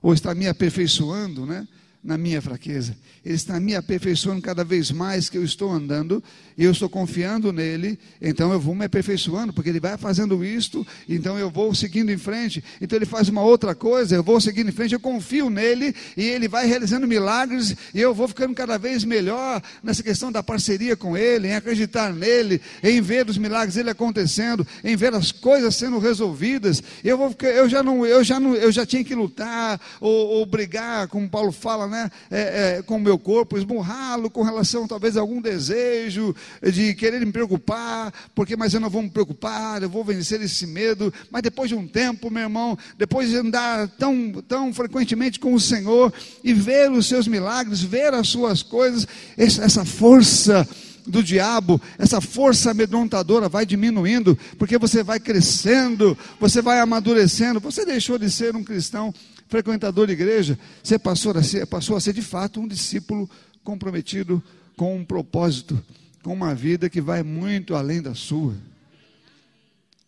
ou 0.00 0.12
está 0.12 0.34
me 0.34 0.48
aperfeiçoando, 0.48 1.46
né? 1.46 1.66
Na 2.02 2.16
minha 2.16 2.40
fraqueza. 2.40 2.96
Ele 3.24 3.34
está 3.34 3.60
me 3.60 3.74
aperfeiçoando 3.74 4.40
cada 4.40 4.64
vez 4.64 4.90
mais 4.90 5.28
que 5.28 5.36
eu 5.36 5.44
estou 5.44 5.70
andando, 5.70 6.22
e 6.56 6.64
eu 6.64 6.72
estou 6.72 6.88
confiando 6.88 7.52
nele, 7.52 7.98
então 8.20 8.52
eu 8.52 8.60
vou 8.60 8.74
me 8.74 8.84
aperfeiçoando, 8.84 9.52
porque 9.52 9.70
ele 9.70 9.80
vai 9.80 9.96
fazendo 9.96 10.44
isto, 10.44 10.86
então 11.08 11.38
eu 11.38 11.50
vou 11.50 11.74
seguindo 11.74 12.10
em 12.10 12.18
frente. 12.18 12.62
Então 12.80 12.96
ele 12.96 13.06
faz 13.06 13.28
uma 13.28 13.42
outra 13.42 13.74
coisa, 13.74 14.14
eu 14.14 14.22
vou 14.22 14.40
seguindo 14.40 14.68
em 14.68 14.72
frente, 14.72 14.92
eu 14.92 15.00
confio 15.00 15.48
nele, 15.48 15.94
e 16.16 16.22
ele 16.22 16.48
vai 16.48 16.66
realizando 16.66 17.06
milagres, 17.06 17.74
e 17.94 18.00
eu 18.00 18.14
vou 18.14 18.28
ficando 18.28 18.54
cada 18.54 18.78
vez 18.78 19.04
melhor 19.04 19.62
nessa 19.82 20.02
questão 20.02 20.30
da 20.30 20.42
parceria 20.42 20.96
com 20.96 21.16
ele, 21.16 21.48
em 21.48 21.54
acreditar 21.54 22.12
nele, 22.12 22.60
em 22.82 23.00
ver 23.00 23.28
os 23.28 23.38
milagres 23.38 23.74
dele 23.74 23.90
acontecendo, 23.90 24.66
em 24.84 24.96
ver 24.96 25.14
as 25.14 25.32
coisas 25.32 25.76
sendo 25.76 25.98
resolvidas. 25.98 26.82
Eu 27.02 27.16
vou 27.16 27.34
eu 27.40 27.68
já 27.68 27.82
não, 27.82 28.04
eu 28.06 28.22
já 28.22 28.38
não, 28.38 28.54
eu 28.54 28.70
já 28.70 28.84
tinha 28.84 29.04
que 29.04 29.14
lutar 29.14 29.80
ou, 30.00 30.28
ou 30.28 30.46
brigar, 30.46 31.08
como 31.08 31.28
Paulo 31.28 31.52
fala, 31.52 31.89
né, 31.90 32.10
é, 32.30 32.78
é, 32.78 32.82
com 32.82 32.96
o 32.96 33.00
meu 33.00 33.18
corpo, 33.18 33.58
esmurrá-lo 33.58 34.30
com 34.30 34.42
relação 34.42 34.86
talvez 34.86 35.16
a 35.16 35.20
algum 35.20 35.40
desejo 35.40 36.34
de 36.62 36.94
querer 36.94 37.24
me 37.24 37.32
preocupar, 37.32 38.12
porque 38.34 38.56
mas 38.56 38.72
eu 38.72 38.80
não 38.80 38.88
vou 38.88 39.02
me 39.02 39.10
preocupar, 39.10 39.82
eu 39.82 39.90
vou 39.90 40.04
vencer 40.04 40.40
esse 40.40 40.66
medo. 40.66 41.12
Mas 41.30 41.42
depois 41.42 41.68
de 41.68 41.74
um 41.74 41.86
tempo, 41.86 42.30
meu 42.30 42.44
irmão, 42.44 42.78
depois 42.96 43.30
de 43.30 43.36
andar 43.36 43.88
tão, 43.88 44.32
tão 44.46 44.72
frequentemente 44.72 45.38
com 45.38 45.52
o 45.52 45.60
Senhor 45.60 46.12
e 46.42 46.54
ver 46.54 46.90
os 46.90 47.06
seus 47.06 47.26
milagres, 47.26 47.82
ver 47.82 48.14
as 48.14 48.28
suas 48.28 48.62
coisas, 48.62 49.06
essa 49.36 49.84
força 49.84 50.66
do 51.06 51.22
diabo, 51.22 51.80
essa 51.98 52.20
força 52.20 52.70
amedrontadora 52.70 53.48
vai 53.48 53.66
diminuindo, 53.66 54.38
porque 54.58 54.78
você 54.78 55.02
vai 55.02 55.18
crescendo, 55.18 56.16
você 56.38 56.62
vai 56.62 56.78
amadurecendo. 56.80 57.60
Você 57.60 57.84
deixou 57.84 58.18
de 58.18 58.30
ser 58.30 58.54
um 58.54 58.64
cristão 58.64 59.12
frequentador 59.50 60.06
de 60.06 60.12
igreja, 60.12 60.56
você 60.82 60.96
passou 60.96 61.36
a 61.36 61.42
ser, 61.42 61.66
passou 61.66 61.96
a 61.96 62.00
ser 62.00 62.14
de 62.14 62.22
fato 62.22 62.60
um 62.60 62.68
discípulo 62.68 63.28
comprometido 63.64 64.42
com 64.76 64.96
um 64.96 65.04
propósito, 65.04 65.82
com 66.22 66.32
uma 66.32 66.54
vida 66.54 66.88
que 66.88 67.00
vai 67.00 67.24
muito 67.24 67.74
além 67.74 68.00
da 68.00 68.14
sua 68.14 68.54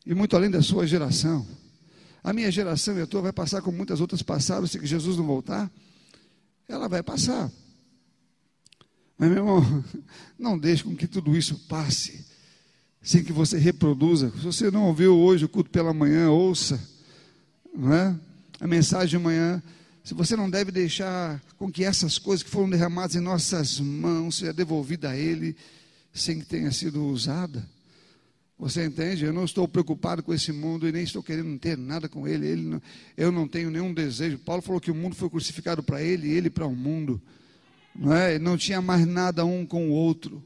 e 0.07 0.15
muito 0.15 0.37
além 0.37 0.49
da 0.49 0.63
sua 0.63 0.87
geração. 0.87 1.45
A 2.23 2.33
minha 2.33 2.51
geração 2.53 2.97
e 2.97 3.03
a 3.03 3.07
tua 3.07 3.21
vai 3.21 3.33
passar 3.33 3.61
como 3.63 3.77
muitas 3.77 4.01
outras 4.01 4.23
passaram, 4.23 4.65
se 4.67 4.79
Jesus 4.87 5.17
não 5.17 5.27
voltar, 5.27 5.69
ela 6.69 6.89
vai 6.89 7.03
passar. 7.03 7.51
Mas, 9.19 9.29
meu 9.29 9.39
irmão, 9.39 9.85
não 10.39 10.57
deixe 10.57 10.85
com 10.85 10.95
que 10.95 11.09
tudo 11.09 11.37
isso 11.37 11.59
passe, 11.69 12.25
sem 13.03 13.25
que 13.25 13.33
você 13.33 13.59
reproduza. 13.59 14.31
Se 14.31 14.45
você 14.45 14.71
não 14.71 14.85
ouviu 14.85 15.19
hoje 15.19 15.45
o 15.45 15.49
culto 15.49 15.69
pela 15.69 15.93
manhã, 15.93 16.31
ouça, 16.31 16.81
não 17.75 17.93
é? 17.93 18.17
A 18.63 18.67
mensagem 18.69 19.09
de 19.09 19.19
manhã, 19.19 19.61
se 20.05 20.15
você 20.15 20.37
não 20.37 20.49
deve 20.49 20.71
deixar 20.71 21.43
com 21.59 21.69
que 21.69 21.83
essas 21.83 22.17
coisas 22.17 22.45
que 22.45 22.49
foram 22.49 22.71
derramadas 22.71 23.17
em 23.17 23.21
nossas 23.21 23.81
mãos 23.81 24.37
seja 24.37 24.53
devolvida 24.53 25.11
a 25.11 25.17
Ele 25.17 25.57
sem 26.15 26.39
que 26.39 26.47
tenha 26.47 26.71
sido 26.71 27.05
usada. 27.05 27.69
Você 28.57 28.85
entende? 28.85 29.25
Eu 29.25 29.33
não 29.33 29.45
estou 29.45 29.67
preocupado 29.67 30.23
com 30.23 30.33
esse 30.33 30.53
mundo 30.53 30.87
e 30.87 30.93
nem 30.93 31.03
estou 31.03 31.25
querendo 31.25 31.59
ter 31.59 31.77
nada 31.77 32.09
com 32.09 32.29
ele. 32.29 32.47
ele 32.47 32.63
não, 32.63 32.83
eu 33.17 33.33
não 33.33 33.49
tenho 33.49 33.69
nenhum 33.69 33.93
desejo. 33.93 34.39
Paulo 34.39 34.63
falou 34.63 34.81
que 34.81 34.93
o 34.93 34.95
mundo 34.95 35.17
foi 35.17 35.29
crucificado 35.29 35.83
para 35.83 36.01
ele 36.01 36.29
e 36.29 36.33
ele 36.33 36.49
para 36.49 36.65
o 36.65 36.77
mundo. 36.77 37.21
Não 37.93 38.15
é? 38.15 38.39
Não 38.39 38.57
tinha 38.57 38.81
mais 38.81 39.05
nada 39.05 39.45
um 39.45 39.67
com 39.67 39.89
o 39.89 39.93
outro. 39.93 40.41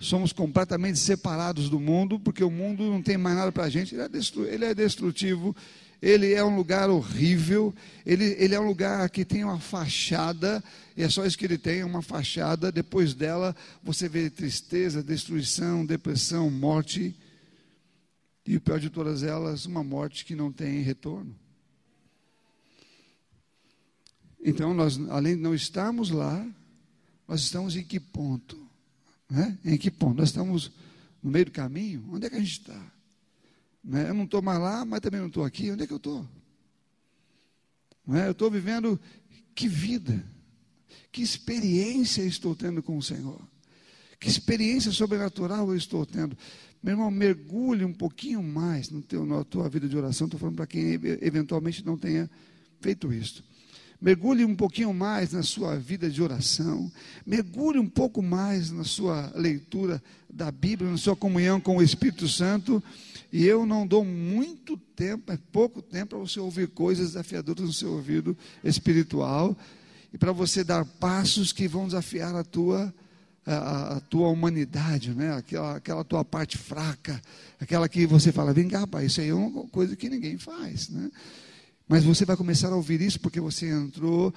Somos 0.00 0.32
completamente 0.32 0.98
separados 0.98 1.70
do 1.70 1.78
mundo, 1.78 2.18
porque 2.18 2.42
o 2.42 2.50
mundo 2.50 2.90
não 2.90 3.00
tem 3.00 3.16
mais 3.16 3.36
nada 3.36 3.52
para 3.52 3.64
a 3.64 3.70
gente. 3.70 3.94
Ele 3.94 4.02
é, 4.02 4.52
ele 4.52 4.64
é 4.64 4.74
destrutivo 4.74 5.54
ele 6.02 6.34
é 6.34 6.42
um 6.42 6.56
lugar 6.56 6.90
horrível, 6.90 7.72
ele, 8.04 8.34
ele 8.36 8.56
é 8.56 8.60
um 8.60 8.66
lugar 8.66 9.08
que 9.08 9.24
tem 9.24 9.44
uma 9.44 9.60
fachada, 9.60 10.62
e 10.96 11.02
é 11.02 11.08
só 11.08 11.24
isso 11.24 11.38
que 11.38 11.44
ele 11.44 11.56
tem, 11.56 11.84
uma 11.84 12.02
fachada, 12.02 12.72
depois 12.72 13.14
dela 13.14 13.54
você 13.84 14.08
vê 14.08 14.28
tristeza, 14.28 15.00
destruição, 15.00 15.86
depressão, 15.86 16.50
morte, 16.50 17.16
e 18.44 18.56
o 18.56 18.60
pior 18.60 18.80
de 18.80 18.90
todas 18.90 19.22
elas, 19.22 19.64
uma 19.64 19.84
morte 19.84 20.24
que 20.24 20.34
não 20.34 20.50
tem 20.50 20.82
retorno. 20.82 21.32
Então, 24.44 24.74
nós, 24.74 24.98
além 25.08 25.36
de 25.36 25.42
não 25.42 25.54
estarmos 25.54 26.10
lá, 26.10 26.44
nós 27.28 27.42
estamos 27.42 27.76
em 27.76 27.84
que 27.84 28.00
ponto? 28.00 28.60
Né? 29.30 29.56
Em 29.64 29.78
que 29.78 29.88
ponto? 29.88 30.18
Nós 30.18 30.30
estamos 30.30 30.72
no 31.22 31.30
meio 31.30 31.44
do 31.44 31.52
caminho? 31.52 32.04
Onde 32.10 32.26
é 32.26 32.30
que 32.30 32.34
a 32.34 32.40
gente 32.40 32.58
está? 32.58 32.92
Né? 33.82 34.08
Eu 34.08 34.14
não 34.14 34.24
estou 34.24 34.40
mais 34.40 34.60
lá, 34.60 34.84
mas 34.84 35.00
também 35.00 35.20
não 35.20 35.28
estou 35.28 35.44
aqui. 35.44 35.70
Onde 35.70 35.84
é 35.84 35.86
que 35.86 35.92
eu 35.92 35.98
estou? 35.98 36.26
É? 38.08 38.26
Eu 38.26 38.32
estou 38.32 38.50
vivendo 38.50 39.00
que 39.54 39.68
vida, 39.68 40.24
que 41.10 41.22
experiência 41.22 42.22
estou 42.22 42.54
tendo 42.54 42.82
com 42.82 42.96
o 42.96 43.02
Senhor, 43.02 43.40
que 44.18 44.28
experiência 44.28 44.90
sobrenatural 44.92 45.68
eu 45.68 45.76
estou 45.76 46.06
tendo. 46.06 46.36
Meu 46.82 46.94
irmão, 46.94 47.10
mergulhe 47.10 47.84
um 47.84 47.92
pouquinho 47.92 48.42
mais 48.42 48.90
no 48.90 49.02
teu, 49.02 49.24
na 49.24 49.44
tua 49.44 49.68
vida 49.68 49.88
de 49.88 49.96
oração. 49.96 50.26
Estou 50.26 50.40
falando 50.40 50.56
para 50.56 50.66
quem 50.66 50.98
eventualmente 51.20 51.84
não 51.84 51.96
tenha 51.96 52.28
feito 52.80 53.12
isso. 53.12 53.44
Mergulhe 54.02 54.44
um 54.44 54.56
pouquinho 54.56 54.92
mais 54.92 55.32
na 55.32 55.44
sua 55.44 55.78
vida 55.78 56.10
de 56.10 56.20
oração. 56.20 56.90
Mergulhe 57.24 57.78
um 57.78 57.88
pouco 57.88 58.20
mais 58.20 58.68
na 58.72 58.82
sua 58.82 59.32
leitura 59.32 60.02
da 60.28 60.50
Bíblia, 60.50 60.90
na 60.90 60.98
sua 60.98 61.14
comunhão 61.14 61.60
com 61.60 61.76
o 61.76 61.82
Espírito 61.82 62.26
Santo. 62.26 62.82
E 63.32 63.46
eu 63.46 63.64
não 63.64 63.86
dou 63.86 64.04
muito 64.04 64.76
tempo, 64.76 65.30
é 65.30 65.38
pouco 65.52 65.80
tempo 65.80 66.16
para 66.16 66.18
você 66.18 66.40
ouvir 66.40 66.66
coisas 66.66 67.10
desafiadoras 67.10 67.64
no 67.64 67.72
seu 67.72 67.92
ouvido 67.92 68.36
espiritual 68.64 69.56
e 70.12 70.18
para 70.18 70.32
você 70.32 70.64
dar 70.64 70.84
passos 70.84 71.52
que 71.52 71.68
vão 71.68 71.86
desafiar 71.86 72.34
a 72.34 72.42
tua 72.42 72.92
a, 73.46 73.96
a, 73.96 74.00
tua 74.00 74.28
humanidade, 74.28 75.12
né? 75.12 75.34
aquela, 75.34 75.76
aquela 75.76 76.04
tua 76.04 76.24
parte 76.24 76.56
fraca, 76.56 77.20
aquela 77.60 77.88
que 77.88 78.06
você 78.06 78.30
fala, 78.30 78.52
vem 78.52 78.68
cá, 78.68 78.80
rapaz, 78.80 79.10
isso 79.10 79.20
aí 79.20 79.30
é 79.30 79.34
uma 79.34 79.66
coisa 79.66 79.96
que 79.96 80.08
ninguém 80.08 80.38
faz. 80.38 80.88
Né? 80.88 81.10
Mas 81.92 82.04
você 82.04 82.24
vai 82.24 82.38
começar 82.38 82.68
a 82.68 82.74
ouvir 82.74 83.02
isso 83.02 83.20
porque 83.20 83.38
você 83.38 83.68
entrou, 83.68 84.32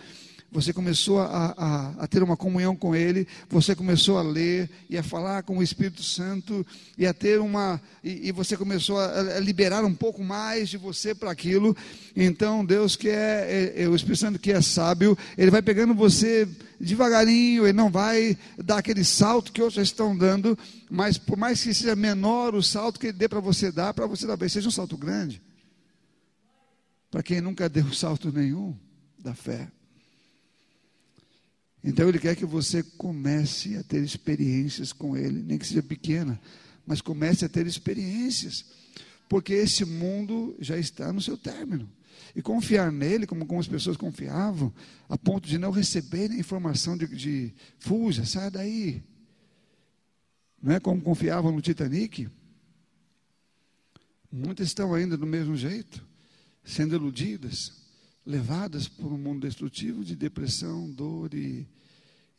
você 0.51 0.73
começou 0.73 1.19
a, 1.19 1.55
a, 1.57 2.03
a, 2.03 2.05
ter 2.05 2.21
uma 2.21 2.35
comunhão 2.35 2.75
com 2.75 2.93
Ele, 2.93 3.25
você 3.49 3.73
começou 3.73 4.17
a 4.17 4.21
ler 4.21 4.69
e 4.89 4.97
a 4.97 5.01
falar 5.01 5.41
com 5.41 5.57
o 5.59 5.63
Espírito 5.63 6.03
Santo 6.03 6.67
e 6.97 7.07
a 7.07 7.13
ter 7.13 7.39
uma 7.39 7.81
e, 8.03 8.27
e 8.27 8.31
você 8.33 8.57
começou 8.57 8.99
a, 8.99 9.37
a, 9.37 9.39
liberar 9.39 9.85
um 9.85 9.93
pouco 9.95 10.21
mais 10.21 10.67
de 10.67 10.75
você 10.75 11.15
para 11.15 11.31
aquilo. 11.31 11.73
Então 12.13 12.65
Deus 12.65 12.97
que 12.97 13.07
é, 13.07 13.71
é, 13.77 13.83
é, 13.83 13.87
o 13.87 13.95
Espírito 13.95 14.19
Santo 14.19 14.37
que 14.37 14.51
é 14.51 14.61
sábio, 14.61 15.17
Ele 15.37 15.49
vai 15.49 15.61
pegando 15.61 15.95
você 15.95 16.45
devagarinho, 16.77 17.65
Ele 17.65 17.71
não 17.71 17.89
vai 17.89 18.37
dar 18.57 18.79
aquele 18.79 19.05
salto 19.05 19.53
que 19.53 19.61
outros 19.61 19.81
estão 19.81 20.13
dando, 20.13 20.59
mas 20.89 21.17
por 21.17 21.37
mais 21.37 21.63
que 21.63 21.73
seja 21.73 21.95
menor 21.95 22.53
o 22.53 22.61
salto 22.61 22.99
que 22.99 23.07
Ele 23.07 23.17
dê 23.17 23.29
para 23.29 23.39
você 23.39 23.71
dar, 23.71 23.93
para 23.93 24.05
você 24.05 24.27
talvez 24.27 24.51
seja 24.51 24.67
um 24.67 24.71
salto 24.71 24.97
grande 24.97 25.41
para 27.15 27.23
quem 27.23 27.39
nunca 27.39 27.69
deu 27.69 27.89
salto 27.95 28.29
nenhum 28.29 28.77
da 29.17 29.33
fé. 29.33 29.71
Então 31.81 32.09
ele 32.09 32.19
quer 32.19 32.35
que 32.35 32.45
você 32.45 32.83
comece 32.83 33.77
a 33.77 33.83
ter 33.83 34.03
experiências 34.03 34.91
com 34.91 35.15
ele, 35.15 35.41
nem 35.41 35.57
que 35.57 35.65
seja 35.65 35.81
pequena, 35.81 36.37
mas 36.85 36.99
comece 36.99 37.45
a 37.45 37.47
ter 37.47 37.65
experiências, 37.65 38.65
porque 39.29 39.53
esse 39.53 39.85
mundo 39.85 40.57
já 40.59 40.77
está 40.77 41.13
no 41.13 41.21
seu 41.21 41.37
término. 41.37 41.89
E 42.35 42.41
confiar 42.41 42.91
nele, 42.91 43.25
como, 43.25 43.45
como 43.45 43.61
as 43.61 43.67
pessoas 43.67 43.95
confiavam, 43.95 44.73
a 45.07 45.17
ponto 45.17 45.47
de 45.47 45.57
não 45.57 45.71
receberem 45.71 46.37
informação 46.37 46.97
de, 46.97 47.07
de 47.07 47.53
fuja, 47.79 48.25
sai 48.25 48.51
daí. 48.51 49.01
Não 50.61 50.73
é 50.73 50.81
como 50.81 51.01
confiavam 51.01 51.53
no 51.53 51.61
Titanic? 51.61 52.27
Muitas 54.29 54.67
estão 54.67 54.93
ainda 54.93 55.15
do 55.15 55.25
mesmo 55.25 55.55
jeito 55.55 56.05
sendo 56.65 56.95
iludidas, 56.95 57.71
levadas 58.25 58.87
por 58.87 59.13
um 59.13 59.17
mundo 59.17 59.47
destrutivo 59.47 60.03
de 60.03 60.15
depressão, 60.15 60.89
dor 60.91 61.33
e, 61.33 61.67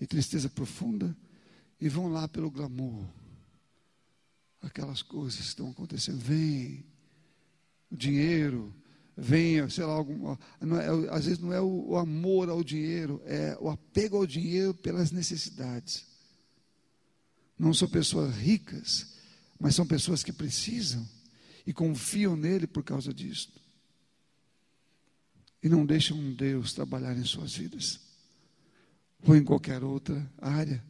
e 0.01 0.07
tristeza 0.07 0.51
profunda, 0.51 1.16
e 1.81 1.89
vão 1.89 2.09
lá 2.09 2.27
pelo 2.27 2.51
glamour. 2.51 3.07
Aquelas 4.61 5.01
coisas 5.01 5.37
que 5.37 5.43
estão 5.43 5.70
acontecendo, 5.70 6.18
vem 6.18 6.85
o 7.89 7.97
dinheiro, 7.97 8.74
vem, 9.16 9.68
sei 9.70 9.85
lá, 9.85 9.93
algum, 9.93 10.33
é, 10.33 10.37
às 11.11 11.24
vezes 11.27 11.39
não 11.39 11.53
é 11.53 11.61
o, 11.61 11.91
o 11.91 11.97
amor 11.97 12.49
ao 12.49 12.64
dinheiro, 12.64 13.22
é 13.24 13.57
o 13.61 13.68
apego 13.68 14.16
ao 14.16 14.27
dinheiro 14.27 14.74
pelas 14.74 15.12
necessidades. 15.12 16.05
Não 17.57 17.72
são 17.72 17.89
pessoas 17.89 18.35
ricas, 18.35 19.14
mas 19.59 19.77
são 19.77 19.87
pessoas 19.87 20.24
que 20.24 20.33
precisam 20.33 21.09
e 21.64 21.72
confiam 21.72 22.37
nele 22.37 22.66
por 22.66 22.83
causa 22.83 23.14
disso 23.14 23.66
e 25.63 25.69
não 25.69 25.85
deixam 25.85 26.33
Deus 26.33 26.73
trabalhar 26.73 27.17
em 27.17 27.25
suas 27.25 27.55
vidas, 27.55 28.01
ou 29.23 29.37
em 29.37 29.43
qualquer 29.43 29.83
outra 29.83 30.31
área 30.39 30.83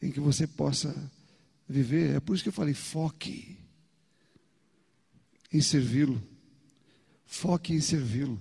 em 0.00 0.10
que 0.10 0.20
você 0.20 0.46
possa 0.46 0.94
viver. 1.68 2.16
É 2.16 2.20
por 2.20 2.34
isso 2.34 2.42
que 2.42 2.48
eu 2.48 2.52
falei: 2.52 2.74
foque 2.74 3.58
em 5.52 5.60
servi-lo. 5.60 6.22
Foque 7.26 7.72
em 7.72 7.80
servi-lo. 7.80 8.40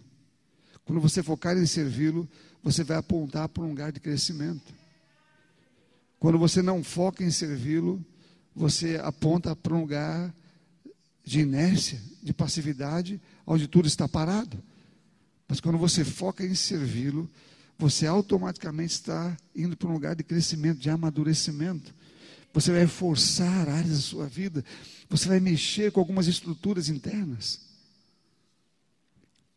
Quando 0.84 1.00
você 1.00 1.22
focar 1.22 1.58
em 1.58 1.66
servi-lo, 1.66 2.28
você 2.64 2.84
vai 2.84 2.98
apontar 2.98 3.48
para 3.48 3.64
um 3.64 3.70
lugar 3.70 3.92
de 3.92 4.00
crescimento. 4.00 4.74
Quando 6.20 6.38
você 6.38 6.62
não 6.62 6.84
foca 6.84 7.24
em 7.24 7.32
servi-lo, 7.32 8.04
você 8.56 8.98
aponta 8.98 9.56
para 9.56 9.74
um 9.74 9.82
lugar 9.82 10.34
de 11.24 11.42
inércia, 11.42 12.02
de 12.24 12.34
passividade, 12.34 13.22
onde 13.46 13.68
tudo 13.68 13.88
está 13.88 14.08
parado. 14.08 14.62
Mas 15.50 15.60
quando 15.60 15.80
você 15.80 16.06
foca 16.06 16.46
em 16.46 16.54
servi-lo, 16.54 17.28
você 17.78 18.06
automaticamente 18.06 18.94
está 18.94 19.36
indo 19.56 19.76
para 19.76 19.90
um 19.90 19.94
lugar 19.94 20.16
de 20.16 20.24
crescimento, 20.24 20.80
de 20.80 20.92
amadurecimento. 20.92 21.94
Você 22.54 22.72
vai 22.72 22.86
forçar 22.86 23.68
áreas 23.68 23.90
da 23.90 24.02
sua 24.02 24.28
vida, 24.28 24.64
você 25.10 25.28
vai 25.28 25.40
mexer 25.40 25.92
com 25.92 26.00
algumas 26.00 26.28
estruturas 26.28 26.88
internas. 26.88 27.69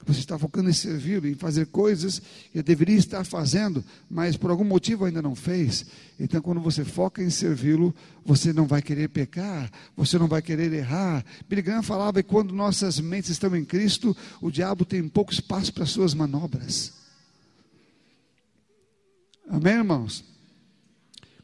Você 0.04 0.20
está 0.20 0.38
focando 0.38 0.68
em 0.68 0.72
servir, 0.72 1.24
em 1.24 1.34
fazer 1.34 1.66
coisas 1.66 2.20
que 2.52 2.62
deveria 2.62 2.96
estar 2.96 3.24
fazendo, 3.24 3.84
mas 4.10 4.36
por 4.36 4.50
algum 4.50 4.64
motivo 4.64 5.04
ainda 5.04 5.22
não 5.22 5.34
fez. 5.34 5.86
Então, 6.18 6.40
quando 6.40 6.60
você 6.60 6.84
foca 6.84 7.22
em 7.22 7.30
servi-lo, 7.30 7.94
você 8.24 8.52
não 8.52 8.66
vai 8.66 8.82
querer 8.82 9.08
pecar, 9.08 9.70
você 9.96 10.18
não 10.18 10.26
vai 10.26 10.42
querer 10.42 10.72
errar. 10.72 11.24
Billy 11.48 11.62
Graham 11.62 11.82
falava 11.82 12.22
que 12.22 12.28
quando 12.28 12.54
nossas 12.54 12.98
mentes 12.98 13.30
estão 13.30 13.54
em 13.54 13.64
Cristo, 13.64 14.16
o 14.40 14.50
diabo 14.50 14.84
tem 14.84 15.06
pouco 15.08 15.32
espaço 15.32 15.72
para 15.72 15.86
suas 15.86 16.14
manobras. 16.14 16.92
Amém, 19.48 19.74
irmãos? 19.74 20.31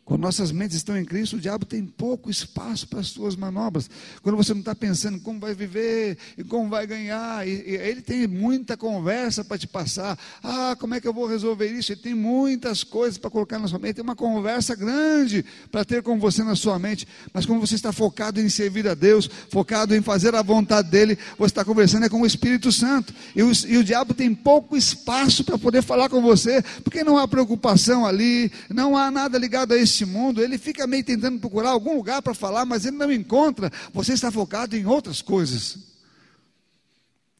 Quando 0.08 0.22
nossas 0.22 0.50
mentes 0.50 0.74
estão 0.74 0.96
em 0.96 1.04
Cristo, 1.04 1.36
o 1.36 1.38
diabo 1.38 1.66
tem 1.66 1.84
pouco 1.84 2.30
espaço 2.30 2.88
para 2.88 3.00
as 3.00 3.08
suas 3.08 3.36
manobras. 3.36 3.90
Quando 4.22 4.36
você 4.36 4.54
não 4.54 4.60
está 4.60 4.74
pensando 4.74 5.18
em 5.18 5.20
como 5.20 5.38
vai 5.38 5.54
viver 5.54 6.16
e 6.38 6.42
como 6.42 6.66
vai 6.70 6.86
ganhar, 6.86 7.46
e, 7.46 7.50
e 7.50 7.76
ele 7.76 8.00
tem 8.00 8.26
muita 8.26 8.74
conversa 8.74 9.44
para 9.44 9.58
te 9.58 9.66
passar. 9.66 10.18
Ah, 10.42 10.74
como 10.80 10.94
é 10.94 11.00
que 11.00 11.06
eu 11.06 11.12
vou 11.12 11.26
resolver 11.26 11.70
isso? 11.70 11.92
Ele 11.92 12.00
tem 12.00 12.14
muitas 12.14 12.82
coisas 12.82 13.18
para 13.18 13.28
colocar 13.28 13.58
na 13.58 13.68
sua 13.68 13.78
mente. 13.78 13.96
Tem 13.96 14.02
uma 14.02 14.16
conversa 14.16 14.74
grande 14.74 15.44
para 15.70 15.84
ter 15.84 16.02
com 16.02 16.18
você 16.18 16.42
na 16.42 16.56
sua 16.56 16.78
mente. 16.78 17.06
Mas 17.30 17.44
quando 17.44 17.60
você 17.60 17.74
está 17.74 17.92
focado 17.92 18.40
em 18.40 18.48
servir 18.48 18.88
a 18.88 18.94
Deus, 18.94 19.28
focado 19.50 19.94
em 19.94 20.00
fazer 20.00 20.34
a 20.34 20.40
vontade 20.40 20.88
dele, 20.88 21.18
você 21.36 21.50
está 21.50 21.66
conversando 21.66 22.06
é 22.06 22.08
com 22.08 22.22
o 22.22 22.26
Espírito 22.26 22.72
Santo. 22.72 23.12
E 23.36 23.42
o, 23.42 23.52
e 23.66 23.76
o 23.76 23.84
diabo 23.84 24.14
tem 24.14 24.34
pouco 24.34 24.74
espaço 24.74 25.44
para 25.44 25.58
poder 25.58 25.82
falar 25.82 26.08
com 26.08 26.22
você, 26.22 26.62
porque 26.82 27.04
não 27.04 27.18
há 27.18 27.28
preocupação 27.28 28.06
ali, 28.06 28.50
não 28.70 28.96
há 28.96 29.10
nada 29.10 29.36
ligado 29.36 29.72
a 29.72 29.76
esse 29.76 29.97
neste 29.98 30.04
mundo, 30.04 30.42
ele 30.42 30.58
fica 30.58 30.86
meio 30.86 31.02
tentando 31.02 31.40
procurar 31.40 31.70
algum 31.70 31.96
lugar 31.96 32.22
para 32.22 32.34
falar, 32.34 32.64
mas 32.64 32.84
ele 32.84 32.96
não 32.96 33.10
encontra. 33.10 33.70
Você 33.92 34.12
está 34.12 34.30
focado 34.30 34.76
em 34.76 34.86
outras 34.86 35.20
coisas. 35.20 35.78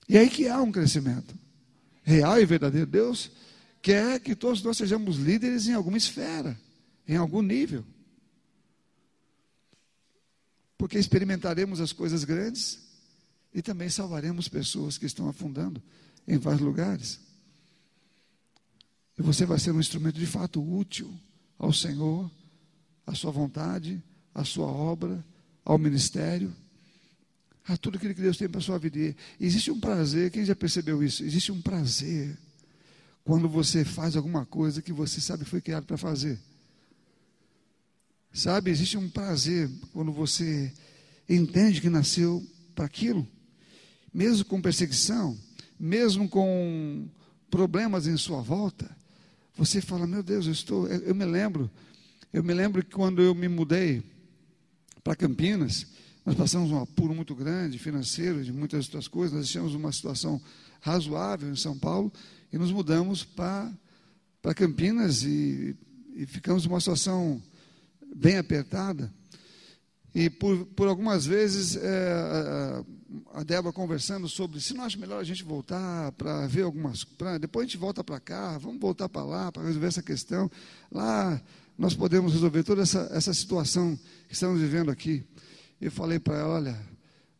E 0.09 0.17
aí 0.17 0.29
que 0.29 0.49
há 0.49 0.61
um 0.61 0.73
crescimento 0.73 1.35
real 2.03 2.41
e 2.41 2.47
verdadeiro. 2.47 2.87
Deus 2.87 3.31
quer 3.81 4.19
que 4.21 4.35
todos 4.35 4.63
nós 4.63 4.77
sejamos 4.77 5.17
líderes 5.17 5.67
em 5.69 5.75
alguma 5.75 5.97
esfera, 5.97 6.59
em 7.07 7.17
algum 7.17 7.43
nível. 7.43 7.85
Porque 10.77 10.99
experimentaremos 10.99 11.81
as 11.81 11.93
coisas 11.93 12.25
grandes 12.25 12.81
e 13.55 13.63
também 13.63 13.89
salvaremos 13.89 14.49
pessoas 14.49 14.97
que 14.97 15.07
estão 15.07 15.29
afundando 15.29 15.83
em 16.27 16.39
vários 16.39 16.63
lugares. 16.63 17.21
E 19.19 19.23
você 19.23 19.45
vai 19.45 19.59
ser 19.59 19.73
um 19.73 19.81
instrumento 19.81 20.19
de 20.19 20.27
fato 20.27 20.63
útil 20.63 21.13
ao 21.59 21.73
Senhor 21.73 22.31
a 23.09 23.15
sua 23.15 23.31
vontade, 23.31 24.03
a 24.35 24.45
sua 24.45 24.67
obra, 24.67 25.25
ao 25.65 25.79
ministério, 25.79 26.55
a 27.67 27.75
tudo 27.77 27.97
aquilo 27.97 28.15
que 28.15 28.21
Deus 28.21 28.37
tem 28.37 28.49
para 28.49 28.59
a 28.59 28.63
sua 28.63 28.79
vida. 28.79 28.99
E 28.99 29.17
existe 29.41 29.71
um 29.71 29.81
prazer, 29.81 30.31
quem 30.31 30.45
já 30.45 30.55
percebeu 30.55 31.03
isso? 31.03 31.25
Existe 31.25 31.51
um 31.51 31.61
prazer 31.61 32.37
quando 33.25 33.49
você 33.49 33.85
faz 33.85 34.15
alguma 34.15 34.45
coisa 34.45 34.83
que 34.83 34.93
você 34.93 35.23
sabe 35.23 35.45
que 35.45 35.51
foi 35.51 35.63
criado 35.63 35.87
para 35.87 35.97
fazer. 35.97 36.39
Sabe, 38.31 38.71
existe 38.71 38.99
um 38.99 39.09
prazer 39.09 39.71
quando 39.93 40.13
você 40.13 40.73
entende 41.27 41.81
que 41.81 41.89
nasceu 41.89 42.47
para 42.75 42.85
aquilo, 42.85 43.27
mesmo 44.13 44.45
com 44.45 44.61
perseguição, 44.61 45.37
mesmo 45.81 46.29
com 46.29 47.09
problemas 47.51 48.07
em 48.07 48.19
sua 48.19 48.43
volta. 48.43 48.95
Você 49.57 49.81
fala, 49.81 50.07
meu 50.07 50.23
Deus, 50.23 50.45
eu 50.45 50.53
estou, 50.53 50.87
eu, 50.87 51.01
eu 51.01 51.15
me 51.15 51.25
lembro 51.25 51.71
eu 52.33 52.45
me 52.45 52.53
lembro 52.53 52.85
que 52.85 52.91
quando 52.91 53.23
eu 53.23 53.35
me 53.35 53.49
mudei 53.49 54.03
para 55.03 55.17
Campinas, 55.17 55.87
nós 56.25 56.37
passamos 56.37 56.71
um 56.71 56.79
apuro 56.79 57.15
muito 57.15 57.35
grande, 57.35 57.79
financeiro, 57.79 58.45
de 58.45 58.53
muitas 58.53 58.85
outras 58.87 59.09
coisas, 59.09 59.37
nós 59.37 59.49
tínhamos 59.49 59.75
uma 59.75 59.91
situação 59.91 60.41
razoável 60.81 61.51
em 61.51 61.57
São 61.57 61.79
Paulo 61.79 62.13
e 62.53 62.59
nos 62.59 62.71
mudamos 62.71 63.25
para, 63.25 63.73
Campinas 64.55 65.23
e, 65.23 65.75
e 66.15 66.27
ficamos 66.27 66.67
numa 66.67 66.81
situação 66.81 67.43
bem 68.15 68.37
apertada. 68.37 69.13
E 70.15 70.29
por, 70.29 70.67
por 70.67 70.89
algumas 70.89 71.25
vezes 71.25 71.77
é, 71.77 72.13
a, 73.35 73.41
a 73.41 73.43
Débora 73.43 73.73
conversando 73.73 74.29
sobre 74.29 74.61
se 74.61 74.75
não 74.75 74.85
acha 74.85 74.99
melhor 74.99 75.21
a 75.21 75.25
gente 75.25 75.45
voltar 75.45 76.13
para 76.13 76.47
ver 76.47 76.63
algumas. 76.63 77.05
Pra, 77.05 77.39
depois 77.39 77.65
a 77.65 77.67
gente 77.69 77.79
volta 77.79 78.03
para 78.03 78.21
cá, 78.21 78.59
vamos 78.59 78.81
voltar 78.81 79.09
para 79.09 79.23
lá 79.23 79.53
para 79.53 79.63
resolver 79.63 79.87
essa 79.87 80.03
questão. 80.03 80.51
Lá 80.91 81.41
nós 81.79 81.95
podemos 81.95 82.33
resolver 82.33 82.65
toda 82.65 82.83
essa, 82.83 83.09
essa 83.13 83.33
situação 83.33 83.97
que 84.27 84.35
estamos 84.35 84.61
vivendo 84.61 84.91
aqui. 84.91 85.25
Eu 85.81 85.93
falei 85.93 86.19
para 86.19 86.37
ela: 86.37 86.55
olha, 86.55 86.81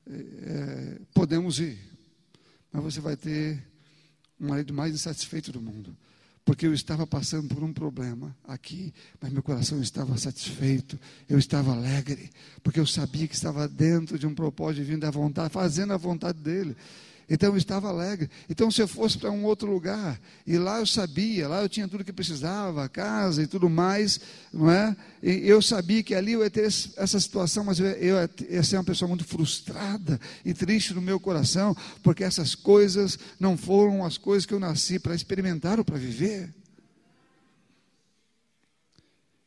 é, 0.07 0.15
é, 0.15 0.99
podemos 1.13 1.59
ir, 1.59 1.77
mas 2.73 2.85
você 2.85 3.01
vai 3.01 3.17
ter 3.17 3.61
um 4.41 4.49
marido 4.49 4.73
mais 4.73 4.95
insatisfeito 4.95 5.51
do 5.51 5.61
mundo. 5.61 5.95
Porque 6.45 6.67
eu 6.67 6.73
estava 6.73 7.07
passando 7.07 7.55
por 7.55 7.63
um 7.63 7.75
problema 7.75 8.35
aqui, 8.45 8.95
mas 9.21 9.31
meu 9.31 9.43
coração 9.43 9.83
estava 9.83 10.17
satisfeito, 10.17 10.99
eu 11.29 11.39
estava 11.39 11.73
alegre, 11.73 12.31
porque 12.63 12.81
eu 12.81 12.87
sabia 12.87 13.29
que 13.29 13.35
estava 13.35 13.69
dentro 13.69 14.19
de 14.19 14.27
um 14.27 14.35
propósito 14.35 14.83
divino 14.83 15.01
da 15.01 15.11
vontade, 15.11 15.53
fazendo 15.53 15.93
a 15.93 15.99
vontade 15.99 16.39
dele. 16.39 16.75
Então 17.29 17.51
eu 17.51 17.57
estava 17.59 17.89
alegre. 17.89 18.31
Então, 18.49 18.71
se 18.71 18.81
eu 18.81 18.89
fosse 18.89 19.19
para 19.19 19.31
um 19.31 19.45
outro 19.45 19.71
lugar, 19.71 20.19
e 20.47 20.57
lá 20.57 20.79
eu 20.79 20.87
sabia, 20.87 21.47
lá 21.47 21.61
eu 21.61 21.69
tinha 21.69 21.87
tudo 21.87 22.05
que 22.05 22.13
precisava, 22.13 22.89
casa 22.89 23.43
e 23.43 23.47
tudo 23.47 23.69
mais, 23.69 24.19
não 24.53 24.71
é? 24.71 24.97
E 25.23 25.47
eu 25.47 25.61
sabia 25.61 26.03
que 26.03 26.15
ali 26.15 26.33
eu 26.33 26.43
ia 26.43 26.51
ter 26.51 26.65
essa 26.65 27.21
situação, 27.21 27.65
mas 27.65 27.79
eu 27.79 27.87
ia 28.49 28.63
ser 28.63 28.77
uma 28.77 28.85
pessoa 28.85 29.09
muito 29.09 29.25
frustrada 29.25 30.19
e 30.45 30.55
triste 30.55 30.95
no 30.95 31.03
meu 31.03 31.21
coração, 31.21 31.77
porque 32.03 32.25
essas 32.25 32.55
coisas 32.55 33.19
não 33.39 33.57
foram 33.57 34.05
as 34.05 34.17
coisas 34.17 34.47
que 34.47 34.55
eu 34.55 34.61
nasci 34.61 34.99
para 34.99 35.15
experimentar 35.15 35.79
ou 35.79 35.85
para 35.85 35.99
viver. 35.99 36.49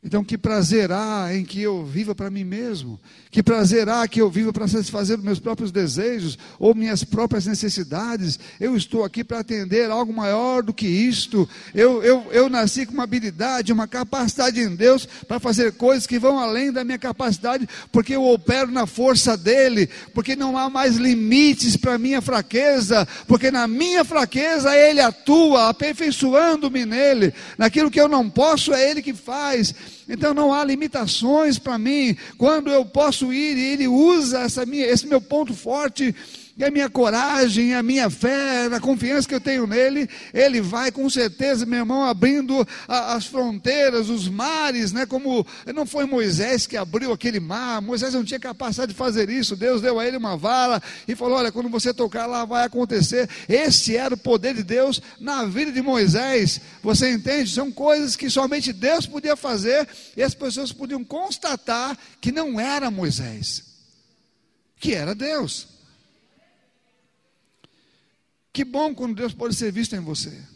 Então, 0.04 0.24
que 0.24 0.36
prazer 0.36 0.90
há 0.90 1.28
em 1.32 1.44
que 1.44 1.62
eu 1.62 1.84
viva 1.84 2.12
para 2.12 2.28
mim 2.28 2.42
mesmo? 2.42 2.98
Que 3.30 3.40
prazer 3.40 3.88
há 3.88 4.06
que 4.08 4.20
eu 4.20 4.28
viva 4.28 4.52
para 4.52 4.66
satisfazer 4.66 5.16
meus 5.16 5.38
próprios 5.38 5.70
desejos 5.70 6.36
ou 6.58 6.74
minhas 6.74 7.04
próprias 7.04 7.46
necessidades? 7.46 8.36
Eu 8.58 8.76
estou 8.76 9.04
aqui 9.04 9.22
para 9.22 9.38
atender 9.38 9.92
algo 9.92 10.12
maior 10.12 10.60
do 10.60 10.74
que 10.74 10.88
isto. 10.88 11.48
Eu, 11.72 12.02
eu, 12.02 12.26
eu 12.32 12.48
nasci 12.48 12.84
com 12.84 12.94
uma 12.94 13.04
habilidade, 13.04 13.72
uma 13.72 13.86
capacidade 13.86 14.60
em 14.60 14.74
Deus 14.74 15.06
para 15.06 15.38
fazer 15.38 15.74
coisas 15.74 16.04
que 16.04 16.18
vão 16.18 16.36
além 16.36 16.72
da 16.72 16.82
minha 16.82 16.98
capacidade, 16.98 17.68
porque 17.92 18.16
eu 18.16 18.24
opero 18.24 18.72
na 18.72 18.86
força 18.86 19.36
dEle, 19.36 19.88
porque 20.12 20.34
não 20.34 20.58
há 20.58 20.68
mais 20.68 20.96
limites 20.96 21.76
para 21.76 21.94
a 21.94 21.98
minha 21.98 22.20
fraqueza, 22.20 23.06
porque 23.28 23.52
na 23.52 23.68
minha 23.68 24.04
fraqueza 24.04 24.76
Ele 24.76 25.00
atua, 25.00 25.68
aperfeiçoando-me 25.68 26.84
nele. 26.84 27.32
Naquilo 27.56 27.88
que 27.88 28.00
eu 28.00 28.08
não 28.08 28.28
posso, 28.28 28.74
é 28.74 28.90
Ele 28.90 29.00
que 29.00 29.14
faz. 29.14 29.72
Então 30.12 30.34
não 30.34 30.52
há 30.52 30.62
limitações 30.62 31.58
para 31.58 31.78
mim. 31.78 32.14
Quando 32.36 32.70
eu 32.70 32.84
posso 32.84 33.32
ir 33.32 33.56
Ele 33.56 33.88
usa 33.88 34.40
essa 34.40 34.66
minha, 34.66 34.84
esse 34.84 35.06
meu 35.06 35.22
ponto 35.22 35.54
forte 35.54 36.14
e 36.62 36.64
a 36.64 36.70
minha 36.70 36.88
coragem, 36.88 37.74
a 37.74 37.82
minha 37.82 38.08
fé, 38.08 38.66
a 38.66 38.78
confiança 38.78 39.26
que 39.26 39.34
eu 39.34 39.40
tenho 39.40 39.66
nele, 39.66 40.08
ele 40.32 40.60
vai 40.60 40.92
com 40.92 41.10
certeza, 41.10 41.66
meu 41.66 41.80
irmão, 41.80 42.04
abrindo 42.04 42.64
a, 42.86 43.14
as 43.14 43.26
fronteiras, 43.26 44.08
os 44.08 44.28
mares, 44.28 44.92
né? 44.92 45.04
Como 45.04 45.44
não 45.74 45.84
foi 45.84 46.04
Moisés 46.04 46.64
que 46.64 46.76
abriu 46.76 47.12
aquele 47.12 47.40
mar, 47.40 47.82
Moisés 47.82 48.14
não 48.14 48.22
tinha 48.22 48.38
capacidade 48.38 48.92
de 48.92 48.96
fazer 48.96 49.28
isso, 49.28 49.56
Deus 49.56 49.82
deu 49.82 49.98
a 49.98 50.06
ele 50.06 50.16
uma 50.16 50.36
vara 50.36 50.80
e 51.08 51.16
falou: 51.16 51.38
Olha, 51.38 51.50
quando 51.50 51.68
você 51.68 51.92
tocar 51.92 52.26
lá 52.26 52.44
vai 52.44 52.64
acontecer. 52.64 53.28
Esse 53.48 53.96
era 53.96 54.14
o 54.14 54.18
poder 54.18 54.54
de 54.54 54.62
Deus 54.62 55.02
na 55.18 55.44
vida 55.44 55.72
de 55.72 55.82
Moisés. 55.82 56.60
Você 56.80 57.10
entende? 57.10 57.50
São 57.50 57.72
coisas 57.72 58.14
que 58.14 58.30
somente 58.30 58.72
Deus 58.72 59.04
podia 59.04 59.34
fazer 59.34 59.88
e 60.16 60.22
as 60.22 60.32
pessoas 60.32 60.70
podiam 60.70 61.02
constatar 61.02 61.98
que 62.20 62.30
não 62.30 62.60
era 62.60 62.88
Moisés, 62.88 63.64
que 64.78 64.94
era 64.94 65.12
Deus. 65.12 65.71
Que 68.52 68.64
bom 68.64 68.94
quando 68.94 69.14
Deus 69.16 69.32
pode 69.32 69.54
ser 69.54 69.72
visto 69.72 69.96
em 69.96 70.00
você. 70.00 70.46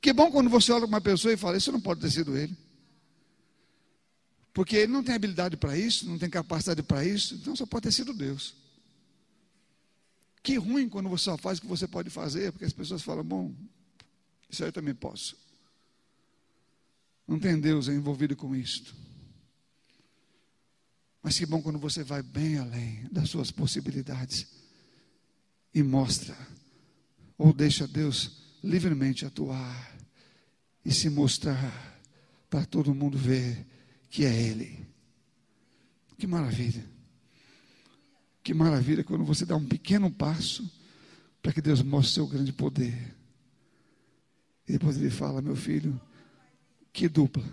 Que 0.00 0.12
bom 0.12 0.30
quando 0.30 0.48
você 0.48 0.72
olha 0.72 0.82
para 0.82 0.88
uma 0.88 1.00
pessoa 1.00 1.32
e 1.32 1.36
fala: 1.36 1.56
Isso 1.56 1.70
não 1.70 1.80
pode 1.80 2.00
ter 2.00 2.10
sido 2.10 2.36
ele. 2.36 2.56
Porque 4.54 4.76
ele 4.76 4.92
não 4.92 5.04
tem 5.04 5.14
habilidade 5.14 5.56
para 5.56 5.76
isso, 5.76 6.08
não 6.08 6.18
tem 6.18 6.28
capacidade 6.28 6.82
para 6.82 7.04
isso, 7.04 7.34
então 7.34 7.54
só 7.54 7.64
pode 7.66 7.84
ter 7.84 7.92
sido 7.92 8.12
Deus. 8.12 8.54
Que 10.42 10.56
ruim 10.56 10.88
quando 10.88 11.08
você 11.08 11.24
só 11.24 11.36
faz 11.36 11.58
o 11.58 11.60
que 11.60 11.66
você 11.66 11.86
pode 11.86 12.10
fazer, 12.10 12.50
porque 12.52 12.64
as 12.64 12.72
pessoas 12.72 13.02
falam: 13.02 13.24
Bom, 13.24 13.54
isso 14.48 14.62
aí 14.62 14.68
eu 14.68 14.72
também 14.72 14.94
posso. 14.94 15.36
Não 17.26 17.38
tem 17.38 17.60
Deus 17.60 17.88
envolvido 17.88 18.34
com 18.34 18.56
isto. 18.56 18.94
Mas 21.22 21.38
que 21.38 21.44
bom 21.44 21.60
quando 21.60 21.78
você 21.78 22.02
vai 22.02 22.22
bem 22.22 22.58
além 22.58 23.06
das 23.12 23.28
suas 23.28 23.50
possibilidades 23.50 24.46
e 25.74 25.82
mostra, 25.82 26.34
ou 27.38 27.52
deixa 27.52 27.86
Deus 27.86 28.42
livremente 28.62 29.24
atuar 29.24 29.96
e 30.84 30.92
se 30.92 31.08
mostrar 31.08 32.02
para 32.50 32.66
todo 32.66 32.94
mundo 32.94 33.16
ver 33.16 33.64
que 34.10 34.24
é 34.24 34.34
Ele. 34.34 34.86
Que 36.18 36.26
maravilha. 36.26 36.84
Que 38.42 38.52
maravilha 38.52 39.04
quando 39.04 39.24
você 39.24 39.46
dá 39.46 39.54
um 39.54 39.64
pequeno 39.64 40.10
passo 40.10 40.68
para 41.40 41.52
que 41.52 41.62
Deus 41.62 41.80
mostre 41.82 42.14
seu 42.14 42.26
grande 42.26 42.52
poder. 42.52 43.14
E 44.66 44.72
depois 44.72 44.96
ele 44.96 45.10
fala, 45.10 45.40
meu 45.40 45.54
filho, 45.54 45.98
que 46.92 47.08
dupla. 47.08 47.44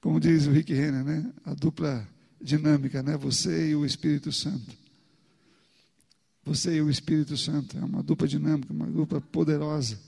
Como 0.00 0.18
diz 0.18 0.46
o 0.46 0.50
Rick 0.50 0.72
Renner, 0.72 1.04
né? 1.04 1.32
A 1.44 1.54
dupla 1.54 2.08
dinâmica, 2.40 3.02
né? 3.02 3.16
Você 3.16 3.70
e 3.70 3.76
o 3.76 3.84
Espírito 3.84 4.32
Santo. 4.32 4.81
Você 6.44 6.76
e 6.76 6.82
o 6.82 6.90
Espírito 6.90 7.36
Santo. 7.36 7.78
É 7.78 7.84
uma 7.84 8.02
dupla 8.02 8.26
dinâmica, 8.26 8.72
uma 8.72 8.86
dupla 8.86 9.20
poderosa. 9.20 9.98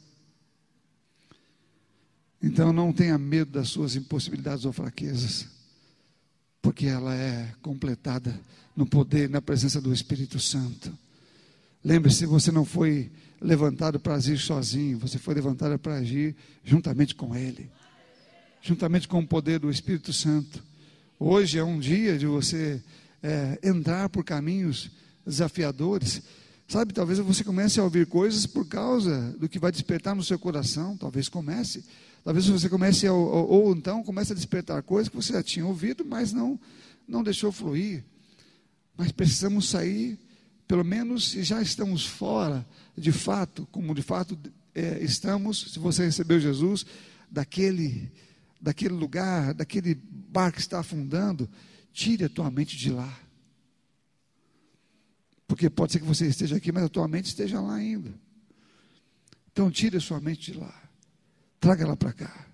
Então 2.43 2.73
não 2.73 2.93
tenha 2.93 3.17
medo 3.17 3.53
das 3.53 3.69
suas 3.69 3.97
impossibilidades 3.97 4.65
ou 4.65 4.73
fraquezas, 4.73 5.47
porque 6.61 6.87
ela 6.87 7.15
é 7.15 7.55
completada 7.63 8.39
no 8.77 8.85
poder, 8.85 9.31
na 9.31 9.41
presença 9.41 9.81
do 9.81 9.93
Espírito 9.95 10.39
Santo. 10.39 10.93
Lembre-se, 11.83 12.27
você 12.27 12.53
não 12.53 12.65
foi 12.65 13.11
levantado 13.41 13.99
para 13.99 14.15
agir 14.15 14.39
sozinho, 14.39 14.99
você 14.99 15.19
foi 15.19 15.35
levantado 15.35 15.79
para 15.79 15.95
agir 15.95 16.37
juntamente 16.63 17.15
com 17.15 17.35
Ele, 17.35 17.71
juntamente 18.61 19.09
com 19.09 19.21
o 19.21 19.27
poder 19.27 19.59
do 19.59 19.71
Espírito 19.71 20.13
Santo. 20.13 20.63
Hoje 21.19 21.59
é 21.59 21.65
um 21.65 21.79
dia 21.79 22.19
de 22.19 22.27
você 22.27 22.83
é, 23.23 23.59
entrar 23.63 24.09
por 24.11 24.25
caminhos 24.25 24.91
desafiadores. 25.27 26.23
Sabe, 26.67 26.93
talvez 26.93 27.19
você 27.19 27.45
comece 27.45 27.79
a 27.79 27.85
ouvir 27.85 28.07
coisas 28.07 28.47
por 28.47 28.67
causa 28.67 29.35
do 29.39 29.49
que 29.49 29.59
vai 29.59 29.71
despertar 29.71 30.15
no 30.15 30.25
seu 30.25 30.39
coração, 30.39 30.97
talvez 30.97 31.29
comece. 31.29 31.85
Talvez 32.25 32.47
você 32.47 32.69
comece 32.69 33.07
a, 33.07 33.13
ou, 33.13 33.49
ou 33.49 33.73
então 33.75 34.03
comece 34.03 34.33
a 34.33 34.35
despertar 34.35 34.83
coisas 34.83 35.09
que 35.09 35.17
você 35.17 35.35
já 35.35 35.43
tinha 35.43 35.67
ouvido, 35.67 36.05
mas 36.05 36.33
não 36.33 36.59
não 37.07 37.23
deixou 37.23 37.53
fluir. 37.53 38.03
Mas 38.97 39.13
precisamos 39.13 39.69
sair 39.69 40.19
pelo 40.67 40.85
menos 40.85 41.31
se 41.31 41.43
já 41.43 41.61
estamos 41.61 42.07
fora, 42.07 42.67
de 42.97 43.13
fato, 43.13 43.69
como 43.71 43.95
de 43.95 44.03
fato 44.03 44.39
é, 44.75 44.99
estamos, 45.03 45.73
se 45.73 45.79
você 45.79 46.05
recebeu 46.05 46.41
Jesus, 46.41 46.87
daquele, 47.31 48.11
daquele 48.61 48.95
lugar, 48.95 49.53
daquele 49.53 49.95
bar 49.95 50.53
que 50.53 50.61
está 50.61 50.81
afundando, 50.81 51.49
tire 51.93 52.25
a 52.25 52.29
tua 52.29 52.51
mente 52.51 52.77
de 52.77 52.91
lá. 52.91 53.15
Porque 55.47 55.69
pode 55.69 55.93
ser 55.93 56.01
que 56.01 56.07
você 56.07 56.27
esteja 56.27 56.57
aqui, 56.57 56.73
mas 56.73 56.85
a 56.85 56.89
tua 56.89 57.07
mente 57.07 57.27
esteja 57.27 57.61
lá 57.61 57.75
ainda. 57.75 58.13
Então 59.53 59.71
tire 59.71 59.97
a 59.97 60.01
sua 60.01 60.21
mente 60.21 60.53
de 60.53 60.59
lá. 60.59 60.75
Traga 61.61 61.85
ela 61.85 61.97
para 61.97 62.13
cá. 62.13 62.47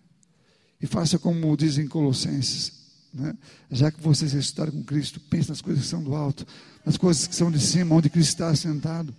E 0.81 0.87
faça 0.87 1.19
como 1.19 1.57
dizem 1.57 1.87
Colossenses. 1.87 2.81
Né? 3.13 3.37
Já 3.71 3.91
que 3.91 4.01
vocês 4.01 4.33
ressuscitaram 4.33 4.73
com 4.73 4.85
Cristo, 4.85 5.21
pense 5.21 5.49
nas 5.49 5.61
coisas 5.61 5.83
que 5.85 5.89
são 5.89 6.03
do 6.03 6.15
alto, 6.15 6.47
nas 6.85 6.97
coisas 6.97 7.27
que 7.27 7.35
são 7.35 7.51
de 7.51 7.61
cima, 7.61 7.95
onde 7.95 8.09
Cristo 8.09 8.31
está 8.31 8.49
assentado. 8.49 9.15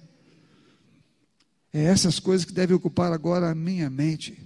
É 1.73 1.83
essas 1.83 2.19
coisas 2.19 2.45
que 2.45 2.53
devem 2.53 2.75
ocupar 2.75 3.11
agora 3.11 3.49
a 3.49 3.55
minha 3.55 3.89
mente. 3.89 4.37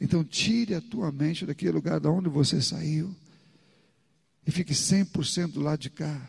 Então, 0.00 0.24
tire 0.24 0.74
a 0.74 0.80
tua 0.80 1.12
mente 1.12 1.46
daquele 1.46 1.72
lugar 1.72 2.00
de 2.00 2.08
onde 2.08 2.28
você 2.28 2.60
saiu 2.60 3.14
e 4.46 4.50
fique 4.50 4.72
100% 4.72 5.52
do 5.52 5.60
lado 5.60 5.80
de 5.80 5.90
cá. 5.90 6.28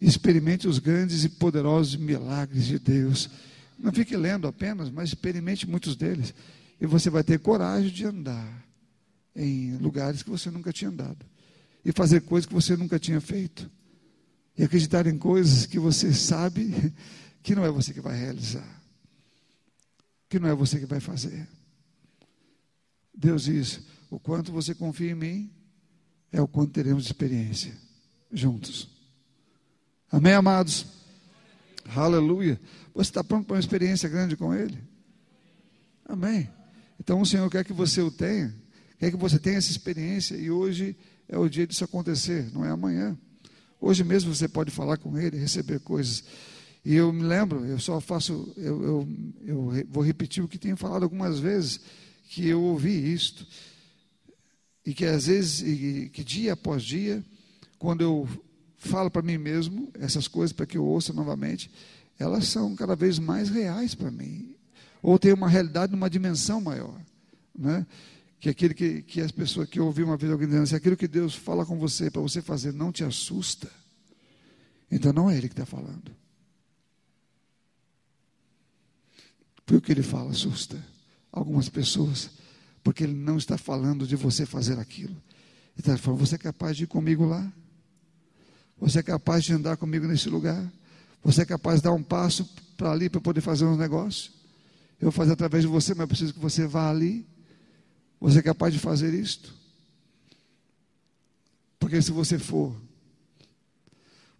Experimente 0.00 0.66
os 0.66 0.78
grandes 0.78 1.24
e 1.24 1.28
poderosos 1.28 1.96
milagres 1.96 2.64
de 2.64 2.78
Deus. 2.78 3.28
Não 3.78 3.92
fique 3.92 4.16
lendo 4.16 4.48
apenas, 4.48 4.90
mas 4.90 5.10
experimente 5.10 5.68
muitos 5.68 5.94
deles. 5.94 6.34
E 6.80 6.86
você 6.86 7.10
vai 7.10 7.22
ter 7.22 7.38
coragem 7.38 7.90
de 7.90 8.06
andar 8.06 8.66
em 9.36 9.76
lugares 9.76 10.22
que 10.22 10.30
você 10.30 10.50
nunca 10.50 10.72
tinha 10.72 10.90
andado. 10.90 11.26
E 11.84 11.92
fazer 11.92 12.22
coisas 12.22 12.46
que 12.46 12.54
você 12.54 12.76
nunca 12.76 12.98
tinha 12.98 13.20
feito. 13.20 13.70
E 14.56 14.64
acreditar 14.64 15.06
em 15.06 15.18
coisas 15.18 15.66
que 15.66 15.78
você 15.78 16.12
sabe 16.12 16.92
que 17.42 17.54
não 17.54 17.64
é 17.64 17.70
você 17.70 17.92
que 17.92 18.00
vai 18.00 18.18
realizar. 18.18 18.82
Que 20.28 20.38
não 20.38 20.48
é 20.48 20.54
você 20.54 20.78
que 20.78 20.86
vai 20.86 21.00
fazer. 21.00 21.46
Deus 23.14 23.44
diz: 23.44 23.80
o 24.08 24.18
quanto 24.18 24.50
você 24.50 24.74
confia 24.74 25.10
em 25.10 25.14
mim, 25.14 25.50
é 26.32 26.40
o 26.40 26.48
quanto 26.48 26.72
teremos 26.72 27.04
experiência 27.04 27.76
juntos. 28.32 28.88
Amém, 30.12 30.32
amados? 30.32 30.86
Aleluia. 31.94 32.60
Você 32.92 33.10
está 33.10 33.22
pronto 33.22 33.46
para 33.46 33.54
uma 33.54 33.60
experiência 33.60 34.08
grande 34.08 34.36
com 34.36 34.52
Ele? 34.52 34.76
Amém. 36.04 36.50
Então 36.98 37.20
o 37.20 37.26
Senhor 37.26 37.48
quer 37.48 37.64
que 37.64 37.72
você 37.72 38.00
o 38.00 38.10
tenha. 38.10 38.52
Quer 38.98 39.12
que 39.12 39.16
você 39.16 39.38
tenha 39.38 39.58
essa 39.58 39.70
experiência 39.70 40.34
e 40.34 40.50
hoje 40.50 40.96
é 41.28 41.38
o 41.38 41.48
dia 41.48 41.64
disso 41.64 41.84
acontecer, 41.84 42.50
não 42.52 42.64
é 42.64 42.70
amanhã. 42.70 43.16
Hoje 43.80 44.02
mesmo 44.02 44.34
você 44.34 44.48
pode 44.48 44.72
falar 44.72 44.96
com 44.96 45.16
ele, 45.16 45.38
receber 45.38 45.78
coisas. 45.78 46.24
E 46.84 46.96
eu 46.96 47.12
me 47.12 47.22
lembro, 47.22 47.64
eu 47.64 47.78
só 47.78 48.00
faço, 48.00 48.52
eu, 48.56 48.82
eu, 48.82 49.08
eu 49.42 49.86
vou 49.88 50.02
repetir 50.02 50.42
o 50.42 50.48
que 50.48 50.58
tenho 50.58 50.76
falado 50.76 51.04
algumas 51.04 51.38
vezes, 51.38 51.80
que 52.24 52.48
eu 52.48 52.60
ouvi 52.60 53.12
isto. 53.12 53.46
E 54.84 54.92
que 54.92 55.04
às 55.04 55.26
vezes, 55.26 55.62
e, 55.62 56.10
que 56.12 56.24
dia 56.24 56.54
após 56.54 56.82
dia, 56.82 57.24
quando 57.78 58.00
eu 58.00 58.28
falo 58.80 59.10
para 59.10 59.22
mim 59.22 59.38
mesmo 59.38 59.90
essas 59.94 60.26
coisas 60.26 60.52
para 60.52 60.66
que 60.66 60.76
eu 60.76 60.84
ouça 60.84 61.12
novamente, 61.12 61.70
elas 62.18 62.48
são 62.48 62.74
cada 62.74 62.96
vez 62.96 63.18
mais 63.18 63.48
reais 63.48 63.94
para 63.94 64.10
mim. 64.10 64.56
Ou 65.02 65.18
tem 65.18 65.32
uma 65.32 65.48
realidade 65.48 65.92
numa 65.92 66.10
dimensão 66.10 66.60
maior. 66.60 67.00
Né? 67.56 67.86
que 68.40 68.48
aquele 68.48 68.72
que, 68.72 69.02
que 69.02 69.20
as 69.20 69.30
pessoas 69.30 69.68
que 69.68 69.78
ouviu 69.78 70.06
uma 70.06 70.16
vez 70.16 70.32
alguém 70.32 70.48
dizendo 70.48 70.62
assim, 70.62 70.74
aquilo 70.74 70.96
que 70.96 71.06
Deus 71.06 71.34
fala 71.34 71.66
com 71.66 71.78
você 71.78 72.10
para 72.10 72.22
você 72.22 72.40
fazer 72.40 72.72
não 72.72 72.90
te 72.90 73.04
assusta, 73.04 73.70
então 74.90 75.12
não 75.12 75.30
é 75.30 75.36
Ele 75.36 75.46
que 75.46 75.52
está 75.52 75.66
falando. 75.66 76.10
Porque 79.56 79.76
o 79.76 79.80
que 79.80 79.92
Ele 79.92 80.02
fala 80.02 80.30
assusta 80.30 80.82
algumas 81.30 81.68
pessoas, 81.68 82.30
porque 82.82 83.04
Ele 83.04 83.12
não 83.12 83.36
está 83.36 83.58
falando 83.58 84.06
de 84.06 84.16
você 84.16 84.46
fazer 84.46 84.78
aquilo. 84.78 85.12
Ele 85.12 85.80
está 85.80 85.98
falando, 85.98 86.20
você 86.20 86.36
é 86.36 86.38
capaz 86.38 86.76
de 86.78 86.84
ir 86.84 86.86
comigo 86.86 87.26
lá? 87.26 87.52
Você 88.80 89.00
é 89.00 89.02
capaz 89.02 89.44
de 89.44 89.52
andar 89.52 89.76
comigo 89.76 90.06
nesse 90.06 90.28
lugar? 90.30 90.72
Você 91.22 91.42
é 91.42 91.44
capaz 91.44 91.80
de 91.80 91.84
dar 91.84 91.92
um 91.92 92.02
passo 92.02 92.48
para 92.76 92.90
ali 92.90 93.10
para 93.10 93.20
poder 93.20 93.42
fazer 93.42 93.66
um 93.66 93.76
negócio? 93.76 94.32
Eu 94.98 95.10
vou 95.10 95.12
fazer 95.12 95.32
através 95.32 95.62
de 95.62 95.68
você, 95.68 95.94
mas 95.94 96.08
preciso 96.08 96.32
que 96.32 96.40
você 96.40 96.66
vá 96.66 96.88
ali. 96.88 97.26
Você 98.18 98.38
é 98.38 98.42
capaz 98.42 98.72
de 98.72 98.80
fazer 98.80 99.12
isto? 99.12 99.54
Porque 101.78 102.00
se 102.00 102.10
você 102.10 102.38
for, 102.38 102.74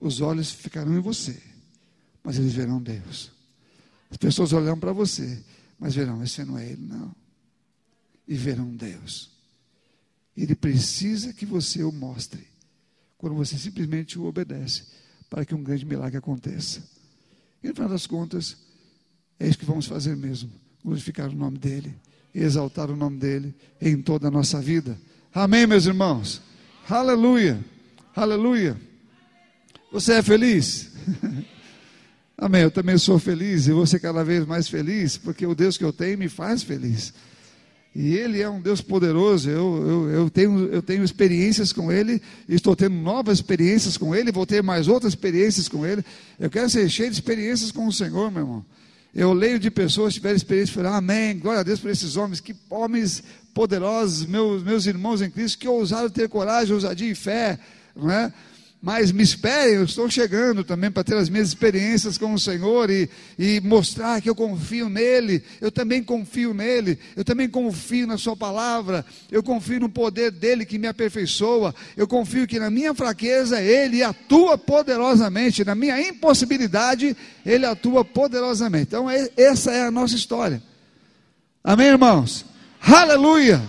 os 0.00 0.20
olhos 0.20 0.50
ficarão 0.50 0.96
em 0.96 1.00
você, 1.00 1.40
mas 2.22 2.38
eles 2.38 2.52
verão 2.52 2.80
Deus. 2.80 3.30
As 4.10 4.16
pessoas 4.16 4.52
olharão 4.52 4.78
para 4.78 4.92
você, 4.92 5.42
mas 5.78 5.94
verão, 5.94 6.22
esse 6.22 6.44
não 6.44 6.58
é 6.58 6.66
Ele, 6.66 6.82
não. 6.82 7.14
E 8.26 8.34
verão 8.34 8.74
Deus. 8.74 9.30
Ele 10.36 10.54
precisa 10.54 11.32
que 11.32 11.44
você 11.44 11.82
o 11.82 11.92
mostre, 11.92 12.46
quando 13.20 13.36
você 13.36 13.56
simplesmente 13.58 14.18
o 14.18 14.24
obedece, 14.24 14.84
para 15.28 15.44
que 15.44 15.54
um 15.54 15.62
grande 15.62 15.84
milagre 15.84 16.16
aconteça. 16.16 16.82
E 17.62 17.68
no 17.68 17.74
final 17.74 17.90
das 17.90 18.06
contas, 18.06 18.56
é 19.38 19.46
isso 19.46 19.58
que 19.58 19.64
vamos 19.64 19.86
fazer 19.86 20.16
mesmo 20.16 20.50
glorificar 20.82 21.28
o 21.28 21.34
nome 21.34 21.58
dEle 21.58 21.94
exaltar 22.34 22.90
o 22.90 22.96
nome 22.96 23.18
dele 23.18 23.54
em 23.80 24.00
toda 24.00 24.28
a 24.28 24.30
nossa 24.30 24.60
vida. 24.60 24.96
Amém, 25.34 25.66
meus 25.66 25.86
irmãos? 25.86 26.40
Aleluia, 26.88 27.62
aleluia. 28.14 28.76
Você 29.92 30.14
é 30.14 30.22
feliz? 30.22 30.92
Amém. 32.38 32.62
Eu 32.62 32.70
também 32.70 32.96
sou 32.96 33.18
feliz 33.18 33.66
e 33.66 33.72
vou 33.72 33.86
ser 33.86 34.00
cada 34.00 34.24
vez 34.24 34.46
mais 34.46 34.66
feliz, 34.66 35.18
porque 35.18 35.46
o 35.46 35.54
Deus 35.54 35.76
que 35.76 35.84
eu 35.84 35.92
tenho 35.92 36.16
me 36.16 36.28
faz 36.28 36.62
feliz. 36.62 37.12
E 37.94 38.14
Ele 38.14 38.40
é 38.40 38.48
um 38.48 38.60
Deus 38.60 38.80
poderoso. 38.80 39.50
Eu, 39.50 39.86
eu, 39.86 40.10
eu, 40.10 40.30
tenho, 40.30 40.66
eu 40.66 40.80
tenho 40.80 41.02
experiências 41.02 41.72
com 41.72 41.90
Ele, 41.90 42.22
estou 42.48 42.76
tendo 42.76 42.94
novas 42.94 43.38
experiências 43.38 43.96
com 43.96 44.14
Ele, 44.14 44.30
vou 44.30 44.46
ter 44.46 44.62
mais 44.62 44.86
outras 44.86 45.12
experiências 45.12 45.68
com 45.68 45.84
Ele. 45.84 46.04
Eu 46.38 46.48
quero 46.48 46.70
ser 46.70 46.88
cheio 46.88 47.10
de 47.10 47.16
experiências 47.16 47.72
com 47.72 47.86
o 47.86 47.92
Senhor, 47.92 48.30
meu 48.30 48.42
irmão. 48.42 48.64
Eu 49.12 49.32
leio 49.32 49.58
de 49.58 49.70
pessoas 49.72 50.12
que 50.12 50.20
tiveram 50.20 50.36
experiência 50.36 50.70
e 50.70 50.74
falei, 50.74 50.92
amém, 50.92 51.38
glória 51.38 51.60
a 51.60 51.64
Deus 51.64 51.80
por 51.80 51.90
esses 51.90 52.16
homens, 52.16 52.38
que 52.38 52.54
homens 52.68 53.24
poderosos, 53.52 54.24
meus, 54.24 54.62
meus 54.62 54.86
irmãos 54.86 55.20
em 55.20 55.28
Cristo, 55.28 55.58
que 55.58 55.66
ousaram 55.66 56.08
ter 56.08 56.28
coragem, 56.28 56.72
ousadia 56.72 57.10
e 57.10 57.14
fé, 57.16 57.58
não 57.96 58.08
é? 58.08 58.32
Mas 58.82 59.12
me 59.12 59.22
esperem, 59.22 59.74
eu 59.74 59.84
estou 59.84 60.08
chegando 60.08 60.64
também 60.64 60.90
para 60.90 61.04
ter 61.04 61.14
as 61.14 61.28
minhas 61.28 61.48
experiências 61.48 62.16
com 62.16 62.32
o 62.32 62.38
Senhor 62.38 62.88
e, 62.88 63.10
e 63.38 63.60
mostrar 63.60 64.22
que 64.22 64.30
eu 64.30 64.34
confio 64.34 64.88
nele. 64.88 65.44
Eu 65.60 65.70
também 65.70 66.02
confio 66.02 66.54
nele, 66.54 66.98
eu 67.14 67.22
também 67.22 67.46
confio 67.46 68.06
na 68.06 68.16
Sua 68.16 68.34
palavra, 68.34 69.04
eu 69.30 69.42
confio 69.42 69.80
no 69.80 69.90
poder 69.90 70.30
dele 70.30 70.64
que 70.64 70.78
me 70.78 70.86
aperfeiçoa. 70.86 71.74
Eu 71.94 72.08
confio 72.08 72.46
que 72.46 72.58
na 72.58 72.70
minha 72.70 72.94
fraqueza 72.94 73.60
ele 73.60 74.02
atua 74.02 74.56
poderosamente, 74.56 75.62
na 75.62 75.74
minha 75.74 76.00
impossibilidade 76.00 77.14
ele 77.44 77.66
atua 77.66 78.02
poderosamente. 78.02 78.86
Então, 78.88 79.06
essa 79.36 79.72
é 79.72 79.82
a 79.82 79.90
nossa 79.90 80.14
história. 80.14 80.62
Amém, 81.62 81.88
irmãos? 81.88 82.46
Aleluia! 82.80 83.60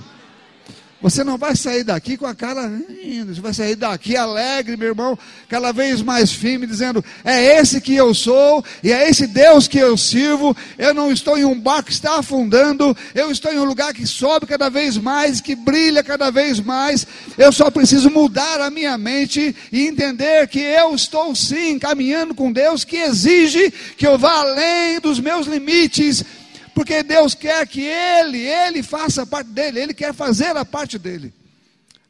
Você 1.02 1.24
não 1.24 1.36
vai 1.36 1.56
sair 1.56 1.84
daqui 1.84 2.16
com 2.16 2.28
a 2.28 2.36
cara 2.36 2.72
rindo, 3.04 3.34
você 3.34 3.42
vai 3.42 3.54
sair 3.54 3.76
daqui 3.76 4.16
alegre, 4.16 4.78
meu 4.78 4.90
irmão, 4.90 5.18
cada 5.50 5.72
vez 5.72 6.02
mais 6.04 6.32
firme, 6.32 6.68
dizendo: 6.68 7.04
é 7.24 7.58
esse 7.60 7.82
que 7.82 7.96
eu 7.96 8.14
sou, 8.14 8.64
e 8.84 8.92
é 8.92 9.10
esse 9.10 9.26
Deus 9.26 9.68
que 9.68 9.80
eu 9.80 9.98
sirvo. 9.98 10.56
Eu 10.78 10.94
não 10.94 11.12
estou 11.12 11.38
em 11.40 11.44
um 11.44 11.60
barco 11.60 11.86
que 11.86 11.94
está 11.94 12.20
afundando, 12.20 12.96
eu 13.16 13.32
estou 13.32 13.52
em 13.52 13.58
um 13.58 13.64
lugar 13.64 13.94
que 13.94 14.06
sobe 14.06 14.46
cada 14.46 14.70
vez 14.70 14.96
mais, 14.96 15.42
que 15.42 15.56
brilha 15.56 16.04
cada 16.04 16.30
vez 16.30 16.60
mais. 16.60 17.08
Eu 17.36 17.52
só 17.52 17.72
preciso 17.72 18.12
mudar 18.12 18.62
a 18.62 18.70
minha 18.70 18.96
mente 18.96 19.56
e 19.72 19.88
entender 19.88 20.48
que 20.48 20.60
eu 20.60 20.94
estou 20.94 21.36
sim 21.36 21.80
caminhando 21.80 22.36
com 22.36 22.52
Deus, 22.52 22.84
que 22.84 22.98
exige 22.98 23.74
que 23.98 24.06
eu 24.06 24.20
vá 24.20 24.42
além 24.42 25.00
dos 25.00 25.20
meus 25.20 25.48
limites 25.48 26.24
porque 26.74 27.04
Deus 27.04 27.36
quer 27.36 27.68
que 27.68 27.82
ele, 27.82 28.40
ele 28.40 28.84
faça 28.84 29.24
a 29.24 29.26
parte 29.26 29.50
dele, 29.50 29.80
ele 29.80 29.94
quer 29.94 30.14
fazer 30.14 30.56
a 30.56 30.66
parte 30.66 30.98
dele. 30.98 31.34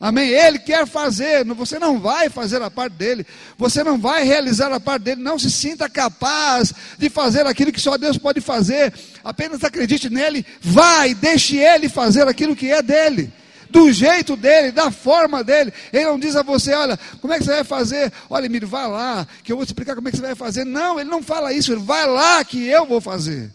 Amém? 0.02 0.30
Ele 0.30 0.58
quer 0.58 0.88
fazer, 0.88 1.46
você 1.46 1.78
não 1.78 2.00
vai 2.00 2.28
fazer 2.28 2.60
a 2.60 2.72
parte 2.72 2.94
dele, 2.94 3.24
você 3.56 3.84
não 3.84 4.00
vai 4.00 4.24
realizar 4.24 4.74
a 4.74 4.80
parte 4.80 5.04
dele, 5.04 5.22
não 5.22 5.38
se 5.38 5.52
sinta 5.52 5.88
capaz 5.88 6.74
de 6.98 7.08
fazer 7.08 7.46
aquilo 7.46 7.72
que 7.72 7.80
só 7.80 8.00
Deus 8.00 8.18
pode 8.18 8.42
fazer, 8.42 8.92
apenas 9.24 9.64
acredite 9.64 10.10
nele, 10.10 10.44
vai, 10.60 11.14
deixe 11.14 11.58
ele 11.58 11.88
fazer 11.88 12.28
aquilo 12.28 12.56
que 12.56 12.72
é 12.72 12.82
dele 12.82 13.32
do 13.70 13.92
jeito 13.92 14.36
dele, 14.36 14.72
da 14.72 14.92
forma 14.92 15.44
dele. 15.44 15.72
Ele 15.94 16.06
não 16.06 16.20
diz 16.20 16.36
a 16.36 16.44
você, 16.44 16.74
olha, 16.74 17.00
como 17.22 17.34
é 17.34 17.38
que 17.38 17.46
você 17.46 17.52
vai 17.52 17.64
fazer? 17.64 18.12
Olha, 18.30 18.48
Emílio, 18.48 18.68
vai 18.68 18.88
lá, 18.88 19.26
que 19.44 19.52
eu 19.52 19.56
vou 19.56 19.66
te 19.66 19.70
explicar 19.70 19.96
como 19.96 20.08
é 20.08 20.12
que 20.12 20.18
você 20.18 20.24
vai 20.24 20.36
fazer. 20.36 20.66
Não, 20.66 21.00
ele 21.00 21.10
não 21.10 21.24
fala 21.24 21.54
isso, 21.54 21.72
ele 21.72 21.82
vai 21.82 22.06
lá 22.06 22.44
que 22.44 22.68
eu 22.68 22.86
vou 22.86 23.00
fazer. 23.00 23.50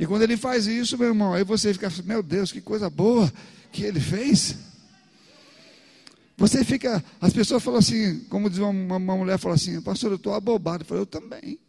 E 0.00 0.06
quando 0.06 0.22
ele 0.22 0.34
faz 0.34 0.66
isso, 0.66 0.96
meu 0.96 1.08
irmão, 1.08 1.34
aí 1.34 1.44
você 1.44 1.74
fica, 1.74 1.92
meu 2.06 2.22
Deus, 2.22 2.50
que 2.50 2.62
coisa 2.62 2.88
boa 2.88 3.30
que 3.70 3.82
ele 3.82 4.00
fez. 4.00 4.56
Você 6.38 6.64
fica, 6.64 7.04
as 7.20 7.34
pessoas 7.34 7.62
falam 7.62 7.80
assim, 7.80 8.20
como 8.30 8.48
diz 8.48 8.58
uma, 8.60 8.96
uma 8.96 8.98
mulher, 9.14 9.38
fala 9.38 9.56
assim, 9.56 9.78
pastor, 9.82 10.12
eu 10.12 10.16
estou 10.16 10.32
abobado. 10.32 10.84
Eu 10.84 10.86
falei, 10.86 11.02
eu 11.02 11.06
também. 11.06 11.60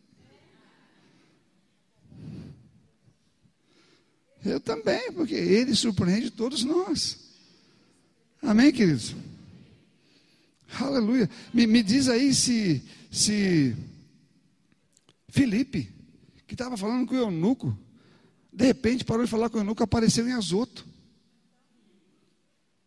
Eu 4.45 4.61
também, 4.61 5.11
porque 5.11 5.35
ele 5.35 5.75
surpreende 5.75 6.31
todos 6.31 6.63
nós. 6.63 7.19
Amém, 8.41 8.71
queridos? 8.71 9.13
Aleluia. 10.79 11.29
Me, 11.53 11.67
me 11.67 11.83
diz 11.83 12.07
aí 12.07 12.33
se, 12.33 12.81
se 13.11 13.75
Felipe, 15.27 15.89
que 16.47 16.53
estava 16.53 16.77
falando 16.77 17.05
com 17.05 17.13
o 17.13 17.17
eunuco, 17.17 17.77
de 18.51 18.65
repente 18.65 19.05
parou 19.05 19.23
de 19.23 19.31
falar 19.31 19.49
com 19.49 19.57
o 19.57 19.61
eunuco, 19.61 19.83
apareceu 19.83 20.27
em 20.27 20.33
Azoto. 20.33 20.85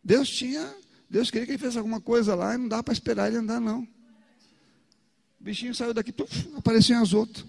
Deus 0.03 0.29
tinha, 0.29 0.75
Deus 1.09 1.31
queria 1.31 1.47
que 1.47 1.53
ele 1.53 1.59
fizesse 1.59 1.79
alguma 1.79 2.01
coisa 2.01 2.35
lá 2.35 2.55
e 2.55 2.59
não 2.59 2.69
dá 2.69 2.83
para 2.83 2.93
esperar 2.93 3.29
ele 3.29 3.39
andar, 3.39 3.61
não. 3.61 3.83
O 5.41 5.45
bichinho 5.45 5.75
saiu 5.75 5.95
daqui, 5.95 6.12
tuf, 6.12 6.49
apareceu 6.57 6.97
em 6.97 7.01
Azoto. 7.01 7.47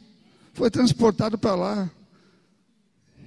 Foi 0.53 0.71
transportado 0.71 1.37
para 1.37 1.55
lá. 1.55 1.91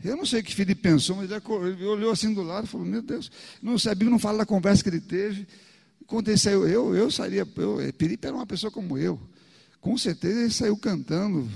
Eu 0.02 0.16
não 0.16 0.24
sei 0.24 0.40
o 0.40 0.44
que 0.44 0.54
Felipe 0.54 0.80
pensou, 0.80 1.16
mas 1.16 1.30
ele 1.30 1.84
olhou 1.84 2.10
assim 2.10 2.32
do 2.32 2.42
lado 2.42 2.64
e 2.64 2.68
falou: 2.68 2.86
Meu 2.86 3.02
Deus, 3.02 3.30
não 3.60 3.78
sabia, 3.78 4.08
não 4.08 4.18
fala 4.18 4.38
da 4.38 4.46
conversa 4.46 4.82
que 4.82 4.88
ele 4.88 5.00
teve. 5.00 5.46
Quando 6.06 6.28
ele 6.28 6.38
saiu, 6.38 6.66
eu, 6.66 6.94
eu 6.94 7.10
sairia, 7.10 7.46
Felipe 7.98 8.26
era 8.26 8.34
uma 8.34 8.46
pessoa 8.46 8.70
como 8.70 8.96
eu. 8.96 9.20
Com 9.80 9.98
certeza 9.98 10.40
ele 10.40 10.50
saiu 10.50 10.76
cantando, 10.76 11.46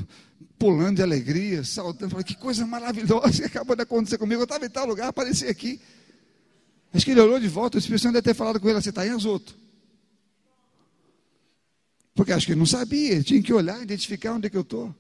pulando 0.63 0.97
de 0.97 1.03
alegria, 1.03 1.65
saltando. 1.65 2.13
Falei, 2.13 2.25
que 2.25 2.37
coisa 2.37 2.65
maravilhosa 2.65 3.43
que 3.43 3.47
acabou 3.47 3.75
de 3.75 3.83
acontecer 3.83 4.17
comigo. 4.17 4.43
Eu 4.43 4.45
estava 4.45 4.65
em 4.65 4.71
tal 4.71 4.87
lugar, 4.87 5.09
apareci 5.09 5.49
aqui. 5.49 5.81
Acho 6.95 7.05
que 7.05 7.11
ele 7.11 7.21
olhou 7.21 7.41
de 7.41 7.49
volta, 7.49 7.77
o 7.77 7.81
Espírito 7.81 8.03
Santo 8.03 8.13
deve 8.13 8.23
ter 8.23 8.35
falado 8.35 8.61
com 8.61 8.69
ele, 8.69 8.81
você 8.81 8.91
está 8.91 9.05
em 9.05 9.11
Azoto. 9.11 9.57
Porque 12.15 12.31
acho 12.31 12.47
que 12.47 12.53
ele 12.53 12.61
não 12.61 12.67
sabia, 12.67 13.11
ele 13.11 13.25
tinha 13.25 13.43
que 13.43 13.53
olhar, 13.53 13.83
identificar 13.83 14.35
onde 14.35 14.47
é 14.47 14.51
que 14.51 14.57
eu 14.57 14.63
estou. 14.63 14.95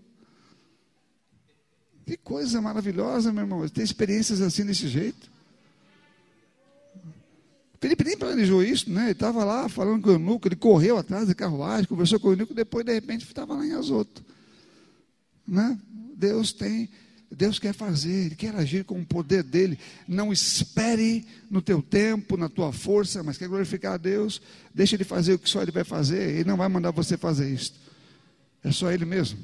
Que 2.04 2.16
coisa 2.16 2.60
maravilhosa, 2.60 3.32
meu 3.32 3.44
irmão. 3.44 3.68
Tem 3.68 3.84
experiências 3.84 4.40
assim 4.40 4.66
desse 4.66 4.88
jeito. 4.88 5.30
Felipe 7.80 8.02
nem 8.02 8.16
planejou 8.16 8.64
isso, 8.64 8.90
né? 8.90 9.02
Ele 9.04 9.12
estava 9.12 9.44
lá 9.44 9.68
falando 9.68 10.02
com 10.02 10.08
o 10.08 10.12
eunuco, 10.14 10.48
ele 10.48 10.56
correu 10.56 10.98
atrás 10.98 11.28
da 11.28 11.34
carruagem, 11.36 11.86
conversou 11.86 12.18
com 12.18 12.28
o 12.28 12.32
eunuco, 12.32 12.52
depois, 12.52 12.84
de 12.84 12.92
repente, 12.92 13.24
estava 13.24 13.54
lá 13.54 13.64
em 13.64 13.74
Azoto. 13.74 14.24
Né? 15.46 15.78
Deus 16.16 16.52
tem, 16.52 16.88
Deus 17.30 17.58
quer 17.58 17.72
fazer, 17.72 18.26
Ele 18.26 18.34
quer 18.34 18.54
agir 18.54 18.84
com 18.84 19.00
o 19.00 19.06
poder 19.06 19.42
dele. 19.42 19.78
Não 20.06 20.32
espere 20.32 21.26
no 21.50 21.62
teu 21.62 21.80
tempo, 21.82 22.36
na 22.36 22.48
tua 22.48 22.72
força, 22.72 23.22
mas 23.22 23.38
quer 23.38 23.48
glorificar 23.48 23.94
a 23.94 23.96
Deus. 23.96 24.40
Deixa 24.74 24.96
Ele 24.96 25.04
fazer 25.04 25.34
o 25.34 25.38
que 25.38 25.48
só 25.48 25.62
Ele 25.62 25.72
vai 25.72 25.84
fazer. 25.84 26.30
Ele 26.30 26.44
não 26.44 26.56
vai 26.56 26.68
mandar 26.68 26.90
você 26.90 27.16
fazer 27.16 27.52
isso. 27.52 27.74
É 28.62 28.70
só 28.70 28.90
Ele 28.90 29.04
mesmo. 29.04 29.38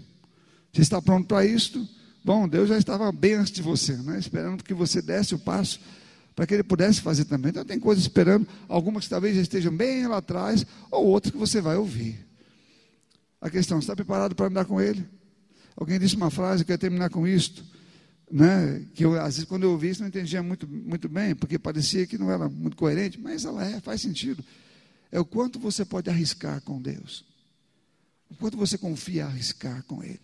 Você 0.72 0.82
está 0.82 1.00
pronto 1.00 1.26
para 1.26 1.44
isto? 1.44 1.86
Bom, 2.24 2.48
Deus 2.48 2.68
já 2.68 2.76
estava 2.76 3.10
bem 3.10 3.34
antes 3.34 3.52
de 3.52 3.62
você, 3.62 3.96
né? 3.96 4.18
esperando 4.18 4.62
que 4.62 4.74
você 4.74 5.00
desse 5.00 5.34
o 5.34 5.38
passo 5.38 5.80
para 6.38 6.46
que 6.46 6.54
Ele 6.54 6.62
pudesse 6.62 7.00
fazer 7.00 7.24
também. 7.24 7.50
Então 7.50 7.64
tem 7.64 7.80
coisas 7.80 8.04
esperando, 8.04 8.46
algumas 8.68 9.02
que 9.02 9.10
talvez 9.10 9.34
já 9.34 9.42
estejam 9.42 9.76
bem 9.76 10.06
lá 10.06 10.18
atrás, 10.18 10.64
ou 10.88 11.04
outras 11.06 11.32
que 11.32 11.36
você 11.36 11.60
vai 11.60 11.76
ouvir. 11.76 12.24
A 13.40 13.50
questão, 13.50 13.80
está 13.80 13.96
preparado 13.96 14.36
para 14.36 14.46
andar 14.46 14.64
com 14.64 14.80
Ele? 14.80 15.04
Alguém 15.78 15.96
disse 15.96 16.16
uma 16.16 16.28
frase, 16.28 16.64
quero 16.64 16.76
terminar 16.76 17.08
com 17.08 17.24
isto, 17.24 17.64
né? 18.28 18.84
que 18.96 19.04
eu, 19.04 19.14
às 19.14 19.36
vezes 19.36 19.44
quando 19.44 19.62
eu 19.62 19.70
ouvi 19.70 19.90
isso 19.90 20.00
não 20.00 20.08
entendia 20.08 20.42
muito, 20.42 20.66
muito 20.66 21.08
bem, 21.08 21.36
porque 21.36 21.56
parecia 21.56 22.04
que 22.04 22.18
não 22.18 22.28
era 22.32 22.48
muito 22.48 22.76
coerente, 22.76 23.16
mas 23.16 23.44
ela 23.44 23.64
é, 23.64 23.78
faz 23.80 24.00
sentido. 24.00 24.44
É 25.12 25.20
o 25.20 25.24
quanto 25.24 25.56
você 25.60 25.84
pode 25.84 26.10
arriscar 26.10 26.60
com 26.62 26.82
Deus. 26.82 27.24
O 28.28 28.34
quanto 28.34 28.56
você 28.56 28.76
confia 28.76 29.26
arriscar 29.26 29.84
com 29.84 30.02
Ele. 30.02 30.20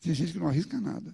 Tem 0.00 0.14
gente 0.14 0.34
que 0.34 0.38
não 0.38 0.46
arrisca 0.46 0.80
nada. 0.80 1.12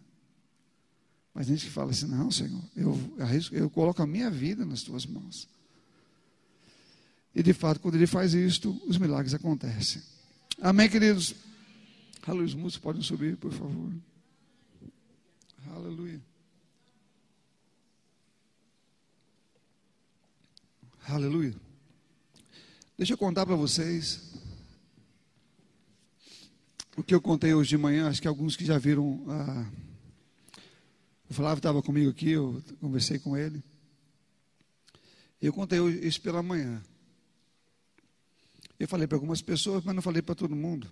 Mas 1.32 1.46
tem 1.46 1.57
gente 1.57 1.68
que 1.68 1.72
fala 1.72 1.92
assim, 1.92 2.07
não, 2.09 2.30
Senhor, 2.30 2.62
eu, 2.76 3.14
arrisco, 3.20 3.55
eu 3.55 3.70
coloco 3.70 4.03
a 4.03 4.07
minha 4.07 4.30
vida 4.30 4.66
nas 4.66 4.82
tuas 4.82 5.07
mãos. 5.07 5.48
E 7.34 7.42
de 7.42 7.55
fato, 7.55 7.80
quando 7.80 7.94
ele 7.94 8.07
faz 8.07 8.34
isto, 8.34 8.78
os 8.86 8.98
milagres 8.98 9.32
acontecem. 9.32 10.11
Amém, 10.61 10.88
queridos? 10.88 11.34
Aleluia, 12.22 12.46
os 12.46 12.55
músicos 12.55 12.82
podem 12.82 13.03
subir, 13.03 13.36
por 13.36 13.53
favor. 13.53 13.92
Aleluia. 15.72 16.20
Aleluia. 21.09 21.55
Deixa 22.96 23.14
eu 23.14 23.18
contar 23.18 23.44
para 23.44 23.57
vocês 23.57 24.30
o 26.96 27.03
que 27.03 27.14
eu 27.14 27.20
contei 27.20 27.53
hoje 27.55 27.70
de 27.70 27.78
manhã. 27.78 28.09
Acho 28.09 28.22
que 28.22 28.28
alguns 28.28 28.55
que 28.55 28.64
já 28.64 28.78
viram. 28.78 29.24
O 31.28 31.34
Flávio 31.34 31.59
estava 31.59 31.82
comigo 31.82 32.11
aqui, 32.11 32.30
eu 32.30 32.62
conversei 32.80 33.18
com 33.18 33.36
ele. 33.36 33.64
Eu 35.40 35.53
contei 35.53 35.80
isso 35.80 36.20
pela 36.20 36.42
manhã. 36.42 36.80
Eu 38.82 38.88
falei 38.88 39.06
para 39.06 39.14
algumas 39.14 39.40
pessoas, 39.40 39.84
mas 39.84 39.94
não 39.94 40.02
falei 40.02 40.20
para 40.20 40.34
todo 40.34 40.56
mundo. 40.56 40.88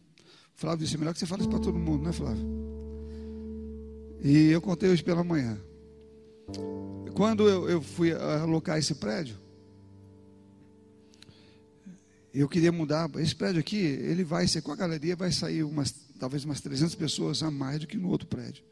O 0.57 0.61
Flávio 0.61 0.87
disse: 0.87 0.97
melhor 0.97 1.13
que 1.13 1.19
você 1.19 1.27
fale 1.27 1.49
para 1.49 1.59
todo 1.59 1.77
mundo, 1.77 2.05
né, 2.05 2.13
Flávio? 2.13 2.47
E 4.23 4.49
eu 4.49 4.61
contei 4.63 4.89
hoje 4.89 5.03
pela 5.03 5.25
manhã. 5.25 5.59
Quando 7.17 7.49
eu, 7.49 7.69
eu 7.69 7.83
fui 7.83 8.13
alocar 8.13 8.79
esse 8.79 8.95
prédio, 8.95 9.37
eu 12.33 12.49
queria 12.49 12.71
mudar. 12.71 13.11
Esse 13.17 13.35
prédio 13.35 13.59
aqui, 13.59 13.79
ele 13.79 14.23
vai 14.23 14.47
ser 14.47 14.63
com 14.63 14.71
a 14.71 14.77
galeria, 14.77 15.17
vai 15.17 15.33
sair 15.33 15.65
umas, 15.65 15.91
talvez 16.17 16.45
umas 16.45 16.61
300 16.61 16.95
pessoas 16.95 17.43
a 17.43 17.51
mais 17.51 17.81
do 17.81 17.89
que 17.89 17.97
no 17.97 18.09
outro 18.09 18.29
prédio. 18.29 18.63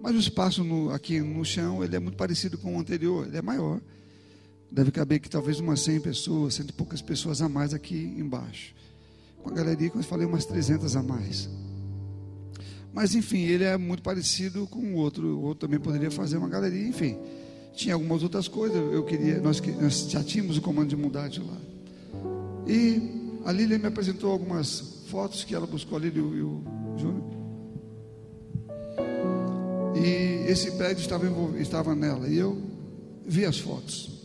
Mas 0.00 0.14
o 0.14 0.20
espaço 0.20 0.62
no, 0.62 0.90
aqui 0.90 1.20
no 1.20 1.44
chão, 1.44 1.82
ele 1.82 1.96
é 1.96 1.98
muito 1.98 2.16
parecido 2.16 2.56
com 2.58 2.76
o 2.76 2.78
anterior, 2.78 3.26
ele 3.26 3.38
é 3.38 3.42
maior. 3.42 3.80
Deve 4.70 4.90
caber 4.92 5.18
que 5.18 5.28
talvez 5.28 5.58
umas 5.58 5.80
100 5.80 6.00
pessoas, 6.00 6.54
cento 6.54 6.70
e 6.70 6.72
poucas 6.72 7.02
pessoas 7.02 7.42
a 7.42 7.48
mais 7.48 7.74
aqui 7.74 8.14
embaixo. 8.16 8.72
Com 9.42 9.50
a 9.50 9.52
galeria, 9.52 9.90
como 9.90 10.02
eu 10.02 10.06
falei, 10.06 10.26
umas 10.26 10.44
300 10.44 10.94
a 10.94 11.02
mais. 11.02 11.48
Mas 12.92 13.14
enfim, 13.14 13.40
ele 13.40 13.64
é 13.64 13.76
muito 13.76 14.02
parecido 14.02 14.66
com 14.66 14.78
o 14.78 14.94
outro. 14.94 15.38
O 15.38 15.42
outro 15.42 15.66
também 15.66 15.80
poderia 15.80 16.10
fazer 16.10 16.36
uma 16.36 16.48
galeria, 16.48 16.86
enfim. 16.86 17.16
Tinha 17.74 17.94
algumas 17.94 18.22
outras 18.22 18.46
coisas, 18.46 18.76
eu 18.92 19.04
queria, 19.04 19.40
nós, 19.40 19.60
nós 19.80 20.10
já 20.10 20.22
tínhamos 20.22 20.58
o 20.58 20.60
comando 20.60 20.88
de 20.88 20.96
mudar 20.96 21.28
de 21.28 21.40
lá. 21.40 21.56
E 22.66 23.40
a 23.44 23.52
Lília 23.52 23.78
me 23.78 23.86
apresentou 23.86 24.30
algumas 24.30 25.02
fotos 25.06 25.44
que 25.44 25.54
ela 25.54 25.66
buscou 25.66 25.96
ali 25.98 26.12
e 26.14 26.20
o 26.20 26.62
Júnior. 26.96 27.40
E 29.96 30.50
esse 30.50 30.72
prédio 30.72 31.00
estava, 31.00 31.26
estava 31.58 31.94
nela. 31.94 32.28
E 32.28 32.36
eu 32.36 32.60
vi 33.26 33.44
as 33.44 33.58
fotos. 33.58 34.19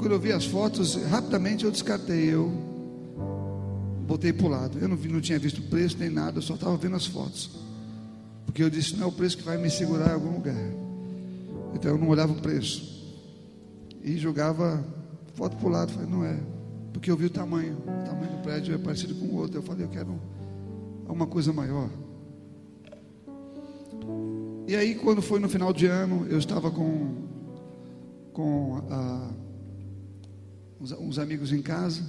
Quando 0.00 0.12
eu 0.12 0.18
vi 0.18 0.32
as 0.32 0.46
fotos, 0.46 0.94
rapidamente 0.94 1.66
eu 1.66 1.70
descartei. 1.70 2.32
Eu 2.32 2.50
botei 4.06 4.32
para 4.32 4.46
o 4.46 4.48
lado. 4.48 4.78
Eu 4.78 4.88
não, 4.88 4.96
vi, 4.96 5.12
não 5.12 5.20
tinha 5.20 5.38
visto 5.38 5.58
o 5.58 5.64
preço 5.64 5.98
nem 5.98 6.08
nada, 6.08 6.38
eu 6.38 6.42
só 6.42 6.54
estava 6.54 6.74
vendo 6.78 6.96
as 6.96 7.04
fotos. 7.04 7.50
Porque 8.46 8.62
eu 8.62 8.70
disse: 8.70 8.96
não 8.96 9.04
é 9.04 9.06
o 9.08 9.12
preço 9.12 9.36
que 9.36 9.42
vai 9.42 9.58
me 9.58 9.68
segurar 9.68 10.08
em 10.08 10.14
algum 10.14 10.36
lugar. 10.36 10.56
Então 11.74 11.90
eu 11.90 11.98
não 11.98 12.08
olhava 12.08 12.32
o 12.32 12.36
preço. 12.36 13.12
E 14.02 14.16
jogava 14.16 14.82
foto 15.34 15.58
para 15.58 15.66
o 15.66 15.70
lado. 15.70 15.92
Falei: 15.92 16.08
não 16.08 16.24
é. 16.24 16.34
Porque 16.94 17.10
eu 17.10 17.16
vi 17.16 17.26
o 17.26 17.30
tamanho. 17.30 17.76
O 17.76 18.04
tamanho 18.06 18.38
do 18.38 18.42
prédio 18.42 18.74
é 18.74 18.78
parecido 18.78 19.14
com 19.16 19.26
o 19.26 19.36
outro. 19.36 19.58
Eu 19.58 19.62
falei: 19.62 19.84
eu 19.84 19.90
quero 19.90 20.18
uma 21.06 21.26
coisa 21.26 21.52
maior. 21.52 21.90
E 24.66 24.74
aí, 24.74 24.94
quando 24.94 25.20
foi 25.20 25.38
no 25.38 25.48
final 25.48 25.74
de 25.74 25.84
ano, 25.84 26.26
eu 26.30 26.38
estava 26.38 26.70
com, 26.70 27.16
com 28.32 28.82
ah, 28.88 29.30
uns, 30.80 30.92
uns, 30.92 31.18
amigos 31.18 31.52
em 31.52 31.60
casa. 31.60 32.02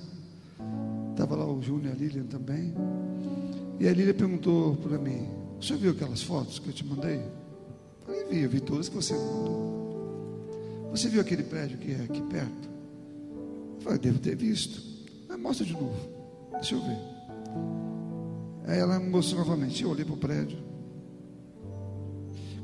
Estava 1.11 1.35
lá 1.35 1.45
o 1.45 1.61
Júnior 1.61 1.93
e 1.93 1.95
a 1.95 1.95
Lilian 1.95 2.25
também. 2.25 2.73
E 3.79 3.87
a 3.87 3.93
Lilian 3.93 4.13
perguntou 4.13 4.75
para 4.77 4.97
mim: 4.97 5.27
Você 5.59 5.75
viu 5.75 5.91
aquelas 5.91 6.21
fotos 6.21 6.59
que 6.59 6.69
eu 6.69 6.73
te 6.73 6.85
mandei? 6.85 7.17
Eu 7.17 8.05
falei: 8.05 8.25
Vi, 8.25 8.39
eu 8.41 8.49
vi 8.49 8.59
todas 8.61 8.89
que 8.89 8.95
você 8.95 9.13
mandou. 9.13 10.89
Você 10.91 11.09
viu 11.09 11.21
aquele 11.21 11.43
prédio 11.43 11.77
que 11.77 11.91
é 11.91 12.03
aqui 12.03 12.21
perto? 12.23 12.69
Eu 13.75 13.81
falei: 13.81 13.99
Devo 13.99 14.19
ter 14.19 14.35
visto. 14.35 14.81
Mas 15.27 15.39
mostra 15.39 15.65
de 15.65 15.73
novo. 15.73 16.09
Deixa 16.53 16.75
eu 16.75 16.81
ver. 16.81 16.97
Aí 18.67 18.79
ela 18.79 18.99
me 18.99 19.09
mostrou 19.09 19.41
novamente. 19.41 19.83
Eu 19.83 19.89
olhei 19.89 20.05
para 20.05 20.13
o 20.13 20.17
prédio. 20.17 20.57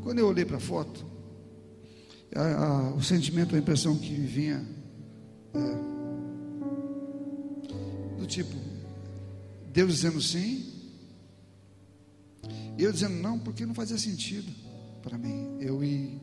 Quando 0.04 0.20
eu 0.20 0.28
olhei 0.28 0.46
para 0.46 0.56
a 0.56 0.60
foto, 0.60 1.06
a, 2.34 2.42
a, 2.42 2.94
o 2.94 3.04
sentimento, 3.04 3.56
a 3.56 3.60
impressão 3.60 3.98
que 3.98 4.14
vinha 4.14 4.66
é, 5.54 5.97
do 8.18 8.26
tipo, 8.26 8.56
Deus 9.72 9.94
dizendo 9.94 10.22
sim, 10.22 10.74
eu 12.78 12.92
dizendo 12.92 13.16
não, 13.16 13.40
porque 13.40 13.66
não 13.66 13.74
fazia 13.74 13.98
sentido 13.98 14.52
para 15.02 15.18
mim. 15.18 15.58
Eu 15.60 15.84
ir 15.84 16.20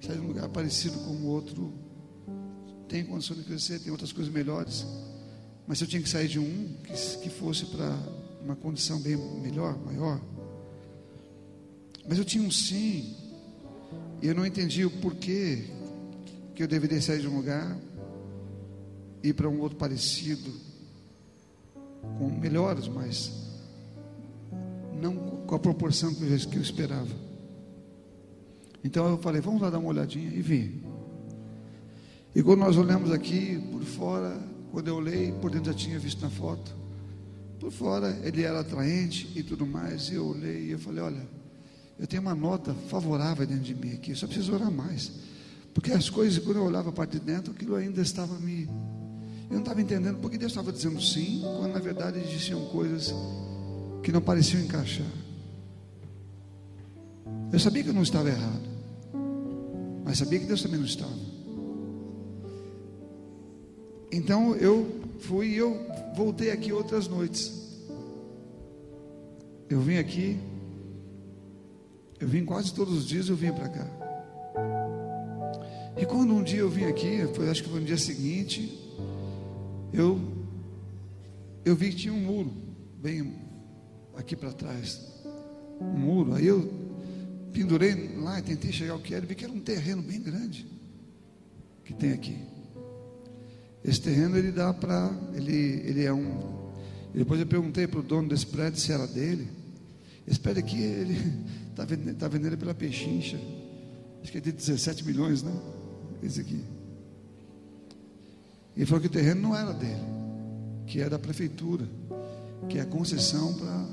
sair 0.00 0.16
de 0.16 0.20
um 0.20 0.28
lugar 0.28 0.48
parecido 0.48 0.98
com 0.98 1.10
o 1.10 1.26
outro, 1.26 1.72
tem 2.88 3.04
condição 3.04 3.36
de 3.36 3.42
crescer, 3.42 3.80
tem 3.80 3.90
outras 3.90 4.12
coisas 4.12 4.32
melhores, 4.32 4.86
mas 5.66 5.80
eu 5.80 5.86
tinha 5.86 6.00
que 6.00 6.08
sair 6.08 6.28
de 6.28 6.38
um 6.38 6.76
que, 6.84 7.18
que 7.18 7.30
fosse 7.30 7.66
para 7.66 7.96
uma 8.42 8.56
condição 8.56 9.00
bem 9.00 9.16
melhor, 9.16 9.76
maior. 9.84 10.20
Mas 12.08 12.18
eu 12.18 12.24
tinha 12.24 12.42
um 12.42 12.50
sim, 12.50 13.14
e 14.22 14.26
eu 14.26 14.34
não 14.34 14.46
entendi 14.46 14.84
o 14.84 14.90
porquê 14.90 15.64
que 16.54 16.62
eu 16.62 16.68
deveria 16.68 17.00
sair 17.02 17.20
de 17.20 17.28
um 17.28 17.36
lugar 17.36 17.78
ir 19.22 19.34
para 19.34 19.48
um 19.48 19.60
outro 19.60 19.76
parecido, 19.76 20.52
com 22.16 22.30
melhores, 22.30 22.88
mas 22.88 23.32
não 25.00 25.14
com 25.16 25.54
a 25.54 25.58
proporção 25.58 26.14
que 26.14 26.24
eu, 26.24 26.62
esperava. 26.62 27.28
Então 28.82 29.08
eu 29.08 29.18
falei, 29.18 29.40
vamos 29.40 29.60
lá 29.60 29.70
dar 29.70 29.78
uma 29.78 29.88
olhadinha 29.88 30.28
e 30.28 30.40
vim. 30.40 30.82
E 32.34 32.42
quando 32.42 32.60
nós 32.60 32.76
olhamos 32.76 33.10
aqui 33.10 33.58
por 33.72 33.82
fora, 33.82 34.38
quando 34.70 34.88
eu 34.88 34.96
olhei, 34.96 35.32
por 35.32 35.50
dentro 35.50 35.72
já 35.72 35.78
tinha 35.78 35.98
visto 35.98 36.20
na 36.20 36.30
foto. 36.30 36.76
Por 37.58 37.72
fora 37.72 38.16
ele 38.22 38.42
era 38.42 38.60
atraente 38.60 39.30
e 39.34 39.42
tudo 39.42 39.66
mais. 39.66 40.08
E 40.08 40.14
eu 40.14 40.26
olhei 40.26 40.66
e 40.66 40.70
eu 40.70 40.78
falei: 40.78 41.02
Olha, 41.02 41.28
eu 41.98 42.06
tenho 42.06 42.22
uma 42.22 42.34
nota 42.34 42.72
favorável 42.88 43.46
dentro 43.46 43.64
de 43.64 43.74
mim 43.74 43.92
aqui, 43.94 44.12
eu 44.12 44.16
só 44.16 44.26
preciso 44.26 44.54
orar 44.54 44.70
mais. 44.70 45.10
Porque 45.74 45.92
as 45.92 46.08
coisas, 46.08 46.42
quando 46.42 46.58
eu 46.58 46.64
olhava 46.64 46.90
a 46.90 46.92
parte 46.92 47.12
de 47.12 47.20
dentro, 47.20 47.52
aquilo 47.52 47.74
ainda 47.74 48.00
estava 48.00 48.38
me. 48.38 48.68
Eu 49.48 49.54
não 49.54 49.60
estava 49.60 49.80
entendendo 49.80 50.18
porque 50.18 50.36
Deus 50.36 50.52
estava 50.52 50.70
dizendo 50.70 51.00
sim, 51.00 51.40
quando 51.42 51.72
na 51.72 51.80
verdade 51.80 52.20
existiam 52.20 52.66
coisas 52.66 53.14
que 54.02 54.12
não 54.12 54.20
pareciam 54.20 54.62
encaixar. 54.62 55.06
Eu 57.50 57.58
sabia 57.58 57.82
que 57.82 57.88
eu 57.88 57.94
não 57.94 58.02
estava 58.02 58.28
errado, 58.28 58.68
mas 60.04 60.18
sabia 60.18 60.38
que 60.38 60.44
Deus 60.44 60.62
também 60.62 60.78
não 60.78 60.86
estava. 60.86 61.28
Então 64.12 64.54
eu 64.56 65.00
fui 65.20 65.48
e 65.48 65.56
eu 65.56 65.86
voltei 66.14 66.50
aqui 66.50 66.72
outras 66.72 67.08
noites. 67.08 67.52
Eu 69.68 69.80
vim 69.80 69.96
aqui, 69.96 70.38
eu 72.20 72.28
vim 72.28 72.44
quase 72.44 72.72
todos 72.72 72.94
os 72.94 73.06
dias, 73.06 73.28
eu 73.28 73.36
vim 73.36 73.52
para 73.52 73.68
cá. 73.68 73.86
E 75.96 76.06
quando 76.06 76.34
um 76.34 76.42
dia 76.42 76.60
eu 76.60 76.70
vim 76.70 76.84
aqui, 76.84 77.26
foi, 77.34 77.50
acho 77.50 77.62
que 77.62 77.68
foi 77.68 77.80
no 77.80 77.86
dia 77.86 77.98
seguinte, 77.98 78.87
eu 79.92 80.38
eu 81.64 81.76
vi 81.76 81.90
que 81.90 81.96
tinha 81.96 82.14
um 82.14 82.20
muro 82.20 82.52
bem 83.00 83.34
aqui 84.16 84.34
para 84.34 84.52
trás, 84.52 85.06
um 85.80 85.98
muro. 85.98 86.34
Aí 86.34 86.46
eu 86.46 86.72
pendurei 87.52 88.16
lá 88.16 88.38
e 88.38 88.42
tentei 88.42 88.72
chegar 88.72 88.92
ao 88.92 88.98
que 88.98 89.14
era, 89.14 89.24
e 89.24 89.28
vi 89.28 89.34
que 89.34 89.44
era 89.44 89.52
um 89.52 89.60
terreno 89.60 90.00
bem 90.02 90.20
grande 90.20 90.66
que 91.84 91.92
tem 91.92 92.12
aqui. 92.12 92.38
Esse 93.84 94.00
terreno 94.00 94.36
ele 94.36 94.52
dá 94.52 94.72
para. 94.72 95.10
Ele, 95.34 95.82
ele 95.84 96.04
é 96.04 96.12
um. 96.12 96.70
Depois 97.14 97.40
eu 97.40 97.46
perguntei 97.46 97.86
para 97.86 98.00
o 98.00 98.02
dono 98.02 98.28
desse 98.28 98.46
prédio 98.46 98.80
se 98.80 98.92
era 98.92 99.06
dele. 99.06 99.48
Esse 100.26 100.38
prédio 100.38 100.62
aqui, 100.62 100.80
ele 100.82 101.16
está 101.70 101.84
vendendo, 101.84 102.16
tá 102.16 102.28
vendendo 102.28 102.58
pela 102.58 102.74
pechincha. 102.74 103.38
Acho 104.22 104.32
que 104.32 104.38
é 104.38 104.40
de 104.40 104.52
17 104.52 105.04
milhões, 105.04 105.42
né? 105.42 105.52
Esse 106.22 106.40
aqui. 106.40 106.62
Ele 108.78 108.86
falou 108.86 109.00
que 109.00 109.08
o 109.08 109.10
terreno 109.10 109.40
não 109.40 109.56
era 109.56 109.72
dele, 109.72 110.06
que 110.86 111.00
é 111.00 111.10
da 111.10 111.18
prefeitura, 111.18 111.84
que 112.68 112.78
é 112.78 112.84
concessão 112.84 113.52
para 113.54 113.84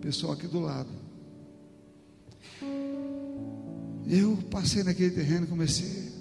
pessoal 0.00 0.32
aqui 0.32 0.46
do 0.46 0.58
lado. 0.58 0.88
Eu 4.08 4.38
passei 4.50 4.82
naquele 4.82 5.10
terreno 5.10 5.44
e 5.44 5.48
comecei 5.48 6.12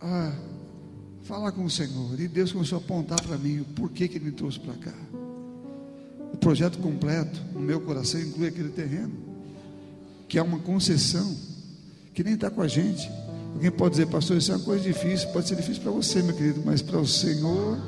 a 0.00 0.32
falar 1.24 1.50
com 1.50 1.64
o 1.64 1.70
Senhor. 1.70 2.20
E 2.20 2.28
Deus 2.28 2.52
começou 2.52 2.78
a 2.78 2.80
apontar 2.80 3.20
para 3.20 3.36
mim 3.36 3.58
o 3.58 3.64
porquê 3.64 4.06
que 4.06 4.18
Ele 4.18 4.26
me 4.26 4.32
trouxe 4.32 4.60
para 4.60 4.74
cá. 4.74 4.94
O 6.32 6.36
projeto 6.36 6.78
completo 6.78 7.40
no 7.52 7.58
meu 7.58 7.80
coração 7.80 8.20
inclui 8.20 8.46
aquele 8.46 8.68
terreno, 8.68 9.12
que 10.28 10.38
é 10.38 10.42
uma 10.42 10.60
concessão, 10.60 11.34
que 12.12 12.22
nem 12.22 12.34
está 12.34 12.48
com 12.48 12.62
a 12.62 12.68
gente. 12.68 13.10
Alguém 13.54 13.70
pode 13.70 13.92
dizer, 13.92 14.06
pastor, 14.06 14.36
isso 14.36 14.52
é 14.52 14.56
uma 14.56 14.64
coisa 14.64 14.82
difícil. 14.82 15.28
Pode 15.28 15.48
ser 15.48 15.56
difícil 15.56 15.82
para 15.82 15.92
você, 15.92 16.22
meu 16.22 16.34
querido, 16.34 16.60
mas 16.64 16.82
para 16.82 16.98
o 16.98 17.06
Senhor, 17.06 17.78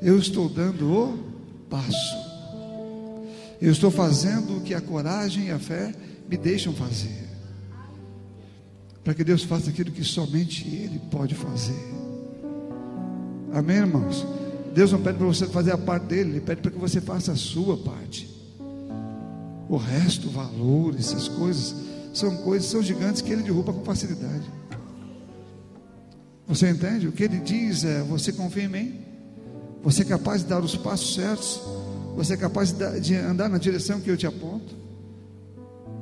eu 0.00 0.18
estou 0.18 0.48
dando 0.48 0.90
o 0.90 1.18
passo. 1.68 2.16
Eu 3.60 3.72
estou 3.72 3.90
fazendo 3.90 4.58
o 4.58 4.60
que 4.60 4.74
a 4.74 4.80
coragem 4.80 5.46
e 5.46 5.50
a 5.50 5.58
fé 5.58 5.92
me 6.28 6.36
deixam 6.36 6.72
fazer 6.72 7.26
para 9.06 9.14
que 9.14 9.22
Deus 9.22 9.44
faça 9.44 9.70
aquilo 9.70 9.92
que 9.92 10.02
somente 10.02 10.66
Ele 10.66 11.00
pode 11.12 11.32
fazer. 11.32 11.78
Amém, 13.52 13.76
irmãos? 13.76 14.26
Deus 14.74 14.90
não 14.90 15.00
pede 15.00 15.16
para 15.16 15.28
você 15.28 15.46
fazer 15.46 15.70
a 15.70 15.78
parte 15.78 16.06
dele, 16.06 16.30
Ele 16.30 16.40
pede 16.40 16.60
para 16.60 16.72
que 16.72 16.78
você 16.78 17.00
faça 17.00 17.30
a 17.30 17.36
sua 17.36 17.76
parte. 17.76 18.28
O 19.68 19.76
resto, 19.76 20.28
valores, 20.28 21.12
essas 21.12 21.28
coisas, 21.28 21.72
são 22.16 22.34
coisas, 22.38 22.68
são 22.68 22.82
gigantes 22.82 23.20
que 23.20 23.30
Ele 23.30 23.42
derruba 23.42 23.72
com 23.72 23.84
facilidade. 23.84 24.50
Você 26.48 26.70
entende? 26.70 27.08
O 27.08 27.12
que 27.12 27.24
Ele 27.24 27.38
diz 27.40 27.84
é: 27.84 28.02
você 28.02 28.32
confia 28.32 28.64
em 28.64 28.68
mim? 28.68 29.00
Você 29.82 30.02
é 30.02 30.04
capaz 30.04 30.42
de 30.42 30.48
dar 30.48 30.60
os 30.60 30.76
passos 30.76 31.14
certos? 31.14 31.60
Você 32.16 32.34
é 32.34 32.36
capaz 32.36 32.74
de 33.02 33.14
andar 33.14 33.48
na 33.48 33.58
direção 33.58 34.00
que 34.00 34.10
eu 34.10 34.16
te 34.16 34.26
aponto? 34.26 34.74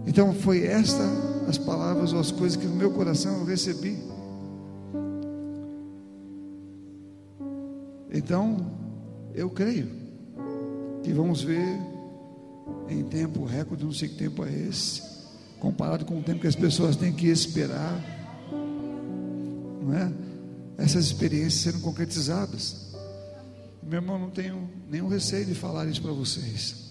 Então 0.07 0.33
foi 0.33 0.65
esta 0.65 1.03
as 1.49 1.59
palavras 1.59 2.13
ou 2.13 2.21
as 2.21 2.31
coisas 2.31 2.57
que 2.57 2.67
no 2.67 2.77
meu 2.77 2.93
coração 2.93 3.41
eu 3.41 3.45
recebi. 3.45 3.99
Então, 8.13 8.71
eu 9.35 9.51
creio 9.51 9.89
que 11.03 11.13
vamos 11.13 11.43
ver 11.43 11.81
em 12.89 13.03
tempo 13.03 13.45
recorde, 13.45 13.85
não 13.85 13.93
sei 13.93 14.09
que 14.09 14.15
tempo 14.15 14.45
é 14.45 14.53
esse, 14.53 15.03
comparado 15.59 16.05
com 16.05 16.19
o 16.19 16.23
tempo 16.23 16.41
que 16.41 16.47
as 16.47 16.57
pessoas 16.57 16.97
têm 16.97 17.13
que 17.13 17.27
esperar, 17.27 18.03
não 19.83 19.95
é? 19.95 20.13
Essas 20.77 21.07
experiências 21.07 21.55
sendo 21.63 21.81
concretizadas. 21.81 22.93
Meu 23.83 24.01
irmão, 24.01 24.19
não 24.19 24.31
tenho 24.31 24.69
nenhum 24.91 25.09
receio 25.09 25.47
de 25.47 25.55
falar 25.55 25.87
isso 25.87 26.03
para 26.03 26.13
vocês. 26.13 26.83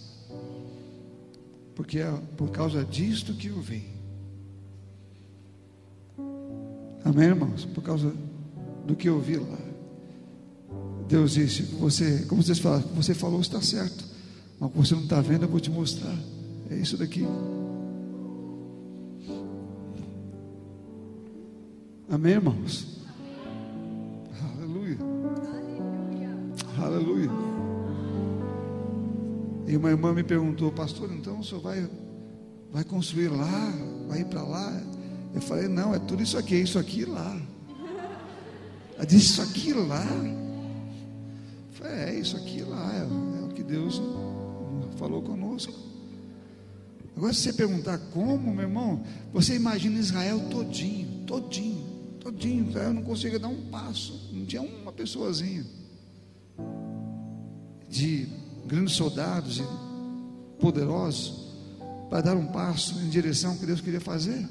porque 1.75 1.99
é 1.99 2.11
por 2.37 2.49
causa 2.51 2.83
disto 2.85 3.33
que 3.33 3.47
eu 3.47 3.59
vim. 3.59 3.83
Amém, 7.03 7.29
irmãos? 7.29 7.65
Por 7.65 7.83
causa 7.83 8.13
do 8.85 8.95
que 8.95 9.09
eu 9.09 9.19
vi 9.19 9.37
lá. 9.37 9.57
Deus 11.07 11.33
disse: 11.33 11.63
você, 11.63 12.25
como 12.27 12.41
vocês 12.41 12.59
falaram, 12.59 12.87
você 12.95 13.13
falou 13.13 13.41
está 13.41 13.61
certo, 13.61 14.05
mas 14.59 14.69
o 14.69 14.71
que 14.71 14.77
você 14.77 14.95
não 14.95 15.03
está 15.03 15.19
vendo, 15.19 15.43
eu 15.43 15.49
vou 15.49 15.59
te 15.59 15.69
mostrar. 15.69 16.15
É 16.69 16.75
isso 16.75 16.97
daqui. 16.97 17.25
Amém, 22.13 22.33
irmãos? 22.33 22.85
Aleluia. 24.55 24.97
Aleluia. 26.77 27.29
E 29.67 29.75
uma 29.75 29.89
irmã 29.89 30.13
me 30.13 30.23
perguntou, 30.23 30.71
pastor, 30.71 31.11
então 31.11 31.39
o 31.39 31.43
senhor 31.43 31.61
vai, 31.61 31.89
vai 32.71 32.83
construir 32.83 33.29
lá, 33.29 33.73
vai 34.07 34.21
ir 34.21 34.25
para 34.25 34.43
lá? 34.43 34.79
Eu 35.33 35.41
falei, 35.41 35.67
não, 35.67 35.95
é 35.95 35.97
tudo 35.97 36.21
isso 36.21 36.37
aqui, 36.37 36.53
é 36.53 36.59
isso 36.59 36.77
aqui 36.77 37.03
lá. 37.03 37.35
Ela 38.95 39.05
disse, 39.07 39.31
isso 39.31 39.41
aqui 39.41 39.73
lá? 39.73 40.05
Eu 40.05 41.73
falei, 41.73 41.93
é 41.95 42.19
isso 42.19 42.37
aqui 42.37 42.61
lá, 42.61 42.93
é, 42.93 43.41
é 43.41 43.43
o 43.43 43.49
que 43.55 43.63
Deus 43.63 43.99
falou 44.97 45.23
conosco. 45.23 45.73
Agora, 47.17 47.33
se 47.33 47.41
você 47.41 47.53
perguntar 47.53 47.97
como, 48.13 48.53
meu 48.53 48.65
irmão, 48.65 49.03
você 49.33 49.55
imagina 49.55 49.97
Israel 49.97 50.41
todinho, 50.51 51.25
todinho, 51.25 51.82
todinho. 52.23 52.69
Israel 52.69 52.93
não 52.93 53.03
conseguia 53.03 53.39
dar 53.39 53.49
um 53.49 53.61
passo, 53.69 54.29
não 54.31 54.45
tinha 54.45 54.61
uma 54.61 54.91
pessoazinha 54.91 55.65
de 57.89 58.27
grandes 58.65 58.95
soldados 58.95 59.59
e 59.59 59.63
poderosos 60.59 61.43
para 62.09 62.21
dar 62.21 62.35
um 62.35 62.47
passo 62.47 62.99
em 62.99 63.09
direção 63.09 63.51
ao 63.51 63.57
que 63.57 63.65
Deus 63.65 63.81
queria 63.81 64.01
fazer. 64.01 64.47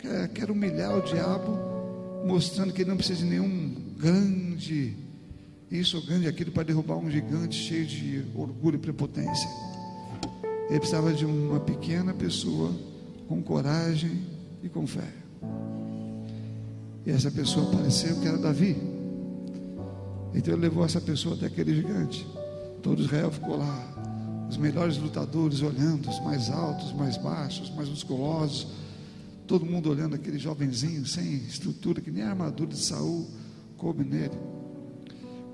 Quer, 0.00 0.28
quer 0.28 0.50
humilhar 0.50 0.96
o 0.96 1.02
diabo, 1.02 1.58
mostrando 2.26 2.72
que 2.72 2.82
ele 2.82 2.90
não 2.90 2.96
precisa 2.96 3.20
de 3.20 3.26
nenhum 3.26 3.74
grande 3.98 5.04
isso, 5.70 6.00
grande 6.06 6.28
aquilo 6.28 6.52
para 6.52 6.62
derrubar 6.62 6.96
um 6.96 7.10
gigante 7.10 7.56
cheio 7.56 7.84
de 7.84 8.24
orgulho 8.34 8.76
e 8.76 8.78
prepotência. 8.78 9.48
Ele 10.68 10.78
precisava 10.78 11.12
de 11.12 11.24
uma 11.24 11.58
pequena 11.58 12.14
pessoa 12.14 12.72
com 13.26 13.42
coragem 13.42 14.24
e 14.62 14.68
com 14.68 14.86
fé. 14.86 15.23
E 17.06 17.10
essa 17.10 17.30
pessoa 17.30 17.68
apareceu 17.68 18.18
que 18.20 18.26
era 18.26 18.38
Davi. 18.38 18.76
Então 20.34 20.54
ele 20.54 20.62
levou 20.62 20.84
essa 20.84 21.00
pessoa 21.00 21.34
até 21.34 21.46
aquele 21.46 21.74
gigante. 21.74 22.26
Todo 22.82 23.02
Israel 23.02 23.30
ficou 23.30 23.56
lá. 23.56 24.46
Os 24.48 24.56
melhores 24.56 24.96
lutadores 24.96 25.62
olhando, 25.62 26.08
os 26.08 26.20
mais 26.20 26.50
altos, 26.50 26.86
os 26.86 26.92
mais 26.92 27.16
baixos, 27.16 27.68
os 27.68 27.74
mais 27.74 27.88
musculosos. 27.88 28.68
Todo 29.46 29.64
mundo 29.64 29.90
olhando 29.90 30.14
aquele 30.14 30.38
jovenzinho 30.38 31.06
sem 31.06 31.34
estrutura, 31.36 32.00
que 32.00 32.10
nem 32.10 32.22
a 32.22 32.30
armadura 32.30 32.70
de 32.70 32.78
Saul 32.78 33.26
coube 33.76 34.04
nele. 34.04 34.38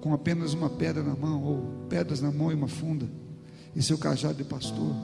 Com 0.01 0.14
apenas 0.14 0.55
uma 0.55 0.70
pedra 0.70 1.03
na 1.03 1.14
mão, 1.14 1.42
ou 1.42 1.86
pedras 1.88 2.20
na 2.20 2.30
mão 2.30 2.51
e 2.51 2.55
uma 2.55 2.68
funda 2.68 3.09
e 3.74 3.82
seu 3.82 3.98
cajado 3.98 4.34
de 4.34 4.44
pastor. 4.44 4.94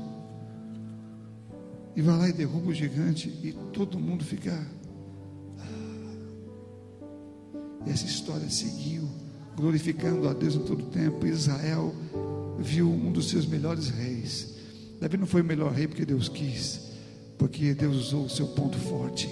E 1.95 2.03
vai 2.03 2.19
lá 2.19 2.29
e 2.29 2.33
derruba 2.33 2.71
o 2.71 2.75
gigante 2.75 3.29
e 3.29 3.53
todo 3.73 3.99
mundo 3.99 4.25
fica. 4.25 4.76
E 7.87 7.91
essa 7.91 8.05
história 8.05 8.49
seguiu, 8.51 9.09
glorificando 9.57 10.29
a 10.29 10.33
Deus 10.33 10.57
em 10.57 10.61
todo 10.61 10.81
o 10.83 10.87
tempo. 10.91 11.27
Israel 11.27 11.95
viu 12.59 12.91
um 12.91 13.13
dos 13.13 13.31
seus 13.31 13.47
melhores 13.47 13.89
reis. 13.89 14.55
Davi 15.01 15.17
não 15.17 15.27
foi 15.27 15.43
o 15.43 15.45
melhor 15.45 15.73
rei 15.73 15.87
porque 15.87 16.05
Deus 16.05 16.29
quis, 16.29 16.81
porque 17.39 17.75
Deus 17.75 17.97
usou 17.97 18.25
o 18.25 18.31
seu 18.31 18.49
ponto 18.49 18.77
forte. 18.79 19.29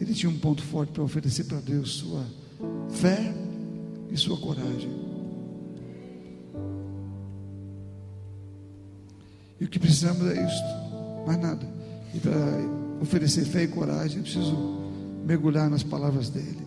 Ele 0.00 0.12
tinha 0.12 0.30
um 0.30 0.38
ponto 0.38 0.62
forte 0.62 0.92
para 0.92 1.02
oferecer 1.02 1.44
para 1.44 1.60
Deus 1.60 1.92
sua 1.92 2.26
fé 2.90 3.32
e 4.10 4.16
sua 4.16 4.36
coragem. 4.36 4.90
E 9.60 9.64
o 9.64 9.68
que 9.68 9.78
precisamos 9.78 10.26
é 10.26 10.44
isso, 10.44 10.62
mais 11.26 11.40
nada. 11.40 11.66
E 12.12 12.18
para 12.18 12.34
oferecer 13.00 13.44
fé 13.44 13.62
e 13.62 13.68
coragem, 13.68 14.18
eu 14.18 14.22
preciso 14.22 14.83
mergulhar 15.24 15.70
nas 15.70 15.82
palavras 15.82 16.28
dele, 16.28 16.66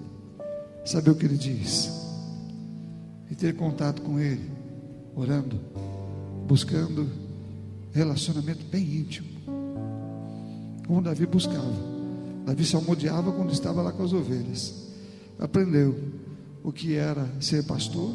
saber 0.84 1.12
o 1.12 1.16
que 1.16 1.26
ele 1.26 1.38
diz, 1.38 1.92
e 3.30 3.36
ter 3.36 3.56
contato 3.56 4.02
com 4.02 4.20
ele, 4.20 4.50
orando, 5.16 5.60
buscando 6.48 7.08
relacionamento 7.94 8.66
bem 8.66 8.84
íntimo, 8.84 9.28
como 10.88 11.02
Davi 11.02 11.26
buscava. 11.26 11.98
Davi 12.46 12.66
se 12.66 12.76
almodeava 12.76 13.32
quando 13.32 13.52
estava 13.52 13.82
lá 13.82 13.92
com 13.92 14.04
as 14.04 14.14
ovelhas, 14.14 14.74
aprendeu 15.38 15.96
o 16.64 16.72
que 16.72 16.96
era 16.96 17.30
ser 17.40 17.64
pastor 17.64 18.14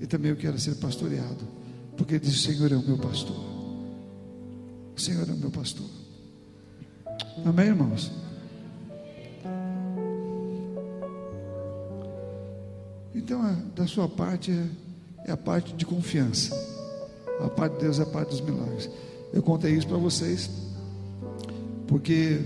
e 0.00 0.06
também 0.06 0.32
o 0.32 0.36
que 0.36 0.46
era 0.46 0.58
ser 0.58 0.76
pastoreado, 0.76 1.44
porque 1.96 2.18
disse: 2.18 2.36
O 2.36 2.54
Senhor 2.54 2.72
é 2.72 2.76
o 2.76 2.86
meu 2.86 2.98
pastor. 2.98 3.36
O 4.96 5.00
Senhor 5.00 5.28
é 5.28 5.32
o 5.32 5.36
meu 5.36 5.50
pastor. 5.50 5.86
Amém, 7.44 7.66
irmãos? 7.66 8.10
Então, 13.28 13.42
a, 13.42 13.52
da 13.76 13.86
sua 13.86 14.08
parte 14.08 14.50
é, 14.50 14.66
é 15.26 15.32
a 15.32 15.36
parte 15.36 15.74
de 15.74 15.84
confiança. 15.84 16.56
A 17.44 17.50
parte 17.50 17.74
de 17.74 17.80
Deus 17.80 17.98
é 17.98 18.02
a 18.02 18.06
parte 18.06 18.30
dos 18.30 18.40
milagres. 18.40 18.88
Eu 19.34 19.42
contei 19.42 19.74
isso 19.74 19.86
para 19.86 19.98
vocês, 19.98 20.48
porque 21.86 22.40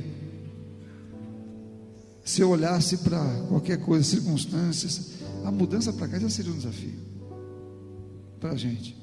se 2.25 2.41
eu 2.41 2.51
olhasse 2.51 2.97
para 2.97 3.25
qualquer 3.49 3.79
coisa, 3.79 4.03
circunstâncias, 4.03 5.13
a 5.45 5.53
mudança 5.53 5.93
para 5.93 6.09
cá 6.09 6.19
já 6.19 6.29
seria 6.29 6.51
um 6.51 6.57
desafio 6.57 6.99
para 8.41 8.51
a 8.51 8.57
gente. 8.57 9.01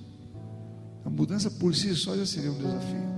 A 1.06 1.10
mudança 1.10 1.50
por 1.50 1.74
si 1.74 1.96
só 1.96 2.14
já 2.14 2.26
seria 2.26 2.52
um 2.52 2.58
desafio. 2.58 3.10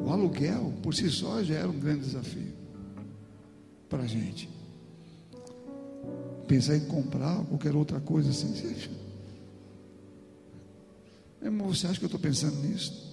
O 0.00 0.10
aluguel, 0.10 0.74
por 0.82 0.94
si 0.94 1.08
só, 1.08 1.42
já 1.42 1.54
era 1.54 1.68
um 1.70 1.80
grande 1.80 2.04
desafio 2.04 2.52
para 3.88 4.02
a 4.02 4.06
gente. 4.06 4.51
Pensar 6.46 6.76
em 6.76 6.86
comprar 6.86 7.44
qualquer 7.44 7.74
outra 7.74 8.00
coisa 8.00 8.30
assim. 8.30 8.52
Irmão, 11.42 11.68
você 11.72 11.86
acha 11.86 11.98
que 11.98 12.04
eu 12.04 12.08
estou 12.08 12.20
pensando 12.20 12.56
nisso? 12.56 13.12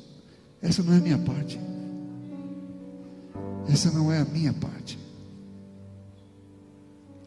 Essa 0.61 0.83
não 0.83 0.93
é 0.93 0.97
a 0.97 1.01
minha 1.01 1.17
parte. 1.17 1.59
Essa 3.67 3.91
não 3.91 4.11
é 4.11 4.19
a 4.19 4.25
minha 4.25 4.53
parte. 4.53 4.99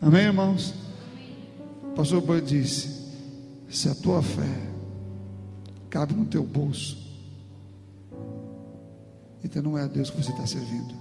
Amém, 0.00 0.22
irmãos? 0.22 0.74
O 1.84 1.94
pastor 1.94 2.20
Boi 2.20 2.40
disse: 2.40 2.88
se 3.68 3.88
a 3.88 3.94
tua 3.94 4.22
fé 4.22 4.70
cabe 5.88 6.14
no 6.14 6.26
teu 6.26 6.44
bolso, 6.44 6.98
então 9.44 9.62
não 9.62 9.78
é 9.78 9.82
a 9.82 9.86
Deus 9.86 10.11
que 10.11 10.16
você 10.22 10.30
está 10.30 10.46
servindo. 10.46 10.94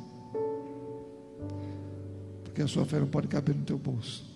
Porque 2.44 2.62
a 2.62 2.68
sua 2.68 2.86
fé 2.86 3.00
não 3.00 3.08
pode 3.08 3.28
caber 3.28 3.56
no 3.56 3.64
teu 3.64 3.78
bolso. 3.78 4.31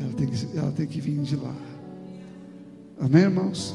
Ela 0.00 0.12
tem 0.12 0.26
que, 0.26 0.56
ela 0.56 0.72
tem 0.72 0.86
que 0.86 1.00
vir 1.00 1.20
de 1.22 1.36
lá. 1.36 1.54
Amém, 3.00 3.22
irmãos? 3.22 3.74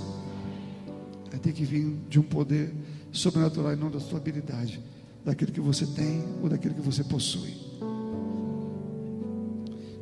Ela 1.31 1.39
tem 1.39 1.53
que 1.53 1.63
vir 1.63 1.97
de 2.09 2.19
um 2.19 2.23
poder 2.23 2.73
sobrenatural 3.11 3.73
e 3.73 3.75
não 3.75 3.91
da 3.91 3.99
sua 3.99 4.19
habilidade, 4.19 4.81
daquilo 5.23 5.51
que 5.51 5.61
você 5.61 5.85
tem 5.85 6.23
ou 6.41 6.49
daquilo 6.49 6.73
que 6.73 6.81
você 6.81 7.03
possui. 7.03 7.53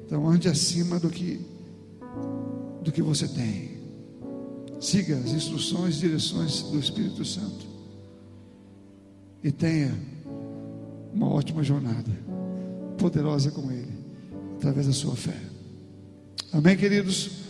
Então 0.05 0.27
ande 0.27 0.47
acima 0.47 0.99
do 0.99 1.09
que 1.09 1.39
do 2.83 2.91
que 2.91 3.01
você 3.01 3.27
tem. 3.27 3.79
Siga 4.79 5.15
as 5.17 5.31
instruções 5.31 5.97
e 5.97 5.99
direções 5.99 6.63
do 6.63 6.79
Espírito 6.79 7.23
Santo 7.23 7.71
e 9.43 9.51
tenha 9.51 9.91
uma 11.13 11.29
ótima 11.29 11.63
jornada, 11.63 12.11
poderosa 12.97 13.51
com 13.51 13.71
Ele, 13.71 13.93
através 14.55 14.87
da 14.87 14.93
sua 14.93 15.15
fé. 15.15 15.50
Amém, 16.53 16.75
queridos? 16.75 17.40